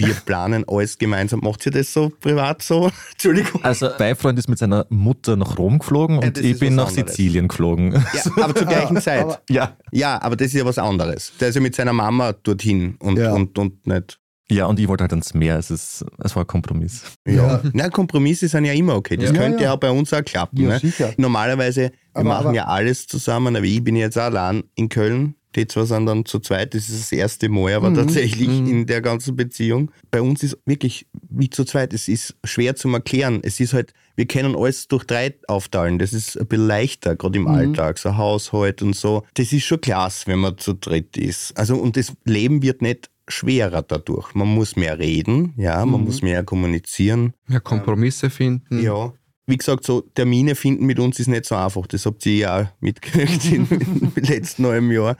wir 0.00 0.14
planen 0.26 0.64
alles 0.66 0.98
gemeinsam. 0.98 1.40
Macht 1.40 1.64
ihr 1.66 1.72
das 1.72 1.92
so 1.92 2.10
privat 2.20 2.62
so? 2.62 2.90
Entschuldigung. 3.12 3.62
Also 3.62 3.90
mein 3.98 4.16
Freund 4.16 4.38
ist 4.38 4.48
mit 4.48 4.58
seiner 4.58 4.86
Mutter 4.88 5.36
nach 5.36 5.58
Rom 5.58 5.78
geflogen 5.78 6.18
und 6.18 6.36
ja, 6.36 6.44
ich 6.44 6.58
bin 6.58 6.74
nach 6.74 6.88
anderes. 6.88 7.12
Sizilien 7.12 7.48
geflogen. 7.48 7.92
Ja, 7.92 8.32
aber 8.42 8.54
zur 8.54 8.66
gleichen 8.66 9.00
Zeit. 9.00 9.22
Aber, 9.22 9.40
ja. 9.48 9.76
ja, 9.92 10.20
aber 10.20 10.36
das 10.36 10.48
ist 10.48 10.54
ja 10.54 10.64
was 10.64 10.78
anderes. 10.78 11.32
Der 11.40 11.48
ist 11.48 11.54
ja 11.54 11.60
mit 11.60 11.74
seiner 11.74 11.92
Mama 11.92 12.32
dorthin 12.32 12.96
und, 12.98 13.18
ja. 13.18 13.32
und, 13.32 13.58
und 13.58 13.86
nicht. 13.86 14.18
Ja, 14.50 14.66
und 14.66 14.80
ich 14.80 14.88
wollte 14.88 15.04
halt 15.04 15.12
ans 15.12 15.32
Meer. 15.32 15.58
Es, 15.58 15.70
ist, 15.70 16.04
es 16.18 16.34
war 16.34 16.42
ein 16.42 16.46
Kompromiss. 16.46 17.04
Ja, 17.26 17.62
ja. 17.72 17.88
Kompromisse 17.88 18.48
sind 18.48 18.64
ja 18.64 18.72
immer 18.72 18.96
okay. 18.96 19.16
Das 19.16 19.30
ja, 19.30 19.36
könnte 19.36 19.64
ja. 19.64 19.72
auch 19.72 19.76
bei 19.76 19.90
uns 19.90 20.12
auch 20.12 20.24
klappen. 20.24 20.58
Ja, 20.58 20.78
ne? 20.82 21.14
Normalerweise, 21.16 21.82
wir 21.82 21.92
aber, 22.14 22.28
machen 22.28 22.46
aber, 22.48 22.56
ja 22.56 22.64
alles 22.66 23.06
zusammen, 23.06 23.54
aber 23.54 23.64
ich 23.64 23.82
bin 23.84 23.94
jetzt 23.94 24.18
auch 24.18 24.24
allein 24.24 24.64
in 24.74 24.88
Köln 24.88 25.36
Die 25.56 25.66
zwei 25.66 25.84
sind 25.84 26.06
dann 26.06 26.24
zu 26.24 26.38
zweit, 26.38 26.74
das 26.74 26.88
ist 26.88 27.00
das 27.00 27.12
erste 27.12 27.48
Mal, 27.48 27.74
aber 27.74 27.90
mhm. 27.90 27.96
tatsächlich 27.96 28.48
mhm. 28.48 28.68
in 28.68 28.86
der 28.86 29.00
ganzen 29.00 29.34
Beziehung. 29.34 29.90
Bei 30.10 30.22
uns 30.22 30.42
ist 30.42 30.58
wirklich 30.64 31.06
wie 31.28 31.50
zu 31.50 31.64
zweit, 31.64 31.92
es 31.92 32.08
ist 32.08 32.36
schwer 32.44 32.76
zu 32.76 32.88
erklären. 32.90 33.40
Es 33.42 33.58
ist 33.58 33.72
halt, 33.72 33.92
wir 34.16 34.26
können 34.26 34.54
alles 34.54 34.86
durch 34.88 35.04
drei 35.04 35.34
aufteilen. 35.48 35.98
Das 35.98 36.12
ist 36.12 36.38
ein 36.38 36.46
bisschen 36.46 36.66
leichter, 36.66 37.16
gerade 37.16 37.38
im 37.38 37.44
mhm. 37.44 37.50
Alltag, 37.50 37.98
so 37.98 38.16
Haushalt 38.16 38.82
und 38.82 38.94
so. 38.94 39.24
Das 39.34 39.52
ist 39.52 39.64
schon 39.64 39.80
klasse, 39.80 40.26
wenn 40.26 40.38
man 40.38 40.58
zu 40.58 40.74
dritt 40.74 41.16
ist. 41.16 41.56
Also, 41.56 41.76
und 41.76 41.96
das 41.96 42.12
Leben 42.24 42.62
wird 42.62 42.82
nicht 42.82 43.10
schwerer 43.28 43.82
dadurch. 43.82 44.34
Man 44.34 44.48
muss 44.48 44.76
mehr 44.76 44.98
reden, 44.98 45.54
ja, 45.56 45.84
man 45.86 46.00
mhm. 46.00 46.06
muss 46.06 46.22
mehr 46.22 46.42
kommunizieren. 46.44 47.32
Mehr 47.46 47.60
Kompromisse 47.60 48.26
ähm, 48.26 48.32
finden. 48.32 48.82
Ja. 48.82 49.12
Wie 49.50 49.56
gesagt, 49.56 49.84
so 49.84 50.00
Termine 50.14 50.54
finden 50.54 50.86
mit 50.86 50.98
uns 50.98 51.18
ist 51.18 51.26
nicht 51.26 51.44
so 51.44 51.56
einfach. 51.56 51.86
Das 51.86 52.06
habt 52.06 52.24
ihr 52.26 52.36
ja 52.36 52.60
auch 52.60 52.66
mitgekriegt 52.80 53.44
im 53.52 54.12
letzten 54.16 54.66
halben 54.66 54.90
Jahr. 54.90 55.16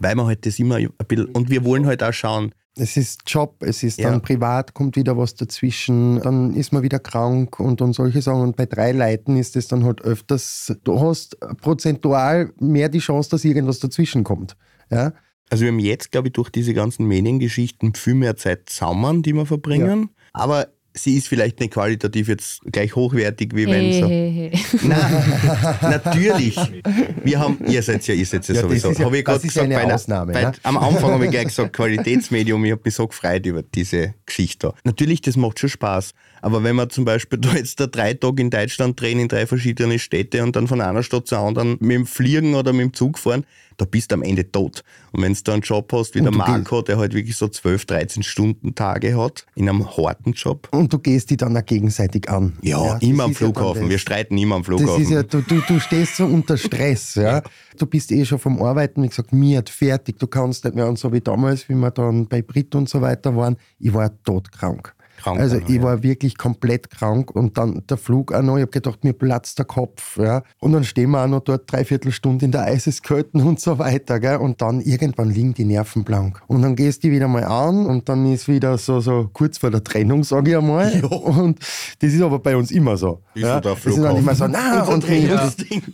Weil 0.00 0.14
man 0.14 0.26
halt 0.26 0.46
das 0.46 0.58
immer 0.58 0.76
ein 0.76 0.90
bisschen, 1.06 1.26
und 1.26 1.50
wir 1.50 1.64
wollen 1.64 1.86
halt 1.86 2.02
auch 2.02 2.12
schauen, 2.12 2.52
es 2.76 2.96
ist 2.96 3.22
Job, 3.26 3.56
es 3.60 3.82
ist 3.82 4.00
ja. 4.00 4.10
dann 4.10 4.20
privat, 4.20 4.74
kommt 4.74 4.96
wieder 4.96 5.16
was 5.16 5.34
dazwischen, 5.36 6.20
dann 6.20 6.54
ist 6.54 6.72
man 6.72 6.82
wieder 6.82 6.98
krank 6.98 7.60
und, 7.60 7.80
und 7.80 7.92
solche 7.92 8.20
Sachen. 8.20 8.40
Und 8.40 8.56
bei 8.56 8.66
drei 8.66 8.92
Leuten 8.92 9.36
ist 9.36 9.54
es 9.54 9.68
dann 9.68 9.84
halt 9.84 10.02
öfters, 10.02 10.74
du 10.82 11.00
hast 11.00 11.38
prozentual 11.60 12.52
mehr 12.58 12.88
die 12.88 12.98
Chance, 12.98 13.30
dass 13.30 13.44
irgendwas 13.44 13.78
dazwischen 13.78 14.24
kommt. 14.24 14.56
Ja? 14.90 15.12
Also 15.50 15.62
wir 15.62 15.72
haben 15.72 15.78
jetzt, 15.78 16.10
glaube 16.10 16.28
ich, 16.28 16.32
durch 16.32 16.50
diese 16.50 16.74
ganzen 16.74 17.06
Mediengeschichten 17.06 17.94
viel 17.94 18.14
mehr 18.14 18.36
Zeit 18.36 18.68
zusammen, 18.70 19.22
die 19.22 19.34
wir 19.34 19.46
verbringen. 19.46 20.02
Ja. 20.02 20.08
Aber 20.32 20.68
sie 20.94 21.16
ist 21.16 21.28
vielleicht 21.28 21.60
nicht 21.60 21.72
qualitativ 21.72 22.28
jetzt 22.28 22.60
gleich 22.70 22.94
hochwertig, 22.94 23.54
wie 23.54 23.66
wenn 23.66 23.92
so. 23.92 24.08
Hey, 24.08 24.52
Nein, 24.82 25.80
natürlich. 25.82 26.56
Wir 27.22 27.40
haben, 27.40 27.58
ihr 27.66 27.82
seid 27.82 28.06
ja, 28.06 28.14
ihr 28.14 28.24
seid 28.24 28.46
ja, 28.48 28.54
ja 28.54 28.60
sowieso. 28.62 28.88
Das 28.88 28.98
ist, 28.98 29.02
ja, 29.02 29.12
ich 29.12 29.24
das 29.24 29.36
ist 29.36 29.42
gesagt, 29.42 29.64
eine 29.64 29.74
bei 29.74 29.94
Ausnahme. 29.94 30.32
Bei, 30.32 30.42
ja? 30.42 30.52
Am 30.62 30.78
Anfang 30.78 31.10
habe 31.10 31.24
ich 31.24 31.30
gleich 31.32 31.44
gesagt, 31.48 31.72
Qualitätsmedium, 31.72 32.64
ich 32.64 32.72
habe 32.72 32.82
mich 32.84 32.94
so 32.94 33.06
gefreut 33.08 33.44
über 33.44 33.62
diese 33.62 34.14
Geschichte. 34.24 34.72
Natürlich, 34.84 35.20
das 35.20 35.36
macht 35.36 35.58
schon 35.58 35.68
Spaß. 35.68 36.14
Aber 36.44 36.62
wenn 36.62 36.76
wir 36.76 36.90
zum 36.90 37.06
Beispiel 37.06 37.38
da 37.38 37.54
jetzt 37.54 37.80
da 37.80 37.86
drei 37.86 38.12
Tage 38.12 38.42
in 38.42 38.50
Deutschland 38.50 39.00
drehen, 39.00 39.18
in 39.18 39.28
drei 39.28 39.46
verschiedene 39.46 39.98
Städte 39.98 40.42
und 40.42 40.54
dann 40.56 40.68
von 40.68 40.82
einer 40.82 41.02
Stadt 41.02 41.26
zur 41.26 41.38
anderen 41.38 41.78
mit 41.80 41.92
dem 41.92 42.04
Fliegen 42.04 42.54
oder 42.54 42.74
mit 42.74 42.82
dem 42.82 42.92
Zug 42.92 43.18
fahren, 43.18 43.46
da 43.78 43.86
bist 43.86 44.10
du 44.10 44.16
am 44.16 44.22
Ende 44.22 44.52
tot. 44.52 44.84
Und 45.12 45.22
wenn 45.22 45.32
du 45.32 45.40
da 45.42 45.54
einen 45.54 45.62
Job 45.62 45.90
hast 45.94 46.14
wie 46.14 46.18
und 46.18 46.26
der 46.26 46.34
Marco, 46.34 46.82
der 46.82 46.98
halt 46.98 47.14
wirklich 47.14 47.34
so 47.34 47.48
12, 47.48 47.86
13 47.86 48.22
Stunden 48.22 48.74
Tage 48.74 49.16
hat, 49.16 49.46
in 49.54 49.70
einem 49.70 49.96
harten 49.96 50.32
Job. 50.32 50.68
Und 50.70 50.92
du 50.92 50.98
gehst 50.98 51.30
die 51.30 51.38
dann 51.38 51.56
auch 51.56 51.64
gegenseitig 51.64 52.28
an. 52.28 52.58
Ja, 52.60 52.84
ja 52.84 52.98
immer 52.98 53.24
am 53.24 53.34
Flughafen. 53.34 53.84
Ja 53.84 53.88
Wir 53.88 53.98
streiten 53.98 54.36
immer 54.36 54.56
am 54.56 54.64
Flughafen. 54.64 55.02
Das 55.02 55.02
ist 55.02 55.10
ja, 55.10 55.22
du, 55.22 55.40
du, 55.40 55.62
du 55.66 55.80
stehst 55.80 56.16
so 56.16 56.26
unter 56.26 56.58
Stress. 56.58 57.14
ja. 57.14 57.42
Du 57.78 57.86
bist 57.86 58.12
eh 58.12 58.22
schon 58.26 58.38
vom 58.38 58.60
Arbeiten, 58.60 59.02
wie 59.02 59.08
gesagt, 59.08 59.32
mir 59.32 59.64
fertig. 59.66 60.18
Du 60.18 60.26
kannst 60.26 60.66
nicht 60.66 60.76
mehr. 60.76 60.88
Und 60.88 60.98
so 60.98 61.10
wie 61.10 61.22
damals, 61.22 61.70
wie 61.70 61.74
wir 61.74 61.90
dann 61.90 62.28
bei 62.28 62.42
Brit 62.42 62.74
und 62.74 62.86
so 62.90 63.00
weiter 63.00 63.34
waren, 63.34 63.56
ich 63.78 63.94
war 63.94 64.10
todkrank 64.24 64.94
krank. 65.24 65.40
Also 65.40 65.58
ich 65.66 65.82
war 65.82 66.02
wirklich 66.02 66.36
komplett 66.36 66.90
krank 66.90 67.30
und 67.34 67.56
dann 67.58 67.82
der 67.88 67.96
Flug 67.96 68.32
auch 68.32 68.42
noch. 68.42 68.56
Ich 68.56 68.62
habe 68.62 68.70
gedacht, 68.70 69.04
mir 69.04 69.12
platzt 69.12 69.58
der 69.58 69.64
Kopf. 69.64 70.18
Ja. 70.18 70.42
Und 70.60 70.72
dann 70.72 70.84
stehen 70.84 71.10
wir 71.10 71.24
auch 71.24 71.28
noch 71.28 71.40
dort 71.40 71.70
dreiviertel 71.70 72.12
Stunde 72.12 72.44
in 72.44 72.52
der 72.52 72.62
Eiseskälte 72.62 73.38
und 73.38 73.60
so 73.60 73.78
weiter. 73.78 74.20
Gell. 74.20 74.36
Und 74.36 74.60
dann 74.60 74.80
irgendwann 74.80 75.30
liegen 75.30 75.54
die 75.54 75.64
Nerven 75.64 76.04
blank. 76.04 76.40
Und 76.46 76.62
dann 76.62 76.76
gehst 76.76 77.04
du 77.04 77.10
wieder 77.10 77.28
mal 77.28 77.44
an 77.44 77.86
und 77.86 78.08
dann 78.08 78.30
ist 78.32 78.48
wieder 78.48 78.76
so, 78.78 79.00
so 79.00 79.30
kurz 79.32 79.58
vor 79.58 79.70
der 79.70 79.82
Trennung, 79.82 80.24
sage 80.24 80.52
ich 80.52 80.56
einmal. 80.56 81.00
Ja. 81.00 81.08
Und 81.08 81.58
das 82.00 82.12
ist 82.12 82.22
aber 82.22 82.38
bei 82.38 82.56
uns 82.56 82.70
immer 82.70 82.96
so. 82.96 83.20
Ist 83.34 83.42
ja. 83.42 83.54
so 83.54 83.60
das 83.60 83.86
ist 83.86 83.98
dann 83.98 84.16
immer 84.16 84.34
so, 84.34 84.46
na 84.46 84.84
und 84.84 85.08
mich, 85.08 85.28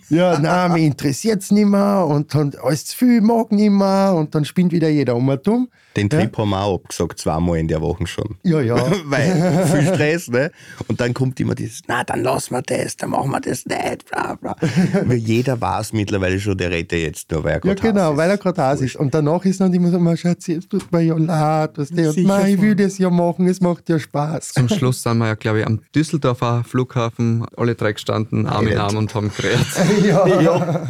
ja, 0.08 0.38
na, 0.40 0.68
mich 0.68 0.84
interessiert 0.84 1.42
es 1.42 1.50
nicht 1.50 1.66
mehr 1.66 2.06
und 2.06 2.34
dann 2.34 2.52
alles 2.62 2.86
zu 2.86 2.96
viel 2.96 3.20
mag 3.20 3.52
nicht 3.52 3.70
mehr 3.70 4.14
und 4.14 4.34
dann 4.34 4.44
spinnt 4.44 4.72
wieder 4.72 4.88
jeder 4.88 5.16
um 5.16 5.28
und 5.28 5.46
um. 5.48 5.68
Den 5.96 6.08
Trip 6.08 6.32
ja. 6.32 6.38
haben 6.38 6.50
wir 6.50 6.62
auch 6.62 6.76
abgesagt, 6.76 7.18
zweimal 7.18 7.58
in 7.58 7.68
der 7.68 7.80
Woche 7.80 8.06
schon. 8.06 8.36
Ja, 8.44 8.60
ja. 8.60 8.76
Weil 9.04 9.19
viel 9.66 9.94
Stress, 9.94 10.28
ne? 10.28 10.50
Und 10.88 11.00
dann 11.00 11.14
kommt 11.14 11.38
immer 11.40 11.54
dieses, 11.54 11.82
na, 11.86 12.04
dann 12.04 12.22
lassen 12.22 12.54
wir 12.54 12.62
das, 12.62 12.96
dann 12.96 13.10
machen 13.10 13.30
wir 13.30 13.40
das 13.40 13.66
nicht, 13.66 14.10
bla, 14.10 14.34
bla. 14.34 14.56
weil 15.04 15.18
jeder 15.18 15.60
weiß 15.60 15.92
mittlerweile 15.92 16.38
schon, 16.40 16.56
der 16.56 16.70
redet 16.70 16.92
jetzt 16.92 17.30
nur, 17.30 17.44
weil 17.44 17.54
er 17.54 17.60
gerade 17.60 17.82
Ja, 17.82 17.92
genau, 17.92 18.16
weil 18.16 18.30
er 18.30 18.38
gerade 18.38 18.62
Hass 18.62 18.80
ist. 18.80 18.96
Und 18.96 19.14
danach 19.14 19.44
ist 19.44 19.60
dann 19.60 19.72
immer 19.72 19.90
so, 19.90 19.98
man 19.98 20.16
Schatz, 20.16 20.46
jetzt 20.46 20.70
tut 20.70 20.90
mir 20.92 21.02
ja 21.02 21.16
leid, 21.16 21.72
was 21.76 21.90
der, 21.90 22.10
und 22.10 22.24
man, 22.24 22.46
ich 22.46 22.60
will 22.60 22.74
das 22.74 22.98
ja 22.98 23.10
machen, 23.10 23.46
es 23.46 23.60
macht 23.60 23.88
ja 23.88 23.98
Spaß. 23.98 24.52
Zum 24.54 24.68
Schluss 24.68 25.02
sind 25.02 25.18
wir 25.18 25.28
ja, 25.28 25.34
glaube 25.34 25.60
ich, 25.60 25.66
am 25.66 25.80
Düsseldorfer 25.94 26.64
Flughafen 26.64 27.46
alle 27.56 27.74
drei 27.74 27.92
gestanden, 27.92 28.46
Arm 28.46 28.66
in 28.66 28.78
Arm 28.78 28.96
und 28.96 29.14
haben 29.14 29.30
geredet. 29.36 29.66
ja. 30.04 30.40
ja. 30.40 30.88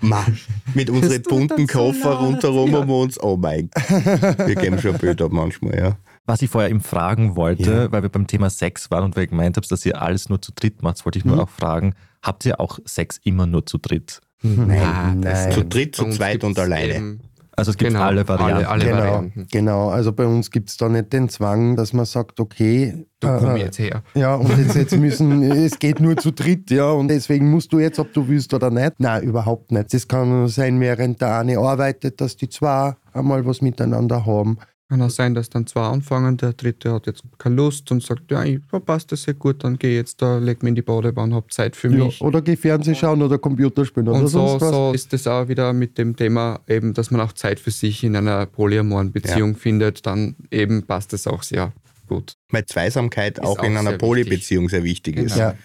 Man, 0.00 0.38
mit 0.74 0.90
unseren 0.90 1.22
bunten 1.22 1.66
Koffer 1.66 2.12
so 2.12 2.26
rundherum 2.26 2.72
ja. 2.72 2.78
um 2.80 2.90
uns, 2.90 3.22
oh 3.22 3.36
mein 3.36 3.70
Gott. 3.70 4.46
Wir 4.46 4.54
geben 4.54 4.78
schon 4.78 4.98
Bilder 4.98 5.28
manchmal, 5.30 5.78
ja. 5.78 5.96
Was 6.26 6.40
ich 6.40 6.50
vorher 6.50 6.70
eben 6.70 6.80
fragen 6.80 7.36
wollte, 7.36 7.70
ja. 7.70 7.92
weil 7.92 8.02
wir 8.02 8.08
beim 8.08 8.26
Thema 8.26 8.48
Sex 8.48 8.90
waren 8.90 9.04
und 9.04 9.16
weil 9.16 9.24
ich 9.24 9.30
gemeint 9.30 9.56
habe, 9.56 9.66
dass 9.66 9.84
ihr 9.84 10.00
alles 10.00 10.28
nur 10.28 10.40
zu 10.40 10.52
dritt 10.52 10.82
macht, 10.82 11.04
wollte 11.04 11.18
ich 11.18 11.24
nur 11.24 11.36
mhm. 11.36 11.42
auch 11.42 11.50
fragen, 11.50 11.94
habt 12.22 12.46
ihr 12.46 12.60
auch 12.60 12.78
Sex 12.84 13.18
immer 13.24 13.46
nur 13.46 13.66
zu 13.66 13.78
dritt? 13.78 14.20
Nein, 14.42 15.20
nein. 15.20 15.52
Zu 15.52 15.64
dritt, 15.64 15.96
zu 15.96 16.08
zweit 16.10 16.44
und 16.44 16.58
alleine. 16.58 17.18
Also 17.56 17.70
es 17.70 17.76
gibt 17.76 17.92
genau, 17.92 18.04
alle 18.04 18.26
Varianten. 18.26 18.66
Alle, 18.66 18.68
alle 18.68 18.84
genau, 18.84 18.96
Varianten. 18.96 19.46
genau, 19.50 19.88
also 19.88 20.12
bei 20.12 20.26
uns 20.26 20.50
gibt 20.50 20.70
es 20.70 20.76
da 20.76 20.88
nicht 20.88 21.12
den 21.12 21.28
Zwang, 21.28 21.76
dass 21.76 21.92
man 21.92 22.04
sagt, 22.04 22.40
okay, 22.40 23.06
du 23.20 23.28
äh, 23.28 23.38
komm 23.38 23.56
jetzt 23.56 23.78
her. 23.78 24.02
Ja, 24.14 24.34
und 24.34 24.58
jetzt, 24.58 24.74
jetzt 24.74 24.96
müssen, 24.96 25.42
es 25.52 25.78
geht 25.78 26.00
nur 26.00 26.16
zu 26.16 26.32
dritt, 26.32 26.70
ja, 26.72 26.90
und 26.90 27.08
deswegen 27.08 27.50
musst 27.50 27.72
du 27.72 27.78
jetzt, 27.78 28.00
ob 28.00 28.12
du 28.12 28.26
willst 28.26 28.52
oder 28.54 28.70
nicht. 28.70 28.94
Nein, 28.98 29.22
überhaupt 29.22 29.70
nicht. 29.70 29.94
Das 29.94 30.08
kann 30.08 30.48
sein, 30.48 30.80
während 30.80 31.20
der 31.20 31.38
eine 31.38 31.58
arbeitet, 31.58 32.20
dass 32.20 32.36
die 32.36 32.48
zwei 32.48 32.96
einmal 33.12 33.46
was 33.46 33.62
miteinander 33.62 34.26
haben. 34.26 34.58
Kann 34.94 35.02
auch 35.02 35.10
sein, 35.10 35.34
dass 35.34 35.50
dann 35.50 35.66
zwei 35.66 35.88
anfangen, 35.88 36.36
der 36.36 36.52
dritte 36.52 36.92
hat 36.92 37.08
jetzt 37.08 37.24
keine 37.36 37.56
Lust 37.56 37.90
und 37.90 38.00
sagt, 38.00 38.30
ja, 38.30 38.44
ich 38.44 38.60
verpasse 38.68 39.08
das 39.08 39.24
sehr 39.24 39.34
gut, 39.34 39.64
dann 39.64 39.76
gehe 39.76 39.90
ich 39.90 39.96
jetzt 39.96 40.22
da, 40.22 40.38
leg 40.38 40.62
mich 40.62 40.68
in 40.68 40.74
die 40.76 40.82
Badewanne, 40.82 41.34
habe 41.34 41.48
Zeit 41.48 41.74
für 41.74 41.90
mich. 41.90 42.20
Ja, 42.20 42.26
oder 42.28 42.40
geh 42.40 42.54
Fernsehen 42.54 42.94
schauen 42.94 43.20
oder 43.20 43.38
Computer 43.38 43.84
spielen 43.84 44.06
und 44.06 44.20
oder 44.20 44.28
so, 44.28 44.56
so 44.60 44.92
ist 44.94 45.12
es 45.12 45.26
auch 45.26 45.48
wieder 45.48 45.72
mit 45.72 45.98
dem 45.98 46.14
Thema 46.14 46.60
eben, 46.68 46.94
dass 46.94 47.10
man 47.10 47.20
auch 47.22 47.32
Zeit 47.32 47.58
für 47.58 47.72
sich 47.72 48.04
in 48.04 48.14
einer 48.14 48.46
polyamoren 48.46 49.10
Beziehung 49.10 49.54
ja. 49.54 49.58
findet, 49.58 50.06
dann 50.06 50.36
eben 50.52 50.84
passt 50.84 51.12
es 51.12 51.26
auch 51.26 51.42
sehr 51.42 51.72
gut. 52.06 52.36
Weil 52.50 52.64
Zweisamkeit 52.64 53.40
auch, 53.40 53.58
auch 53.58 53.64
in 53.64 53.76
einer 53.76 53.98
Polybeziehung 53.98 54.68
sehr 54.68 54.84
wichtig 54.84 55.16
genau. 55.16 55.26
ist. 55.26 55.36
Ja 55.36 55.56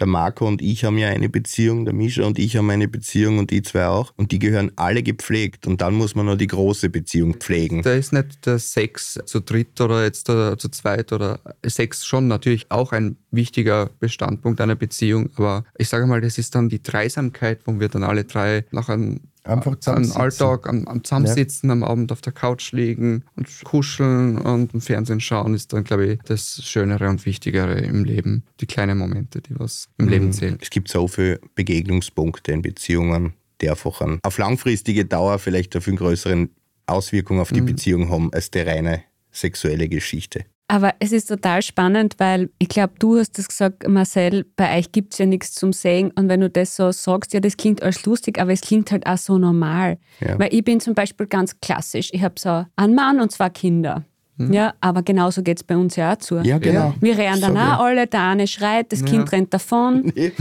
der 0.00 0.06
Marco 0.06 0.46
und 0.46 0.62
ich 0.62 0.84
haben 0.84 0.98
ja 0.98 1.08
eine 1.08 1.28
Beziehung, 1.28 1.84
der 1.84 1.94
Mischa 1.94 2.24
und 2.24 2.38
ich 2.38 2.56
haben 2.56 2.70
eine 2.70 2.88
Beziehung 2.88 3.38
und 3.38 3.50
die 3.50 3.62
zwei 3.62 3.86
auch. 3.86 4.12
Und 4.16 4.32
die 4.32 4.38
gehören 4.38 4.72
alle 4.76 5.02
gepflegt. 5.02 5.66
Und 5.66 5.80
dann 5.80 5.94
muss 5.94 6.14
man 6.14 6.26
noch 6.26 6.36
die 6.36 6.46
große 6.46 6.88
Beziehung 6.88 7.34
pflegen. 7.34 7.82
Da 7.82 7.92
ist 7.92 8.12
nicht 8.12 8.46
der 8.46 8.58
Sex 8.58 9.18
zu 9.26 9.40
dritt 9.40 9.80
oder 9.80 10.04
jetzt 10.04 10.26
zu 10.26 10.68
zweit 10.70 11.12
oder 11.12 11.40
Sex 11.64 12.06
schon 12.06 12.28
natürlich 12.28 12.70
auch 12.70 12.92
ein 12.92 13.16
wichtiger 13.30 13.90
Bestandpunkt 14.00 14.60
einer 14.60 14.76
Beziehung. 14.76 15.30
Aber 15.36 15.64
ich 15.78 15.88
sage 15.88 16.06
mal, 16.06 16.20
das 16.20 16.38
ist 16.38 16.54
dann 16.54 16.68
die 16.68 16.82
Dreisamkeit, 16.82 17.60
wo 17.66 17.78
wir 17.78 17.88
dann 17.88 18.02
alle 18.02 18.24
drei 18.24 18.64
nach 18.70 18.88
einem 18.88 19.20
Einfach 19.44 19.76
am 19.86 20.12
Alltag, 20.12 20.68
am, 20.68 20.86
am 20.86 21.02
Zusammensitzen, 21.02 21.70
ja. 21.70 21.72
am 21.72 21.82
Abend 21.82 22.12
auf 22.12 22.20
der 22.20 22.32
Couch 22.32 22.72
liegen 22.72 23.24
und 23.36 23.48
kuscheln 23.64 24.38
und 24.38 24.74
im 24.74 24.80
Fernsehen 24.80 25.20
schauen, 25.20 25.54
ist 25.54 25.72
dann, 25.72 25.84
glaube 25.84 26.06
ich, 26.06 26.18
das 26.24 26.62
Schönere 26.62 27.08
und 27.08 27.24
Wichtigere 27.24 27.78
im 27.80 28.04
Leben. 28.04 28.44
Die 28.60 28.66
kleinen 28.66 28.98
Momente, 28.98 29.40
die 29.40 29.58
was 29.58 29.88
im 29.98 30.06
mhm. 30.06 30.10
Leben 30.10 30.32
zählen. 30.32 30.58
Es 30.60 30.70
gibt 30.70 30.88
so 30.88 31.08
viele 31.08 31.40
Begegnungspunkte 31.54 32.52
in 32.52 32.62
Beziehungen, 32.62 33.32
die 33.60 33.70
einfach 33.70 34.00
auf 34.22 34.38
langfristige 34.38 35.04
Dauer 35.04 35.38
vielleicht 35.38 35.74
eine 35.74 35.82
viel 35.82 35.96
größeren 35.96 36.50
Auswirkung 36.86 37.40
auf 37.40 37.52
die 37.52 37.60
mhm. 37.60 37.66
Beziehung 37.66 38.10
haben 38.10 38.32
als 38.32 38.50
die 38.50 38.60
reine 38.60 39.04
sexuelle 39.32 39.88
Geschichte. 39.88 40.44
Aber 40.70 40.94
es 41.00 41.10
ist 41.10 41.26
total 41.26 41.62
spannend, 41.62 42.14
weil 42.18 42.48
ich 42.60 42.68
glaube, 42.68 42.92
du 43.00 43.18
hast 43.18 43.36
es 43.40 43.48
gesagt, 43.48 43.88
Marcel, 43.88 44.46
bei 44.54 44.78
euch 44.78 44.92
gibt 44.92 45.14
es 45.14 45.18
ja 45.18 45.26
nichts 45.26 45.52
zum 45.52 45.72
Sehen. 45.72 46.12
Und 46.14 46.28
wenn 46.28 46.40
du 46.40 46.48
das 46.48 46.76
so 46.76 46.92
sagst, 46.92 47.34
ja, 47.34 47.40
das 47.40 47.56
klingt 47.56 47.82
alles 47.82 48.06
lustig, 48.06 48.40
aber 48.40 48.52
es 48.52 48.60
klingt 48.60 48.92
halt 48.92 49.04
auch 49.04 49.18
so 49.18 49.36
normal. 49.36 49.98
Ja. 50.20 50.38
Weil 50.38 50.54
ich 50.54 50.62
bin 50.62 50.78
zum 50.78 50.94
Beispiel 50.94 51.26
ganz 51.26 51.58
klassisch. 51.60 52.10
Ich 52.12 52.22
habe 52.22 52.34
so 52.38 52.64
einen 52.76 52.94
Mann 52.94 53.20
und 53.20 53.32
zwei 53.32 53.48
Kinder. 53.48 54.04
Mhm. 54.36 54.52
Ja, 54.52 54.74
aber 54.80 55.02
genauso 55.02 55.42
geht 55.42 55.58
es 55.58 55.64
bei 55.64 55.76
uns 55.76 55.96
ja 55.96 56.12
auch 56.12 56.18
zu. 56.18 56.38
Ja, 56.38 56.58
genau. 56.58 56.94
Wir 57.00 57.18
rennen 57.18 57.40
dann 57.40 57.56
auch 57.56 57.80
alle, 57.80 58.06
der 58.06 58.22
eine 58.22 58.46
schreit, 58.46 58.92
das 58.92 59.04
Kind 59.04 59.32
rennt 59.32 59.52
davon. 59.52 60.12
Nee. 60.22 60.32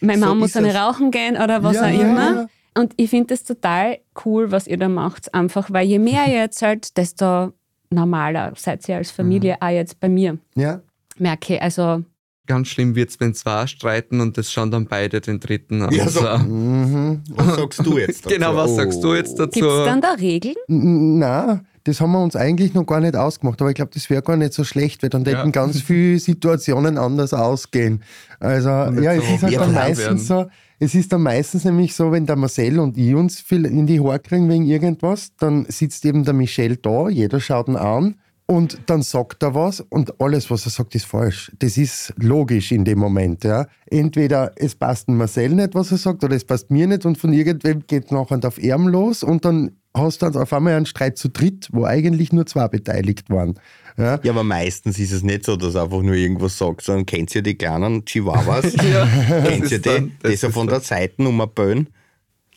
Mein 0.00 0.18
Mann 0.18 0.30
so 0.30 0.34
muss 0.34 0.52
dann 0.52 0.66
rauchen 0.66 1.12
gehen 1.12 1.36
oder 1.36 1.62
was 1.62 1.76
ja, 1.76 1.84
auch 1.84 2.00
immer. 2.00 2.48
Und 2.76 2.92
ich 2.96 3.10
finde 3.10 3.28
das 3.28 3.44
total 3.44 3.98
cool, 4.24 4.50
was 4.50 4.66
ihr 4.66 4.76
da 4.76 4.88
macht. 4.88 5.32
Einfach, 5.32 5.70
weil 5.70 5.86
je 5.86 6.00
mehr 6.00 6.26
ihr 6.26 6.40
erzählt, 6.40 6.96
desto 6.96 7.52
normaler 7.92 8.52
seid 8.56 8.88
ihr 8.88 8.96
als 8.96 9.10
Familie, 9.10 9.54
mhm. 9.60 9.66
auch 9.66 9.70
jetzt 9.70 10.00
bei 10.00 10.08
mir. 10.08 10.38
Ja. 10.54 10.80
Merke, 11.18 11.60
also. 11.60 12.02
Ganz 12.46 12.68
schlimm 12.68 12.96
wird 12.96 13.10
es, 13.10 13.20
wenn 13.20 13.34
zwei 13.34 13.66
streiten 13.66 14.20
und 14.20 14.36
das 14.36 14.50
schauen 14.50 14.70
dann 14.70 14.86
beide 14.86 15.20
den 15.20 15.38
dritten 15.38 15.82
an. 15.82 15.94
Ja, 15.94 16.08
so. 16.08 16.22
mhm. 16.22 17.22
Was 17.30 17.56
sagst 17.56 17.86
du 17.86 17.98
jetzt 17.98 18.24
dazu? 18.26 18.34
genau, 18.34 18.56
was 18.56 18.74
sagst 18.74 19.02
du 19.04 19.14
jetzt 19.14 19.38
dazu? 19.38 19.60
Gibt 19.60 19.66
es 19.66 19.84
dann 19.84 20.00
da 20.00 20.12
Regeln? 20.12 20.56
Na, 20.66 21.62
das 21.84 22.00
haben 22.00 22.12
wir 22.12 22.20
uns 22.20 22.36
eigentlich 22.36 22.74
noch 22.74 22.84
gar 22.84 23.00
nicht 23.00 23.16
ausgemacht, 23.16 23.60
aber 23.60 23.70
ich 23.70 23.76
glaube, 23.76 23.90
das 23.94 24.08
wäre 24.10 24.22
gar 24.22 24.36
nicht 24.36 24.52
so 24.52 24.64
schlecht, 24.64 25.02
weil 25.02 25.10
dann 25.10 25.24
ja. 25.24 25.38
hätten 25.38 25.52
ganz 25.52 25.80
viele 25.80 26.18
Situationen 26.18 26.98
anders 26.98 27.32
ausgehen. 27.32 28.02
Also 28.40 28.68
ja, 28.68 29.14
es 29.14 29.30
ist 29.30 29.42
halt 29.42 29.56
dann 29.56 29.74
meistens 29.74 29.98
werden. 29.98 30.18
so, 30.18 30.46
es 30.82 30.96
ist 30.96 31.12
dann 31.12 31.22
meistens 31.22 31.64
nämlich 31.64 31.94
so, 31.94 32.10
wenn 32.10 32.26
der 32.26 32.34
Marcel 32.34 32.80
und 32.80 32.98
ich 32.98 33.14
uns 33.14 33.38
viel 33.38 33.66
in 33.66 33.86
die 33.86 34.00
Haare 34.00 34.18
kriegen 34.18 34.48
wegen 34.48 34.66
irgendwas, 34.66 35.30
dann 35.38 35.64
sitzt 35.68 36.04
eben 36.04 36.24
der 36.24 36.34
Michel 36.34 36.76
da, 36.76 37.08
jeder 37.08 37.38
schaut 37.38 37.68
ihn 37.68 37.76
an 37.76 38.16
und 38.46 38.80
dann 38.86 39.02
sagt 39.02 39.44
er 39.44 39.54
was 39.54 39.80
und 39.80 40.20
alles, 40.20 40.50
was 40.50 40.66
er 40.66 40.70
sagt, 40.70 40.96
ist 40.96 41.06
falsch. 41.06 41.52
Das 41.60 41.76
ist 41.76 42.12
logisch 42.16 42.72
in 42.72 42.84
dem 42.84 42.98
Moment. 42.98 43.44
Ja. 43.44 43.68
Entweder 43.86 44.50
es 44.56 44.74
passt 44.74 45.08
Marcel 45.08 45.50
nicht, 45.50 45.76
was 45.76 45.92
er 45.92 45.98
sagt, 45.98 46.24
oder 46.24 46.34
es 46.34 46.44
passt 46.44 46.68
mir 46.68 46.88
nicht 46.88 47.06
und 47.06 47.16
von 47.16 47.32
irgendwem 47.32 47.86
geht 47.86 48.10
nachher 48.10 48.40
auf 48.42 48.60
Erm 48.60 48.88
los 48.88 49.22
und 49.22 49.44
dann 49.44 49.76
hast 49.94 50.22
du 50.22 50.26
dann 50.26 50.42
auf 50.42 50.52
einmal 50.52 50.74
einen 50.74 50.86
Streit 50.86 51.18
zu 51.18 51.28
dritt, 51.28 51.68
wo 51.72 51.84
eigentlich 51.84 52.32
nur 52.32 52.46
zwei 52.46 52.68
beteiligt 52.68 53.28
waren. 53.30 53.58
Ja. 53.98 54.18
ja, 54.22 54.32
aber 54.32 54.42
meistens 54.42 54.98
ist 54.98 55.12
es 55.12 55.22
nicht 55.22 55.44
so, 55.44 55.56
dass 55.56 55.74
er 55.74 55.82
einfach 55.82 56.00
nur 56.00 56.14
irgendwas 56.14 56.56
sagt, 56.56 56.82
sondern 56.82 57.04
kennt 57.04 57.34
ihr 57.34 57.42
die 57.42 57.54
kleinen 57.54 58.04
Chihuahuas? 58.04 58.74
ja, 58.90 59.06
kennt 59.44 59.70
ihr 59.70 59.78
die? 59.78 59.88
Dann, 59.88 60.12
das, 60.22 60.32
das 60.32 60.42
ist 60.42 60.54
von 60.54 60.66
der 60.66 60.80
Seite 60.80 61.22
um 61.28 61.46
böen. 61.54 61.88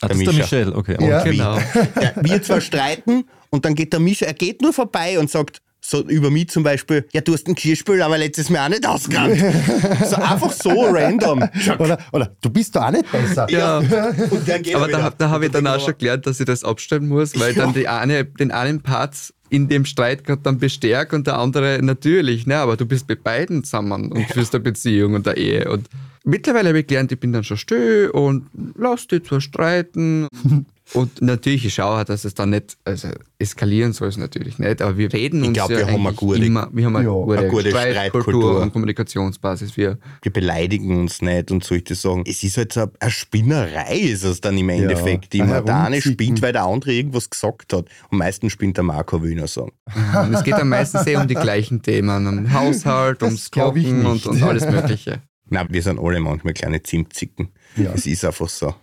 Ah, 0.01 0.07
der 0.07 0.09
das 0.09 0.19
ist 0.19 0.25
der 0.25 0.33
Michel, 0.33 0.73
okay. 0.73 0.97
Ja, 0.99 1.23
genau. 1.23 1.57
Ja, 1.57 2.13
wir 2.21 2.41
zwar 2.41 2.61
streiten 2.61 3.25
und 3.49 3.65
dann 3.65 3.75
geht 3.75 3.93
der 3.93 3.99
Michel, 3.99 4.27
er 4.27 4.33
geht 4.33 4.61
nur 4.61 4.73
vorbei 4.73 5.19
und 5.19 5.29
sagt, 5.29 5.61
so 5.89 6.01
über 6.03 6.31
mich 6.31 6.49
zum 6.49 6.63
Beispiel, 6.63 7.05
ja, 7.13 7.21
du 7.21 7.33
hast 7.33 7.45
einen 7.47 7.55
Geschirrspül, 7.55 8.01
aber 8.01 8.17
letztes 8.17 8.49
Mal 8.49 8.65
auch 8.65 8.69
nicht 8.69 8.87
ausgerannt. 8.87 9.37
so 10.05 10.15
einfach 10.15 10.51
so 10.51 10.69
random. 10.69 11.43
Oder, 11.79 11.97
oder 12.11 12.35
du 12.41 12.49
bist 12.49 12.75
da 12.75 12.87
auch 12.87 12.91
nicht 12.91 13.11
besser. 13.11 13.47
Ja. 13.49 13.77
aber 13.77 14.87
da, 14.87 15.13
da 15.15 15.29
habe 15.29 15.45
ich 15.45 15.51
dann 15.51 15.67
auch 15.67 15.79
schon 15.79 15.97
gelernt, 15.97 16.25
dass 16.25 16.39
ich 16.39 16.45
das 16.45 16.63
abstellen 16.63 17.07
muss, 17.07 17.39
weil 17.39 17.55
ja. 17.55 17.63
dann 17.63 17.73
die 17.73 17.87
eine, 17.87 18.25
den 18.25 18.51
einen 18.51 18.81
Part 18.81 19.33
in 19.49 19.69
dem 19.69 19.85
Streit 19.85 20.23
gerade 20.23 20.41
dann 20.41 20.57
bestärkt 20.57 21.13
und 21.13 21.27
der 21.27 21.37
andere 21.37 21.79
natürlich, 21.81 22.47
ne, 22.47 22.57
aber 22.57 22.77
du 22.77 22.85
bist 22.85 23.07
mit 23.07 23.23
beiden 23.23 23.63
zusammen 23.63 24.11
und 24.11 24.25
führst 24.31 24.55
eine 24.55 24.63
Beziehung 24.63 25.13
und 25.13 25.27
eine 25.27 25.37
Ehe. 25.37 25.71
Und 25.71 25.87
mittlerweile 26.23 26.69
habe 26.69 26.79
ich 26.79 26.87
gelernt, 26.87 27.11
ich 27.11 27.19
bin 27.19 27.31
dann 27.31 27.43
schon 27.43 27.57
still 27.57 28.09
und 28.11 28.47
lass 28.75 29.07
die 29.07 29.21
zwar 29.21 29.41
streiten. 29.41 30.27
Und 30.93 31.21
natürlich, 31.21 31.65
ich 31.65 31.73
schaue, 31.73 32.05
dass 32.05 32.25
es 32.25 32.35
dann 32.35 32.51
nicht, 32.51 32.77
also 32.85 33.09
eskalieren 33.39 33.91
soll 33.93 34.07
es 34.07 34.17
natürlich 34.17 34.59
nicht, 34.59 34.81
aber 34.81 34.97
wir 34.97 35.11
reden 35.11 35.41
ich 35.41 35.47
uns 35.49 35.55
glaub, 35.55 35.71
ja 35.71 35.79
wir 35.79 35.87
haben 35.87 36.05
eine 36.05 36.15
gute, 36.15 36.45
immer, 36.45 36.69
wir 36.71 36.85
haben 36.85 36.95
eine, 36.95 37.05
ja, 37.05 37.11
gute, 37.11 37.39
eine 37.39 37.47
gute 37.49 37.69
Streitkultur 37.71 38.61
und 38.61 38.71
Kommunikationsbasis. 38.71 39.77
Wir, 39.77 39.97
wir 40.21 40.31
beleidigen 40.31 40.95
uns 40.99 41.21
nicht 41.21 41.49
und 41.51 41.63
solche 41.63 41.95
sagen, 41.95 42.23
es 42.27 42.43
ist 42.43 42.57
halt 42.57 42.73
so 42.73 42.87
eine 42.99 43.11
Spinnerei 43.11 43.97
ist 43.97 44.23
es 44.23 44.41
dann 44.41 44.57
im 44.57 44.69
Endeffekt 44.69 45.33
ja, 45.33 45.43
immer. 45.43 45.61
Der 45.61 45.83
eine 45.83 46.01
spinnt, 46.01 46.41
weil 46.41 46.53
der 46.53 46.63
andere 46.63 46.93
irgendwas 46.93 47.29
gesagt 47.29 47.73
hat. 47.73 47.85
Und 48.09 48.17
meistens 48.19 48.53
spinnt 48.53 48.77
der 48.77 48.83
Marco 48.83 49.23
Wiener 49.23 49.47
sagen. 49.47 49.71
Und 49.93 50.33
es 50.35 50.43
geht 50.43 50.53
dann 50.53 50.69
meistens 50.69 51.07
eh 51.07 51.15
um 51.15 51.27
die 51.27 51.35
gleichen 51.35 51.81
Themen, 51.81 52.27
um 52.27 52.53
Haushalt, 52.53 53.23
ums 53.23 53.49
Kochen 53.49 54.05
und, 54.05 54.25
und 54.25 54.43
alles 54.43 54.69
Mögliche. 54.69 55.21
Na, 55.49 55.65
wir 55.69 55.81
sind 55.81 55.99
alle 55.99 56.19
manchmal 56.19 56.53
kleine 56.53 56.81
Zimtzicken. 56.81 57.49
Ja. 57.75 57.91
Es 57.93 58.05
ist 58.05 58.23
einfach 58.25 58.49
so. 58.49 58.73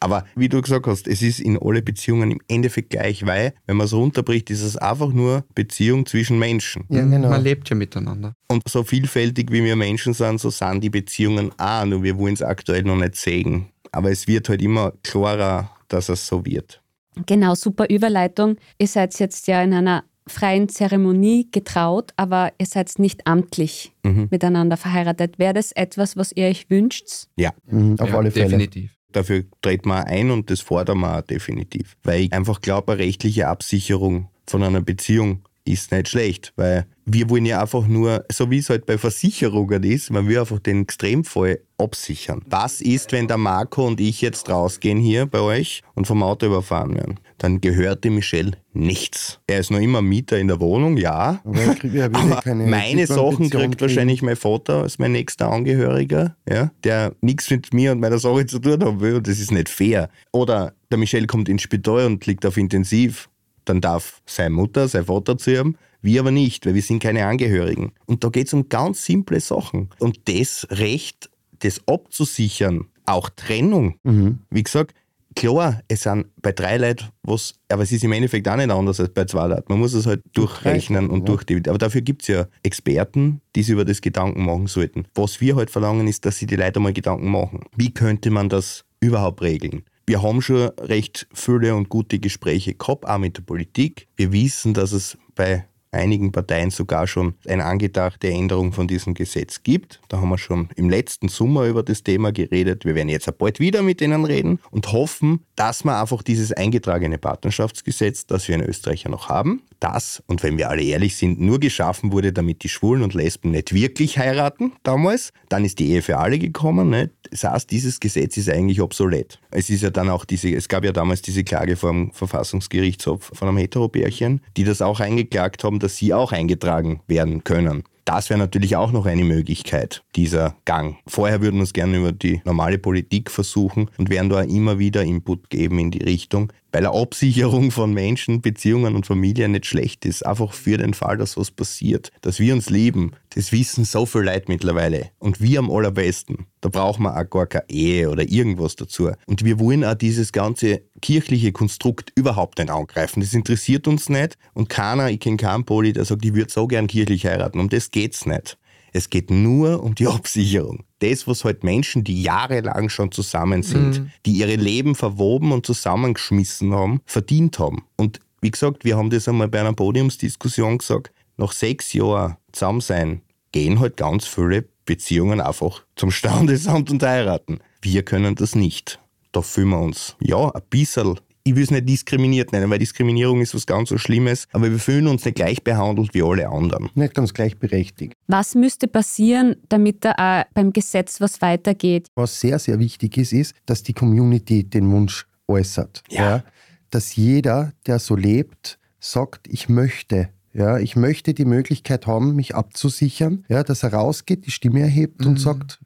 Aber 0.00 0.24
wie 0.34 0.48
du 0.48 0.60
gesagt 0.60 0.86
hast, 0.86 1.06
es 1.06 1.22
ist 1.22 1.40
in 1.40 1.58
alle 1.58 1.82
Beziehungen 1.82 2.30
im 2.30 2.40
Endeffekt 2.48 2.90
gleich, 2.90 3.24
weil, 3.26 3.54
wenn 3.66 3.76
man 3.76 3.86
es 3.86 3.92
runterbricht, 3.92 4.50
ist 4.50 4.62
es 4.62 4.76
einfach 4.76 5.12
nur 5.12 5.44
Beziehung 5.54 6.06
zwischen 6.06 6.38
Menschen. 6.38 6.84
Ja, 6.88 7.02
genau. 7.02 7.30
Man 7.30 7.42
lebt 7.42 7.68
ja 7.70 7.76
miteinander. 7.76 8.34
Und 8.48 8.62
so 8.68 8.82
vielfältig 8.82 9.50
wie 9.50 9.64
wir 9.64 9.76
Menschen 9.76 10.14
sind, 10.14 10.40
so 10.40 10.50
sind 10.50 10.82
die 10.82 10.90
Beziehungen 10.90 11.50
auch, 11.58 11.84
nur 11.84 12.02
wir 12.02 12.18
wollen 12.18 12.34
es 12.34 12.42
aktuell 12.42 12.82
noch 12.82 12.96
nicht 12.96 13.16
sehen. 13.16 13.66
Aber 13.92 14.10
es 14.10 14.26
wird 14.26 14.48
halt 14.48 14.62
immer 14.62 14.92
klarer, 15.02 15.70
dass 15.88 16.08
es 16.08 16.26
so 16.26 16.44
wird. 16.44 16.82
Genau, 17.26 17.54
super 17.54 17.88
Überleitung. 17.90 18.56
Ihr 18.78 18.86
seid 18.86 19.18
jetzt 19.18 19.46
ja 19.46 19.62
in 19.62 19.74
einer 19.74 20.04
freien 20.26 20.68
Zeremonie 20.68 21.48
getraut, 21.50 22.12
aber 22.16 22.52
ihr 22.58 22.66
seid 22.66 22.98
nicht 22.98 23.26
amtlich 23.26 23.92
mhm. 24.02 24.28
miteinander 24.30 24.76
verheiratet. 24.76 25.38
Wäre 25.38 25.54
das 25.54 25.72
etwas, 25.72 26.16
was 26.16 26.32
ihr 26.32 26.46
euch 26.46 26.70
wünscht? 26.70 27.26
Ja, 27.36 27.50
mhm, 27.66 27.98
auf 27.98 28.08
ja, 28.08 28.16
alle 28.16 28.30
Fälle. 28.30 28.46
Definitiv. 28.46 28.92
Dafür 29.12 29.44
treten 29.60 29.88
wir 29.88 30.06
ein 30.06 30.30
und 30.30 30.50
das 30.50 30.60
fordern 30.60 31.00
wir 31.00 31.18
auch 31.18 31.22
definitiv. 31.22 31.96
Weil 32.02 32.22
ich 32.22 32.32
einfach 32.32 32.60
glaube, 32.60 32.92
eine 32.92 33.02
rechtliche 33.02 33.48
Absicherung 33.48 34.28
von 34.46 34.62
einer 34.62 34.80
Beziehung 34.80 35.42
ist 35.64 35.92
nicht 35.92 36.08
schlecht, 36.08 36.52
weil 36.56 36.86
wir 37.04 37.28
wollen 37.30 37.46
ja 37.46 37.60
einfach 37.60 37.86
nur, 37.86 38.24
so 38.30 38.50
wie 38.50 38.58
es 38.58 38.70
halt 38.70 38.86
bei 38.86 38.96
Versicherungen 38.98 39.82
ist, 39.82 40.10
man 40.10 40.28
will 40.28 40.38
einfach 40.38 40.60
den 40.60 40.82
Extremfall 40.82 41.60
absichern. 41.78 42.42
Was 42.46 42.80
ist, 42.80 43.10
wenn 43.10 43.26
der 43.26 43.38
Marco 43.38 43.86
und 43.86 44.00
ich 44.00 44.20
jetzt 44.20 44.48
rausgehen 44.48 44.98
hier 44.98 45.26
bei 45.26 45.40
euch 45.40 45.82
und 45.94 46.06
vom 46.06 46.22
Auto 46.22 46.46
überfahren 46.46 46.94
werden? 46.94 47.18
Dann 47.38 47.60
gehört 47.60 48.04
dem 48.04 48.14
Michel 48.14 48.52
nichts. 48.72 49.40
Er 49.48 49.58
ist 49.58 49.72
noch 49.72 49.80
immer 49.80 50.00
Mieter 50.00 50.38
in 50.38 50.46
der 50.46 50.60
Wohnung, 50.60 50.96
ja. 50.96 51.40
Aber, 51.44 51.74
krieg, 51.74 51.92
ja 51.92 52.04
aber 52.06 52.54
meine 52.54 53.06
Sachen 53.06 53.50
kriegt 53.50 53.80
wahrscheinlich 53.80 54.22
mein 54.22 54.36
Vater 54.36 54.82
als 54.82 55.00
mein 55.00 55.12
nächster 55.12 55.50
Angehöriger, 55.50 56.36
ja, 56.48 56.70
der 56.84 57.14
nichts 57.20 57.50
mit 57.50 57.74
mir 57.74 57.90
und 57.92 58.00
meiner 58.00 58.18
Sache 58.18 58.46
zu 58.46 58.60
tun 58.60 58.82
haben 58.84 59.00
will. 59.00 59.16
Und 59.16 59.26
das 59.26 59.40
ist 59.40 59.50
nicht 59.50 59.68
fair. 59.68 60.08
Oder 60.30 60.74
der 60.92 60.98
Michel 60.98 61.26
kommt 61.26 61.48
ins 61.48 61.62
Spital 61.62 62.06
und 62.06 62.24
liegt 62.26 62.46
auf 62.46 62.56
Intensiv. 62.56 63.28
Dann 63.64 63.80
darf 63.80 64.22
seine 64.26 64.50
Mutter, 64.50 64.88
sein 64.88 65.04
Vater 65.04 65.38
zu 65.38 65.54
ihm 65.54 65.76
wir 66.02 66.20
aber 66.20 66.32
nicht, 66.32 66.66
weil 66.66 66.74
wir 66.74 66.82
sind 66.82 67.00
keine 67.00 67.24
Angehörigen. 67.24 67.92
Und 68.06 68.24
da 68.24 68.28
geht 68.28 68.48
es 68.48 68.52
um 68.52 68.68
ganz 68.68 69.04
simple 69.04 69.40
Sachen. 69.40 69.88
Und 70.00 70.28
das 70.28 70.66
Recht, 70.70 71.30
das 71.60 71.80
abzusichern, 71.86 72.86
auch 73.06 73.30
Trennung. 73.30 73.94
Mhm. 74.02 74.40
Wie 74.50 74.64
gesagt, 74.64 74.94
klar, 75.36 75.80
es 75.86 76.02
sind 76.02 76.26
bei 76.42 76.50
drei 76.50 76.76
Leuten 76.76 77.06
was, 77.22 77.54
aber 77.68 77.84
es 77.84 77.92
ist 77.92 78.02
im 78.02 78.12
Endeffekt 78.12 78.48
auch 78.48 78.56
nicht 78.56 78.70
anders 78.70 78.98
als 78.98 79.10
bei 79.10 79.24
zwei 79.26 79.46
Leuten. 79.46 79.66
Man 79.68 79.78
muss 79.78 79.94
es 79.94 80.06
halt 80.06 80.22
durchrechnen 80.32 81.08
und 81.08 81.28
ja. 81.28 81.36
durch 81.36 81.68
Aber 81.68 81.78
dafür 81.78 82.00
gibt 82.00 82.22
es 82.22 82.28
ja 82.28 82.46
Experten, 82.64 83.40
die 83.54 83.62
sich 83.62 83.72
über 83.72 83.84
das 83.84 84.00
Gedanken 84.00 84.44
machen 84.44 84.66
sollten. 84.66 85.04
Was 85.14 85.40
wir 85.40 85.54
halt 85.54 85.70
verlangen, 85.70 86.08
ist, 86.08 86.26
dass 86.26 86.38
sich 86.38 86.48
die 86.48 86.56
Leute 86.56 86.80
mal 86.80 86.92
Gedanken 86.92 87.30
machen. 87.30 87.60
Wie 87.76 87.94
könnte 87.94 88.30
man 88.30 88.48
das 88.48 88.84
überhaupt 89.00 89.40
regeln? 89.40 89.84
Wir 90.06 90.22
haben 90.22 90.42
schon 90.42 90.68
recht 90.78 91.26
viele 91.32 91.74
und 91.74 91.88
gute 91.88 92.18
Gespräche 92.18 92.74
gehabt, 92.74 93.06
auch 93.06 93.18
mit 93.18 93.36
der 93.36 93.42
Politik. 93.42 94.08
Wir 94.16 94.32
wissen, 94.32 94.74
dass 94.74 94.92
es 94.92 95.16
bei 95.34 95.64
einigen 95.92 96.32
Parteien 96.32 96.70
sogar 96.70 97.06
schon 97.06 97.34
eine 97.46 97.64
angedachte 97.64 98.28
Änderung 98.28 98.72
von 98.72 98.88
diesem 98.88 99.14
Gesetz 99.14 99.62
gibt. 99.62 100.00
Da 100.08 100.18
haben 100.18 100.30
wir 100.30 100.38
schon 100.38 100.70
im 100.74 100.90
letzten 100.90 101.28
Sommer 101.28 101.66
über 101.66 101.82
das 101.82 102.02
Thema 102.02 102.32
geredet. 102.32 102.84
Wir 102.84 102.94
werden 102.94 103.10
jetzt 103.10 103.30
bald 103.38 103.60
wieder 103.60 103.82
mit 103.82 104.00
denen 104.00 104.24
reden 104.24 104.58
und 104.70 104.92
hoffen, 104.92 105.44
dass 105.54 105.84
wir 105.84 106.00
einfach 106.00 106.22
dieses 106.22 106.52
eingetragene 106.52 107.18
Partnerschaftsgesetz, 107.18 108.26
das 108.26 108.48
wir 108.48 108.54
in 108.56 108.62
Österreich 108.62 109.04
ja 109.04 109.10
noch 109.10 109.28
haben, 109.28 109.62
das, 109.82 110.22
und 110.26 110.42
wenn 110.42 110.58
wir 110.58 110.70
alle 110.70 110.82
ehrlich 110.82 111.16
sind, 111.16 111.40
nur 111.40 111.58
geschaffen 111.58 112.12
wurde, 112.12 112.32
damit 112.32 112.62
die 112.62 112.68
Schwulen 112.68 113.02
und 113.02 113.14
Lesben 113.14 113.50
nicht 113.50 113.74
wirklich 113.74 114.18
heiraten 114.18 114.72
damals. 114.82 115.32
Dann 115.48 115.64
ist 115.64 115.78
die 115.78 115.90
Ehe 115.90 116.02
für 116.02 116.18
alle 116.18 116.38
gekommen. 116.38 116.90
Ne? 116.90 117.10
Das 117.30 117.44
heißt, 117.44 117.70
dieses 117.70 117.98
Gesetz 117.98 118.36
ist 118.36 118.48
eigentlich 118.48 118.80
obsolet. 118.80 119.40
Es 119.50 119.70
ist 119.70 119.82
ja 119.82 119.90
dann 119.90 120.08
auch 120.08 120.24
diese, 120.24 120.50
es 120.54 120.68
gab 120.68 120.84
ja 120.84 120.92
damals 120.92 121.22
diese 121.22 121.42
Klage 121.42 121.76
vom 121.76 122.12
Verfassungsgerichtshof 122.12 123.32
von 123.34 123.48
einem 123.48 123.58
Heteropärchen, 123.58 124.40
die 124.56 124.64
das 124.64 124.82
auch 124.82 125.00
eingeklagt 125.00 125.64
haben, 125.64 125.80
dass 125.80 125.96
sie 125.96 126.14
auch 126.14 126.32
eingetragen 126.32 127.00
werden 127.08 127.42
können. 127.42 127.82
Das 128.04 128.30
wäre 128.30 128.38
natürlich 128.38 128.74
auch 128.74 128.90
noch 128.90 129.06
eine 129.06 129.24
Möglichkeit, 129.24 130.02
dieser 130.16 130.56
Gang. 130.64 130.96
Vorher 131.06 131.40
würden 131.40 131.58
wir 131.58 131.64
es 131.64 131.72
gerne 131.72 131.98
über 131.98 132.10
die 132.10 132.40
normale 132.44 132.78
Politik 132.78 133.30
versuchen 133.30 133.90
und 133.96 134.10
werden 134.10 134.28
da 134.28 134.42
immer 134.42 134.80
wieder 134.80 135.04
Input 135.04 135.50
geben 135.50 135.78
in 135.78 135.92
die 135.92 136.02
Richtung, 136.02 136.52
bei 136.72 136.80
der 136.80 136.94
Absicherung 136.94 137.70
von 137.70 137.92
Menschen, 137.92 138.40
Beziehungen 138.40 138.96
und 138.96 139.06
Familien 139.06 139.52
nicht 139.52 139.66
schlecht 139.66 140.06
ist. 140.06 140.24
Einfach 140.24 140.54
für 140.54 140.78
den 140.78 140.94
Fall, 140.94 141.18
dass 141.18 141.36
was 141.36 141.50
passiert. 141.50 142.10
Dass 142.22 142.40
wir 142.40 142.54
uns 142.54 142.70
lieben, 142.70 143.12
das 143.34 143.52
wissen 143.52 143.84
so 143.84 144.06
viele 144.06 144.24
Leute 144.24 144.46
mittlerweile. 144.48 145.10
Und 145.18 145.40
wir 145.40 145.58
am 145.58 145.70
allerbesten. 145.70 146.46
Da 146.62 146.70
brauchen 146.70 147.02
wir 147.02 147.16
auch 147.16 147.28
gar 147.28 147.46
keine 147.46 147.68
Ehe 147.68 148.08
oder 148.08 148.28
irgendwas 148.28 148.74
dazu. 148.74 149.10
Und 149.26 149.44
wir 149.44 149.60
wollen 149.60 149.84
auch 149.84 149.94
dieses 149.94 150.32
ganze 150.32 150.82
kirchliche 151.02 151.52
Konstrukt 151.52 152.10
überhaupt 152.14 152.58
nicht 152.58 152.70
angreifen. 152.70 153.20
Das 153.20 153.34
interessiert 153.34 153.86
uns 153.86 154.08
nicht. 154.08 154.38
Und 154.54 154.70
keiner, 154.70 155.10
ich 155.10 155.20
kenne 155.20 155.36
keinen 155.36 155.64
Poli, 155.64 155.92
der 155.92 156.06
sagt, 156.06 156.24
ich 156.24 156.34
würde 156.34 156.50
so 156.50 156.66
gern 156.66 156.86
kirchlich 156.86 157.26
heiraten. 157.26 157.60
Um 157.60 157.68
das 157.68 157.90
geht's 157.90 158.24
nicht. 158.24 158.56
Es 158.92 159.10
geht 159.10 159.30
nur 159.30 159.82
um 159.82 159.94
die 159.94 160.06
Absicherung. 160.08 160.84
Das, 161.00 161.26
was 161.26 161.44
halt 161.44 161.64
Menschen, 161.64 162.04
die 162.04 162.22
jahrelang 162.22 162.88
schon 162.88 163.10
zusammen 163.10 163.62
sind, 163.62 164.00
mhm. 164.00 164.10
die 164.24 164.32
ihre 164.32 164.56
Leben 164.56 164.94
verwoben 164.94 165.52
und 165.52 165.66
zusammengeschmissen 165.66 166.72
haben, 166.72 167.00
verdient 167.06 167.58
haben. 167.58 167.84
Und 167.96 168.20
wie 168.40 168.50
gesagt, 168.50 168.84
wir 168.84 168.96
haben 168.96 169.10
das 169.10 169.28
einmal 169.28 169.48
bei 169.48 169.60
einer 169.60 169.72
Podiumsdiskussion 169.72 170.78
gesagt, 170.78 171.12
nach 171.36 171.52
sechs 171.52 171.92
Jahren 171.92 172.36
Zusammensein 172.52 173.22
gehen 173.52 173.80
halt 173.80 173.96
ganz 173.96 174.26
viele 174.26 174.64
Beziehungen 174.84 175.40
einfach 175.40 175.84
zum 175.96 176.10
Standesamt 176.10 176.90
und 176.90 177.02
heiraten. 177.02 177.60
Wir 177.80 178.02
können 178.02 178.34
das 178.34 178.54
nicht. 178.54 179.00
Da 179.32 179.42
fühlen 179.42 179.70
wir 179.70 179.80
uns, 179.80 180.16
ja, 180.20 180.50
ein 180.50 180.62
bisschen 180.68 181.18
ich 181.44 181.54
will 181.56 181.62
es 181.64 181.70
nicht 181.70 181.88
diskriminiert 181.88 182.52
nennen, 182.52 182.70
weil 182.70 182.78
Diskriminierung 182.78 183.40
ist 183.40 183.54
was 183.54 183.66
ganz 183.66 183.88
so 183.88 183.98
Schlimmes, 183.98 184.46
aber 184.52 184.70
wir 184.70 184.78
fühlen 184.78 185.06
uns 185.08 185.24
nicht 185.24 185.34
gleich 185.34 185.62
behandelt 185.62 186.14
wie 186.14 186.22
alle 186.22 186.48
anderen. 186.48 186.88
Nicht 186.94 187.14
ganz 187.14 187.34
gleichberechtigt. 187.34 188.14
Was 188.26 188.54
müsste 188.54 188.88
passieren, 188.88 189.56
damit 189.68 190.04
da 190.04 190.12
auch 190.12 190.44
beim 190.54 190.72
Gesetz 190.72 191.20
was 191.20 191.40
weitergeht? 191.42 192.06
Was 192.14 192.40
sehr, 192.40 192.58
sehr 192.58 192.78
wichtig 192.78 193.16
ist, 193.16 193.32
ist, 193.32 193.54
dass 193.66 193.82
die 193.82 193.92
Community 193.92 194.64
den 194.64 194.90
Wunsch 194.90 195.26
äußert. 195.48 196.02
Ja. 196.08 196.22
ja 196.22 196.44
dass 196.92 197.16
jeder, 197.16 197.72
der 197.86 197.98
so 197.98 198.14
lebt, 198.14 198.78
sagt, 199.00 199.48
ich 199.48 199.68
möchte 199.68 200.28
ja, 200.54 200.78
ich 200.78 200.96
möchte 200.96 201.32
die 201.32 201.46
Möglichkeit 201.46 202.06
haben, 202.06 202.36
mich 202.36 202.54
abzusichern, 202.54 203.46
ja, 203.48 203.62
dass 203.62 203.82
er 203.82 203.94
rausgeht, 203.94 204.44
die 204.44 204.50
Stimme 204.50 204.80
erhebt 204.80 205.22
mhm. 205.22 205.28
und 205.28 205.40
sagt, 205.40 205.80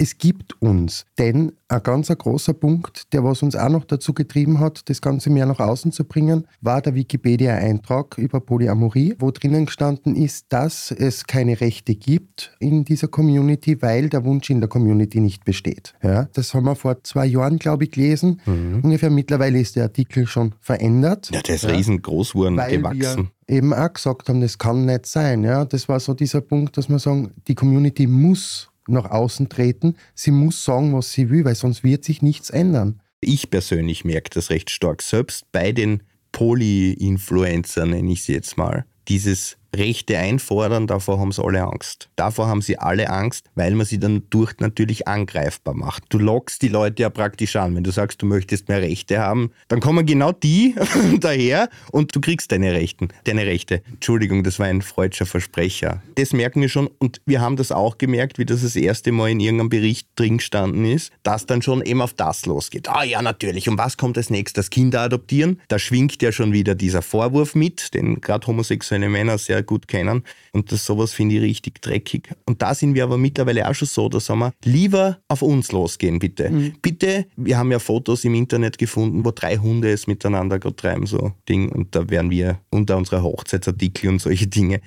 es 0.00 0.16
gibt 0.16 0.60
uns. 0.62 1.04
Denn 1.18 1.52
ein 1.68 1.82
ganz 1.82 2.08
großer 2.08 2.54
Punkt, 2.54 3.12
der 3.12 3.22
was 3.22 3.42
uns 3.42 3.54
auch 3.54 3.68
noch 3.68 3.84
dazu 3.84 4.14
getrieben 4.14 4.58
hat, 4.58 4.88
das 4.88 5.02
Ganze 5.02 5.28
mehr 5.28 5.44
nach 5.44 5.60
außen 5.60 5.92
zu 5.92 6.04
bringen, 6.04 6.46
war 6.62 6.80
der 6.80 6.94
Wikipedia-Eintrag 6.94 8.16
über 8.16 8.40
Polyamorie, 8.40 9.14
wo 9.18 9.30
drinnen 9.30 9.66
gestanden 9.66 10.16
ist, 10.16 10.46
dass 10.48 10.90
es 10.90 11.26
keine 11.26 11.60
Rechte 11.60 11.94
gibt 11.94 12.56
in 12.60 12.84
dieser 12.86 13.08
Community, 13.08 13.80
weil 13.82 14.08
der 14.08 14.24
Wunsch 14.24 14.48
in 14.48 14.60
der 14.60 14.70
Community 14.70 15.20
nicht 15.20 15.44
besteht. 15.44 15.92
Ja, 16.02 16.28
das 16.32 16.54
haben 16.54 16.64
wir 16.64 16.76
vor 16.76 17.04
zwei 17.04 17.26
Jahren, 17.26 17.58
glaube 17.58 17.84
ich, 17.84 17.90
gelesen. 17.90 18.40
Mhm. 18.46 18.80
Ungefähr 18.82 19.10
mittlerweile 19.10 19.60
ist 19.60 19.76
der 19.76 19.84
Artikel 19.84 20.26
schon 20.26 20.54
verändert. 20.60 21.30
Ja, 21.30 21.42
der 21.42 21.56
ist 21.56 21.64
ja, 21.64 21.70
riesengroß 21.70 22.32
geworden, 22.32 22.56
gewachsen 22.56 23.30
eben 23.50 23.74
auch 23.74 23.92
gesagt 23.92 24.28
haben, 24.28 24.40
das 24.40 24.58
kann 24.58 24.86
nicht 24.86 25.06
sein. 25.06 25.42
Ja, 25.42 25.64
das 25.64 25.88
war 25.88 25.98
so 25.98 26.14
dieser 26.14 26.40
Punkt, 26.40 26.76
dass 26.76 26.88
man 26.88 27.00
sagen, 27.00 27.32
die 27.48 27.54
Community 27.54 28.06
muss 28.06 28.69
nach 28.88 29.10
außen 29.10 29.48
treten. 29.48 29.96
Sie 30.14 30.30
muss 30.30 30.64
sagen, 30.64 30.94
was 30.94 31.12
sie 31.12 31.30
will, 31.30 31.44
weil 31.44 31.54
sonst 31.54 31.84
wird 31.84 32.04
sich 32.04 32.22
nichts 32.22 32.50
ändern. 32.50 33.00
Ich 33.20 33.50
persönlich 33.50 34.04
merke 34.04 34.30
das 34.30 34.50
recht 34.50 34.70
stark, 34.70 35.02
selbst 35.02 35.50
bei 35.52 35.72
den 35.72 36.02
Poly-Influencern, 36.32 37.90
nenne 37.90 38.12
ich 38.12 38.24
sie 38.24 38.32
jetzt 38.32 38.56
mal. 38.56 38.86
Dieses 39.08 39.56
Rechte 39.74 40.18
einfordern, 40.18 40.86
davor 40.86 41.20
haben 41.20 41.32
sie 41.32 41.44
alle 41.44 41.62
Angst. 41.62 42.08
Davor 42.16 42.48
haben 42.48 42.62
sie 42.62 42.78
alle 42.78 43.10
Angst, 43.10 43.46
weil 43.54 43.74
man 43.74 43.86
sie 43.86 43.98
dann 43.98 44.24
durch 44.30 44.54
natürlich 44.58 45.06
angreifbar 45.06 45.74
macht. 45.74 46.04
Du 46.08 46.18
lockst 46.18 46.62
die 46.62 46.68
Leute 46.68 47.02
ja 47.02 47.10
praktisch 47.10 47.56
an. 47.56 47.76
Wenn 47.76 47.84
du 47.84 47.90
sagst, 47.90 48.22
du 48.22 48.26
möchtest 48.26 48.68
mehr 48.68 48.82
Rechte 48.82 49.18
haben, 49.18 49.52
dann 49.68 49.80
kommen 49.80 50.06
genau 50.06 50.32
die 50.32 50.74
daher 51.20 51.68
und 51.92 52.14
du 52.14 52.20
kriegst 52.20 52.52
deine 52.52 52.72
Rechten, 52.72 53.08
deine 53.24 53.46
Rechte. 53.46 53.82
Entschuldigung, 53.90 54.42
das 54.42 54.58
war 54.58 54.66
ein 54.66 54.82
freudscher 54.82 55.26
Versprecher. 55.26 56.02
Das 56.16 56.32
merken 56.32 56.60
wir 56.60 56.68
schon 56.68 56.88
und 56.98 57.20
wir 57.26 57.40
haben 57.40 57.56
das 57.56 57.72
auch 57.72 57.98
gemerkt, 57.98 58.38
wie 58.38 58.46
das 58.46 58.62
das 58.62 58.76
erste 58.76 59.12
Mal 59.12 59.30
in 59.30 59.40
irgendeinem 59.40 59.70
Bericht 59.70 60.08
drin 60.16 60.38
gestanden 60.38 60.84
ist, 60.84 61.12
dass 61.22 61.46
dann 61.46 61.62
schon 61.62 61.82
eben 61.82 62.02
auf 62.02 62.14
das 62.14 62.46
losgeht. 62.46 62.88
Ah 62.88 63.04
ja, 63.04 63.22
natürlich. 63.22 63.68
Und 63.68 63.78
was 63.78 63.96
kommt 63.96 64.16
als 64.16 64.30
nächstes? 64.30 64.70
Kinder 64.70 65.02
adoptieren? 65.02 65.60
Da 65.68 65.78
schwingt 65.78 66.20
ja 66.22 66.32
schon 66.32 66.52
wieder 66.52 66.74
dieser 66.74 67.02
Vorwurf 67.02 67.54
mit, 67.54 67.94
den 67.94 68.20
gerade 68.20 68.46
homosexuelle 68.46 69.08
Männer 69.08 69.38
sehr 69.38 69.59
sehr 69.60 69.64
gut 69.64 69.88
kennen. 69.88 70.24
Und 70.52 70.72
das 70.72 70.84
sowas 70.84 71.12
finde 71.12 71.36
ich 71.36 71.42
richtig 71.42 71.82
dreckig. 71.82 72.30
Und 72.46 72.62
da 72.62 72.74
sind 72.74 72.94
wir 72.94 73.04
aber 73.04 73.18
mittlerweile 73.18 73.68
auch 73.68 73.74
schon 73.74 73.88
so, 73.88 74.08
da 74.08 74.20
sagen 74.20 74.40
wir, 74.40 74.52
lieber 74.64 75.18
auf 75.28 75.42
uns 75.42 75.72
losgehen, 75.72 76.18
bitte. 76.18 76.50
Mhm. 76.50 76.74
Bitte, 76.82 77.26
wir 77.36 77.58
haben 77.58 77.70
ja 77.70 77.78
Fotos 77.78 78.24
im 78.24 78.34
Internet 78.34 78.78
gefunden, 78.78 79.24
wo 79.24 79.30
drei 79.30 79.56
Hunde 79.56 79.90
es 79.90 80.06
miteinander 80.06 80.58
gerade 80.58 80.76
treiben, 80.76 81.06
so 81.06 81.32
Ding. 81.48 81.70
Und 81.70 81.94
da 81.94 82.08
werden 82.08 82.30
wir 82.30 82.60
unter 82.70 82.96
unserer 82.96 83.22
Hochzeitsartikel 83.22 84.10
und 84.10 84.20
solche 84.20 84.46
Dinge. 84.46 84.80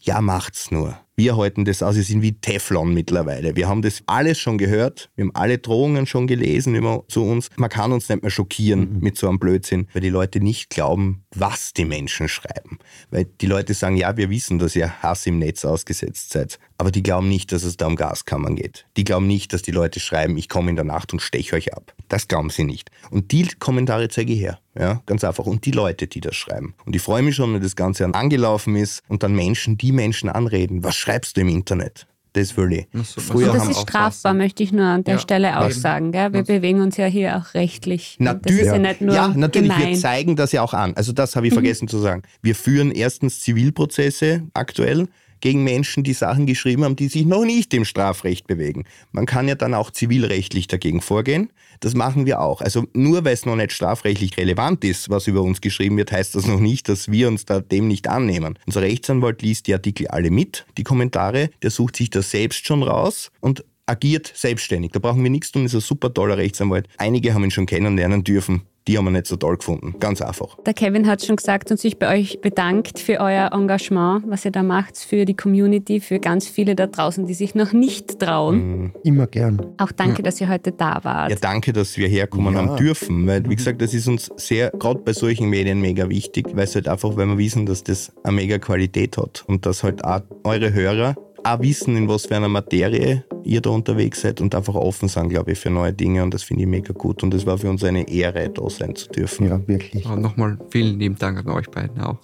Ja, 0.00 0.20
macht's 0.20 0.70
nur. 0.70 0.98
Wir 1.18 1.38
halten 1.38 1.64
das 1.64 1.82
aus, 1.82 1.96
wir 1.96 2.02
sind 2.02 2.20
wie 2.20 2.38
Teflon 2.38 2.92
mittlerweile. 2.92 3.56
Wir 3.56 3.68
haben 3.68 3.80
das 3.80 4.02
alles 4.04 4.38
schon 4.38 4.58
gehört, 4.58 5.10
wir 5.14 5.24
haben 5.24 5.34
alle 5.34 5.56
Drohungen 5.56 6.04
schon 6.04 6.26
gelesen 6.26 6.74
immer 6.74 7.04
zu 7.08 7.24
uns. 7.24 7.48
Man 7.56 7.70
kann 7.70 7.90
uns 7.90 8.10
nicht 8.10 8.20
mehr 8.20 8.30
schockieren 8.30 8.96
mhm. 8.96 8.98
mit 9.00 9.16
so 9.16 9.26
einem 9.26 9.38
Blödsinn, 9.38 9.88
weil 9.94 10.02
die 10.02 10.10
Leute 10.10 10.40
nicht 10.40 10.68
glauben, 10.68 11.24
was 11.34 11.72
die 11.72 11.86
Menschen 11.86 12.28
schreiben. 12.28 12.78
Weil 13.10 13.24
die 13.24 13.46
Leute 13.46 13.72
sagen, 13.72 13.96
ja, 13.96 14.14
wir 14.18 14.28
wissen, 14.28 14.58
dass 14.58 14.76
ihr 14.76 15.02
Hass 15.02 15.26
im 15.26 15.38
Netz 15.38 15.64
ausgesetzt 15.64 16.34
seid, 16.34 16.58
aber 16.78 16.90
die 16.90 17.02
glauben 17.02 17.28
nicht, 17.28 17.52
dass 17.52 17.62
es 17.62 17.76
da 17.76 17.86
um 17.86 17.96
Gaskammern 17.96 18.56
geht. 18.56 18.86
Die 18.96 19.04
glauben 19.04 19.26
nicht, 19.26 19.52
dass 19.52 19.62
die 19.62 19.70
Leute 19.70 20.00
schreiben, 20.00 20.36
ich 20.36 20.48
komme 20.48 20.70
in 20.70 20.76
der 20.76 20.84
Nacht 20.84 21.12
und 21.12 21.20
steche 21.20 21.56
euch 21.56 21.74
ab. 21.74 21.94
Das 22.08 22.28
glauben 22.28 22.50
sie 22.50 22.64
nicht. 22.64 22.90
Und 23.10 23.32
die 23.32 23.48
Kommentare 23.58 24.08
zeige 24.08 24.32
ich 24.32 24.40
her. 24.40 24.58
Ja, 24.78 25.02
ganz 25.06 25.24
einfach. 25.24 25.46
Und 25.46 25.64
die 25.64 25.70
Leute, 25.70 26.06
die 26.06 26.20
das 26.20 26.36
schreiben. 26.36 26.74
Und 26.84 26.94
ich 26.94 27.02
freue 27.02 27.22
mich 27.22 27.34
schon, 27.34 27.54
wenn 27.54 27.62
das 27.62 27.76
Ganze 27.76 28.04
angelaufen 28.04 28.76
ist 28.76 29.02
und 29.08 29.22
dann 29.22 29.34
Menschen, 29.34 29.78
die 29.78 29.92
Menschen 29.92 30.28
anreden. 30.28 30.84
Was 30.84 30.96
schreibst 30.96 31.36
du 31.36 31.40
im 31.40 31.48
Internet? 31.48 32.06
Das 32.36 32.54
will 32.58 32.70
ich. 32.70 32.86
So, 32.92 33.22
Früher 33.22 33.50
das 33.50 33.66
ist 33.66 33.80
strafbar, 33.80 34.34
möchte 34.34 34.62
ich 34.62 34.70
nur 34.70 34.84
an 34.84 35.04
der 35.04 35.14
ja, 35.14 35.20
Stelle 35.20 35.58
auch 35.58 35.70
sagen. 35.70 36.12
Gell? 36.12 36.34
Wir 36.34 36.42
bewegen 36.42 36.82
uns 36.82 36.98
ja 36.98 37.06
hier 37.06 37.38
auch 37.38 37.54
rechtlich. 37.54 38.16
Natürlich, 38.18 38.58
das 38.58 38.66
ist 38.66 38.72
ja, 38.74 38.78
nicht 38.78 39.00
nur 39.00 39.14
ja, 39.14 39.28
natürlich. 39.28 39.72
Gemein. 39.72 39.88
Wir 39.88 39.98
zeigen 39.98 40.36
das 40.36 40.52
ja 40.52 40.60
auch 40.60 40.74
an. 40.74 40.92
Also 40.96 41.12
das 41.12 41.34
habe 41.34 41.46
ich 41.46 41.52
mhm. 41.52 41.56
vergessen 41.56 41.88
zu 41.88 41.98
sagen. 41.98 42.22
Wir 42.42 42.54
führen 42.54 42.90
erstens 42.90 43.40
Zivilprozesse 43.40 44.42
aktuell 44.52 45.08
gegen 45.40 45.64
Menschen, 45.64 46.04
die 46.04 46.12
Sachen 46.12 46.46
geschrieben 46.46 46.84
haben, 46.84 46.96
die 46.96 47.08
sich 47.08 47.26
noch 47.26 47.44
nicht 47.44 47.72
im 47.74 47.84
Strafrecht 47.84 48.46
bewegen. 48.46 48.84
Man 49.12 49.26
kann 49.26 49.48
ja 49.48 49.54
dann 49.54 49.74
auch 49.74 49.90
zivilrechtlich 49.90 50.68
dagegen 50.68 51.00
vorgehen. 51.00 51.50
Das 51.80 51.94
machen 51.94 52.26
wir 52.26 52.40
auch. 52.40 52.60
Also 52.60 52.86
nur 52.92 53.24
weil 53.24 53.34
es 53.34 53.46
noch 53.46 53.56
nicht 53.56 53.72
strafrechtlich 53.72 54.36
relevant 54.36 54.84
ist, 54.84 55.10
was 55.10 55.26
über 55.26 55.42
uns 55.42 55.60
geschrieben 55.60 55.96
wird, 55.96 56.12
heißt 56.12 56.34
das 56.34 56.46
noch 56.46 56.60
nicht, 56.60 56.88
dass 56.88 57.10
wir 57.10 57.28
uns 57.28 57.44
da 57.44 57.60
dem 57.60 57.88
nicht 57.88 58.08
annehmen. 58.08 58.58
Unser 58.66 58.82
Rechtsanwalt 58.82 59.42
liest 59.42 59.66
die 59.66 59.74
Artikel 59.74 60.08
alle 60.08 60.30
mit, 60.30 60.66
die 60.78 60.84
Kommentare, 60.84 61.50
der 61.62 61.70
sucht 61.70 61.96
sich 61.96 62.10
das 62.10 62.30
selbst 62.30 62.66
schon 62.66 62.82
raus 62.82 63.30
und 63.40 63.64
agiert 63.86 64.32
selbstständig. 64.34 64.92
Da 64.92 64.98
brauchen 64.98 65.22
wir 65.22 65.30
nichts 65.30 65.52
tun, 65.52 65.64
ist 65.64 65.74
ein 65.74 65.80
super 65.80 66.12
toller 66.12 66.38
Rechtsanwalt. 66.38 66.88
Einige 66.98 67.34
haben 67.34 67.44
ihn 67.44 67.50
schon 67.50 67.66
kennenlernen 67.66 68.24
dürfen 68.24 68.62
die 68.86 68.96
haben 68.96 69.04
wir 69.04 69.10
nicht 69.10 69.26
so 69.26 69.36
toll 69.36 69.56
gefunden. 69.56 69.94
Ganz 69.98 70.22
einfach. 70.22 70.56
Der 70.64 70.74
Kevin 70.74 71.06
hat 71.06 71.24
schon 71.24 71.36
gesagt 71.36 71.70
und 71.70 71.78
sich 71.78 71.98
bei 71.98 72.14
euch 72.16 72.40
bedankt 72.40 72.98
für 72.98 73.20
euer 73.20 73.50
Engagement, 73.52 74.24
was 74.28 74.44
ihr 74.44 74.52
da 74.52 74.62
macht, 74.62 74.96
für 74.96 75.24
die 75.24 75.34
Community, 75.34 76.00
für 76.00 76.18
ganz 76.18 76.46
viele 76.46 76.76
da 76.76 76.86
draußen, 76.86 77.26
die 77.26 77.34
sich 77.34 77.54
noch 77.54 77.72
nicht 77.72 78.20
trauen. 78.20 78.56
Mhm. 78.56 78.92
Immer 79.02 79.26
gern. 79.26 79.66
Auch 79.78 79.92
danke, 79.92 80.18
ja. 80.18 80.22
dass 80.22 80.40
ihr 80.40 80.48
heute 80.48 80.72
da 80.72 81.00
wart. 81.02 81.30
Ja, 81.30 81.36
danke, 81.40 81.72
dass 81.72 81.96
wir 81.96 82.08
herkommen 82.08 82.54
ja. 82.54 82.60
haben 82.60 82.76
dürfen, 82.76 83.26
weil, 83.26 83.44
wie 83.44 83.48
mhm. 83.48 83.56
gesagt, 83.56 83.82
das 83.82 83.92
ist 83.92 84.06
uns 84.06 84.30
sehr, 84.36 84.70
gerade 84.70 85.00
bei 85.00 85.12
solchen 85.12 85.48
Medien 85.48 85.80
mega 85.80 86.08
wichtig, 86.08 86.46
weil 86.54 86.64
es 86.64 86.74
halt 86.74 86.88
einfach, 86.88 87.16
weil 87.16 87.26
wir 87.26 87.38
wissen, 87.38 87.66
dass 87.66 87.82
das 87.82 88.12
eine 88.22 88.36
mega 88.36 88.58
Qualität 88.58 89.16
hat 89.16 89.44
und 89.46 89.66
dass 89.66 89.82
halt 89.82 90.04
auch 90.04 90.22
eure 90.44 90.72
Hörer 90.72 91.16
auch 91.44 91.60
wissen, 91.60 91.96
in 91.96 92.08
was 92.08 92.26
für 92.26 92.36
einer 92.36 92.48
Materie 92.48 93.24
ihr 93.44 93.60
da 93.60 93.70
unterwegs 93.70 94.20
seid 94.20 94.40
und 94.40 94.54
einfach 94.54 94.74
offen 94.74 95.08
sein, 95.08 95.28
glaube 95.28 95.52
ich, 95.52 95.58
für 95.58 95.70
neue 95.70 95.92
Dinge. 95.92 96.22
Und 96.22 96.34
das 96.34 96.42
finde 96.42 96.62
ich 96.62 96.68
mega 96.68 96.92
gut. 96.92 97.22
Und 97.22 97.34
es 97.34 97.46
war 97.46 97.58
für 97.58 97.70
uns 97.70 97.84
eine 97.84 98.08
Ehre, 98.08 98.50
da 98.50 98.68
sein 98.68 98.94
zu 98.94 99.08
dürfen. 99.08 99.48
Ja, 99.48 99.66
wirklich. 99.66 100.06
Und 100.06 100.22
nochmal 100.22 100.58
vielen 100.70 100.98
lieben 100.98 101.16
Dank 101.16 101.38
an 101.38 101.48
euch 101.50 101.70
beiden 101.70 102.00
auch. 102.00 102.18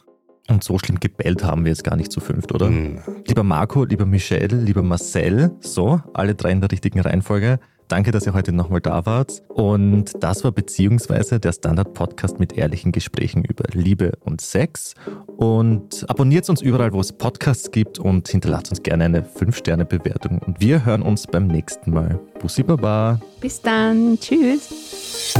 Und 0.49 0.65
so 0.65 0.79
schlimm 0.79 0.99
gebellt 0.99 1.45
haben 1.45 1.65
wir 1.65 1.71
jetzt 1.71 1.85
gar 1.85 1.97
nicht 1.97 2.11
zu 2.11 2.21
fünft, 2.21 2.53
oder? 2.53 2.69
Mhm. 2.69 3.01
Lieber 3.27 3.45
Marco, 3.45 3.85
lieber 3.85 4.07
Michelle, 4.07 4.57
lieber 4.57 4.83
Marcel, 4.83 5.53
so, 5.61 6.01
alle 6.15 6.35
drei 6.35 6.51
in 6.51 6.61
der 6.61 6.71
richtigen 6.71 7.01
Reihenfolge. 7.01 7.61
Danke, 7.93 8.11
dass 8.11 8.25
ihr 8.25 8.33
heute 8.33 8.53
nochmal 8.53 8.81
da 8.81 9.05
wart. 9.05 9.43
Und 9.49 10.13
das 10.21 10.45
war 10.45 10.51
beziehungsweise 10.51 11.39
der 11.39 11.53
Standard-Podcast 11.53 12.41
mit 12.41 12.57
ehrlichen 12.57 12.91
Gesprächen 12.91 13.45
über 13.45 13.65
Liebe 13.75 14.13
und 14.21 14.41
Sex. 14.41 14.95
Und 15.37 16.07
abonniert 16.09 16.49
uns 16.49 16.63
überall, 16.63 16.95
wo 16.95 17.01
es 17.01 17.13
Podcasts 17.13 17.71
gibt 17.71 17.99
und 17.99 18.27
hinterlasst 18.29 18.71
uns 18.71 18.83
gerne 18.83 19.05
eine 19.05 19.21
5-Sterne-Bewertung. 19.21 20.39
Und 20.39 20.59
wir 20.59 20.87
hören 20.87 21.03
uns 21.03 21.27
beim 21.27 21.49
nächsten 21.49 21.91
Mal. 21.91 22.19
Bussi 22.41 22.63
Baba. 22.63 23.21
Bis 23.43 23.61
dann. 23.61 24.19
Tschüss. 24.19 25.35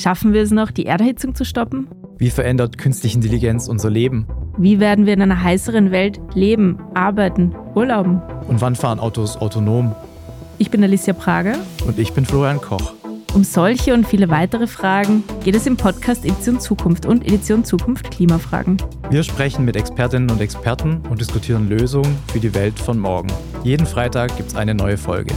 Schaffen 0.00 0.32
wir 0.32 0.40
es 0.40 0.50
noch, 0.50 0.70
die 0.70 0.86
Erderhitzung 0.86 1.34
zu 1.34 1.44
stoppen? 1.44 1.86
Wie 2.16 2.30
verändert 2.30 2.78
künstliche 2.78 3.16
Intelligenz 3.16 3.68
unser 3.68 3.90
Leben? 3.90 4.26
Wie 4.56 4.80
werden 4.80 5.04
wir 5.04 5.12
in 5.12 5.20
einer 5.20 5.42
heißeren 5.42 5.90
Welt 5.90 6.18
leben, 6.32 6.78
arbeiten, 6.94 7.54
urlauben? 7.74 8.22
Und 8.48 8.62
wann 8.62 8.76
fahren 8.76 8.98
Autos 8.98 9.36
autonom? 9.36 9.94
Ich 10.56 10.70
bin 10.70 10.82
Alicia 10.82 11.12
Prager. 11.12 11.56
Und 11.86 11.98
ich 11.98 12.14
bin 12.14 12.24
Florian 12.24 12.62
Koch. 12.62 12.94
Um 13.34 13.44
solche 13.44 13.92
und 13.92 14.06
viele 14.06 14.30
weitere 14.30 14.66
Fragen 14.66 15.22
geht 15.44 15.54
es 15.54 15.66
im 15.66 15.76
Podcast 15.76 16.24
Edition 16.24 16.60
Zukunft 16.60 17.04
und 17.04 17.26
Edition 17.26 17.62
Zukunft 17.62 18.10
Klimafragen. 18.10 18.78
Wir 19.10 19.22
sprechen 19.22 19.66
mit 19.66 19.76
Expertinnen 19.76 20.30
und 20.30 20.40
Experten 20.40 21.02
und 21.10 21.20
diskutieren 21.20 21.68
Lösungen 21.68 22.16
für 22.32 22.40
die 22.40 22.54
Welt 22.54 22.78
von 22.78 22.98
morgen. 22.98 23.28
Jeden 23.64 23.84
Freitag 23.84 24.34
gibt 24.38 24.48
es 24.48 24.56
eine 24.56 24.74
neue 24.74 24.96
Folge. 24.96 25.34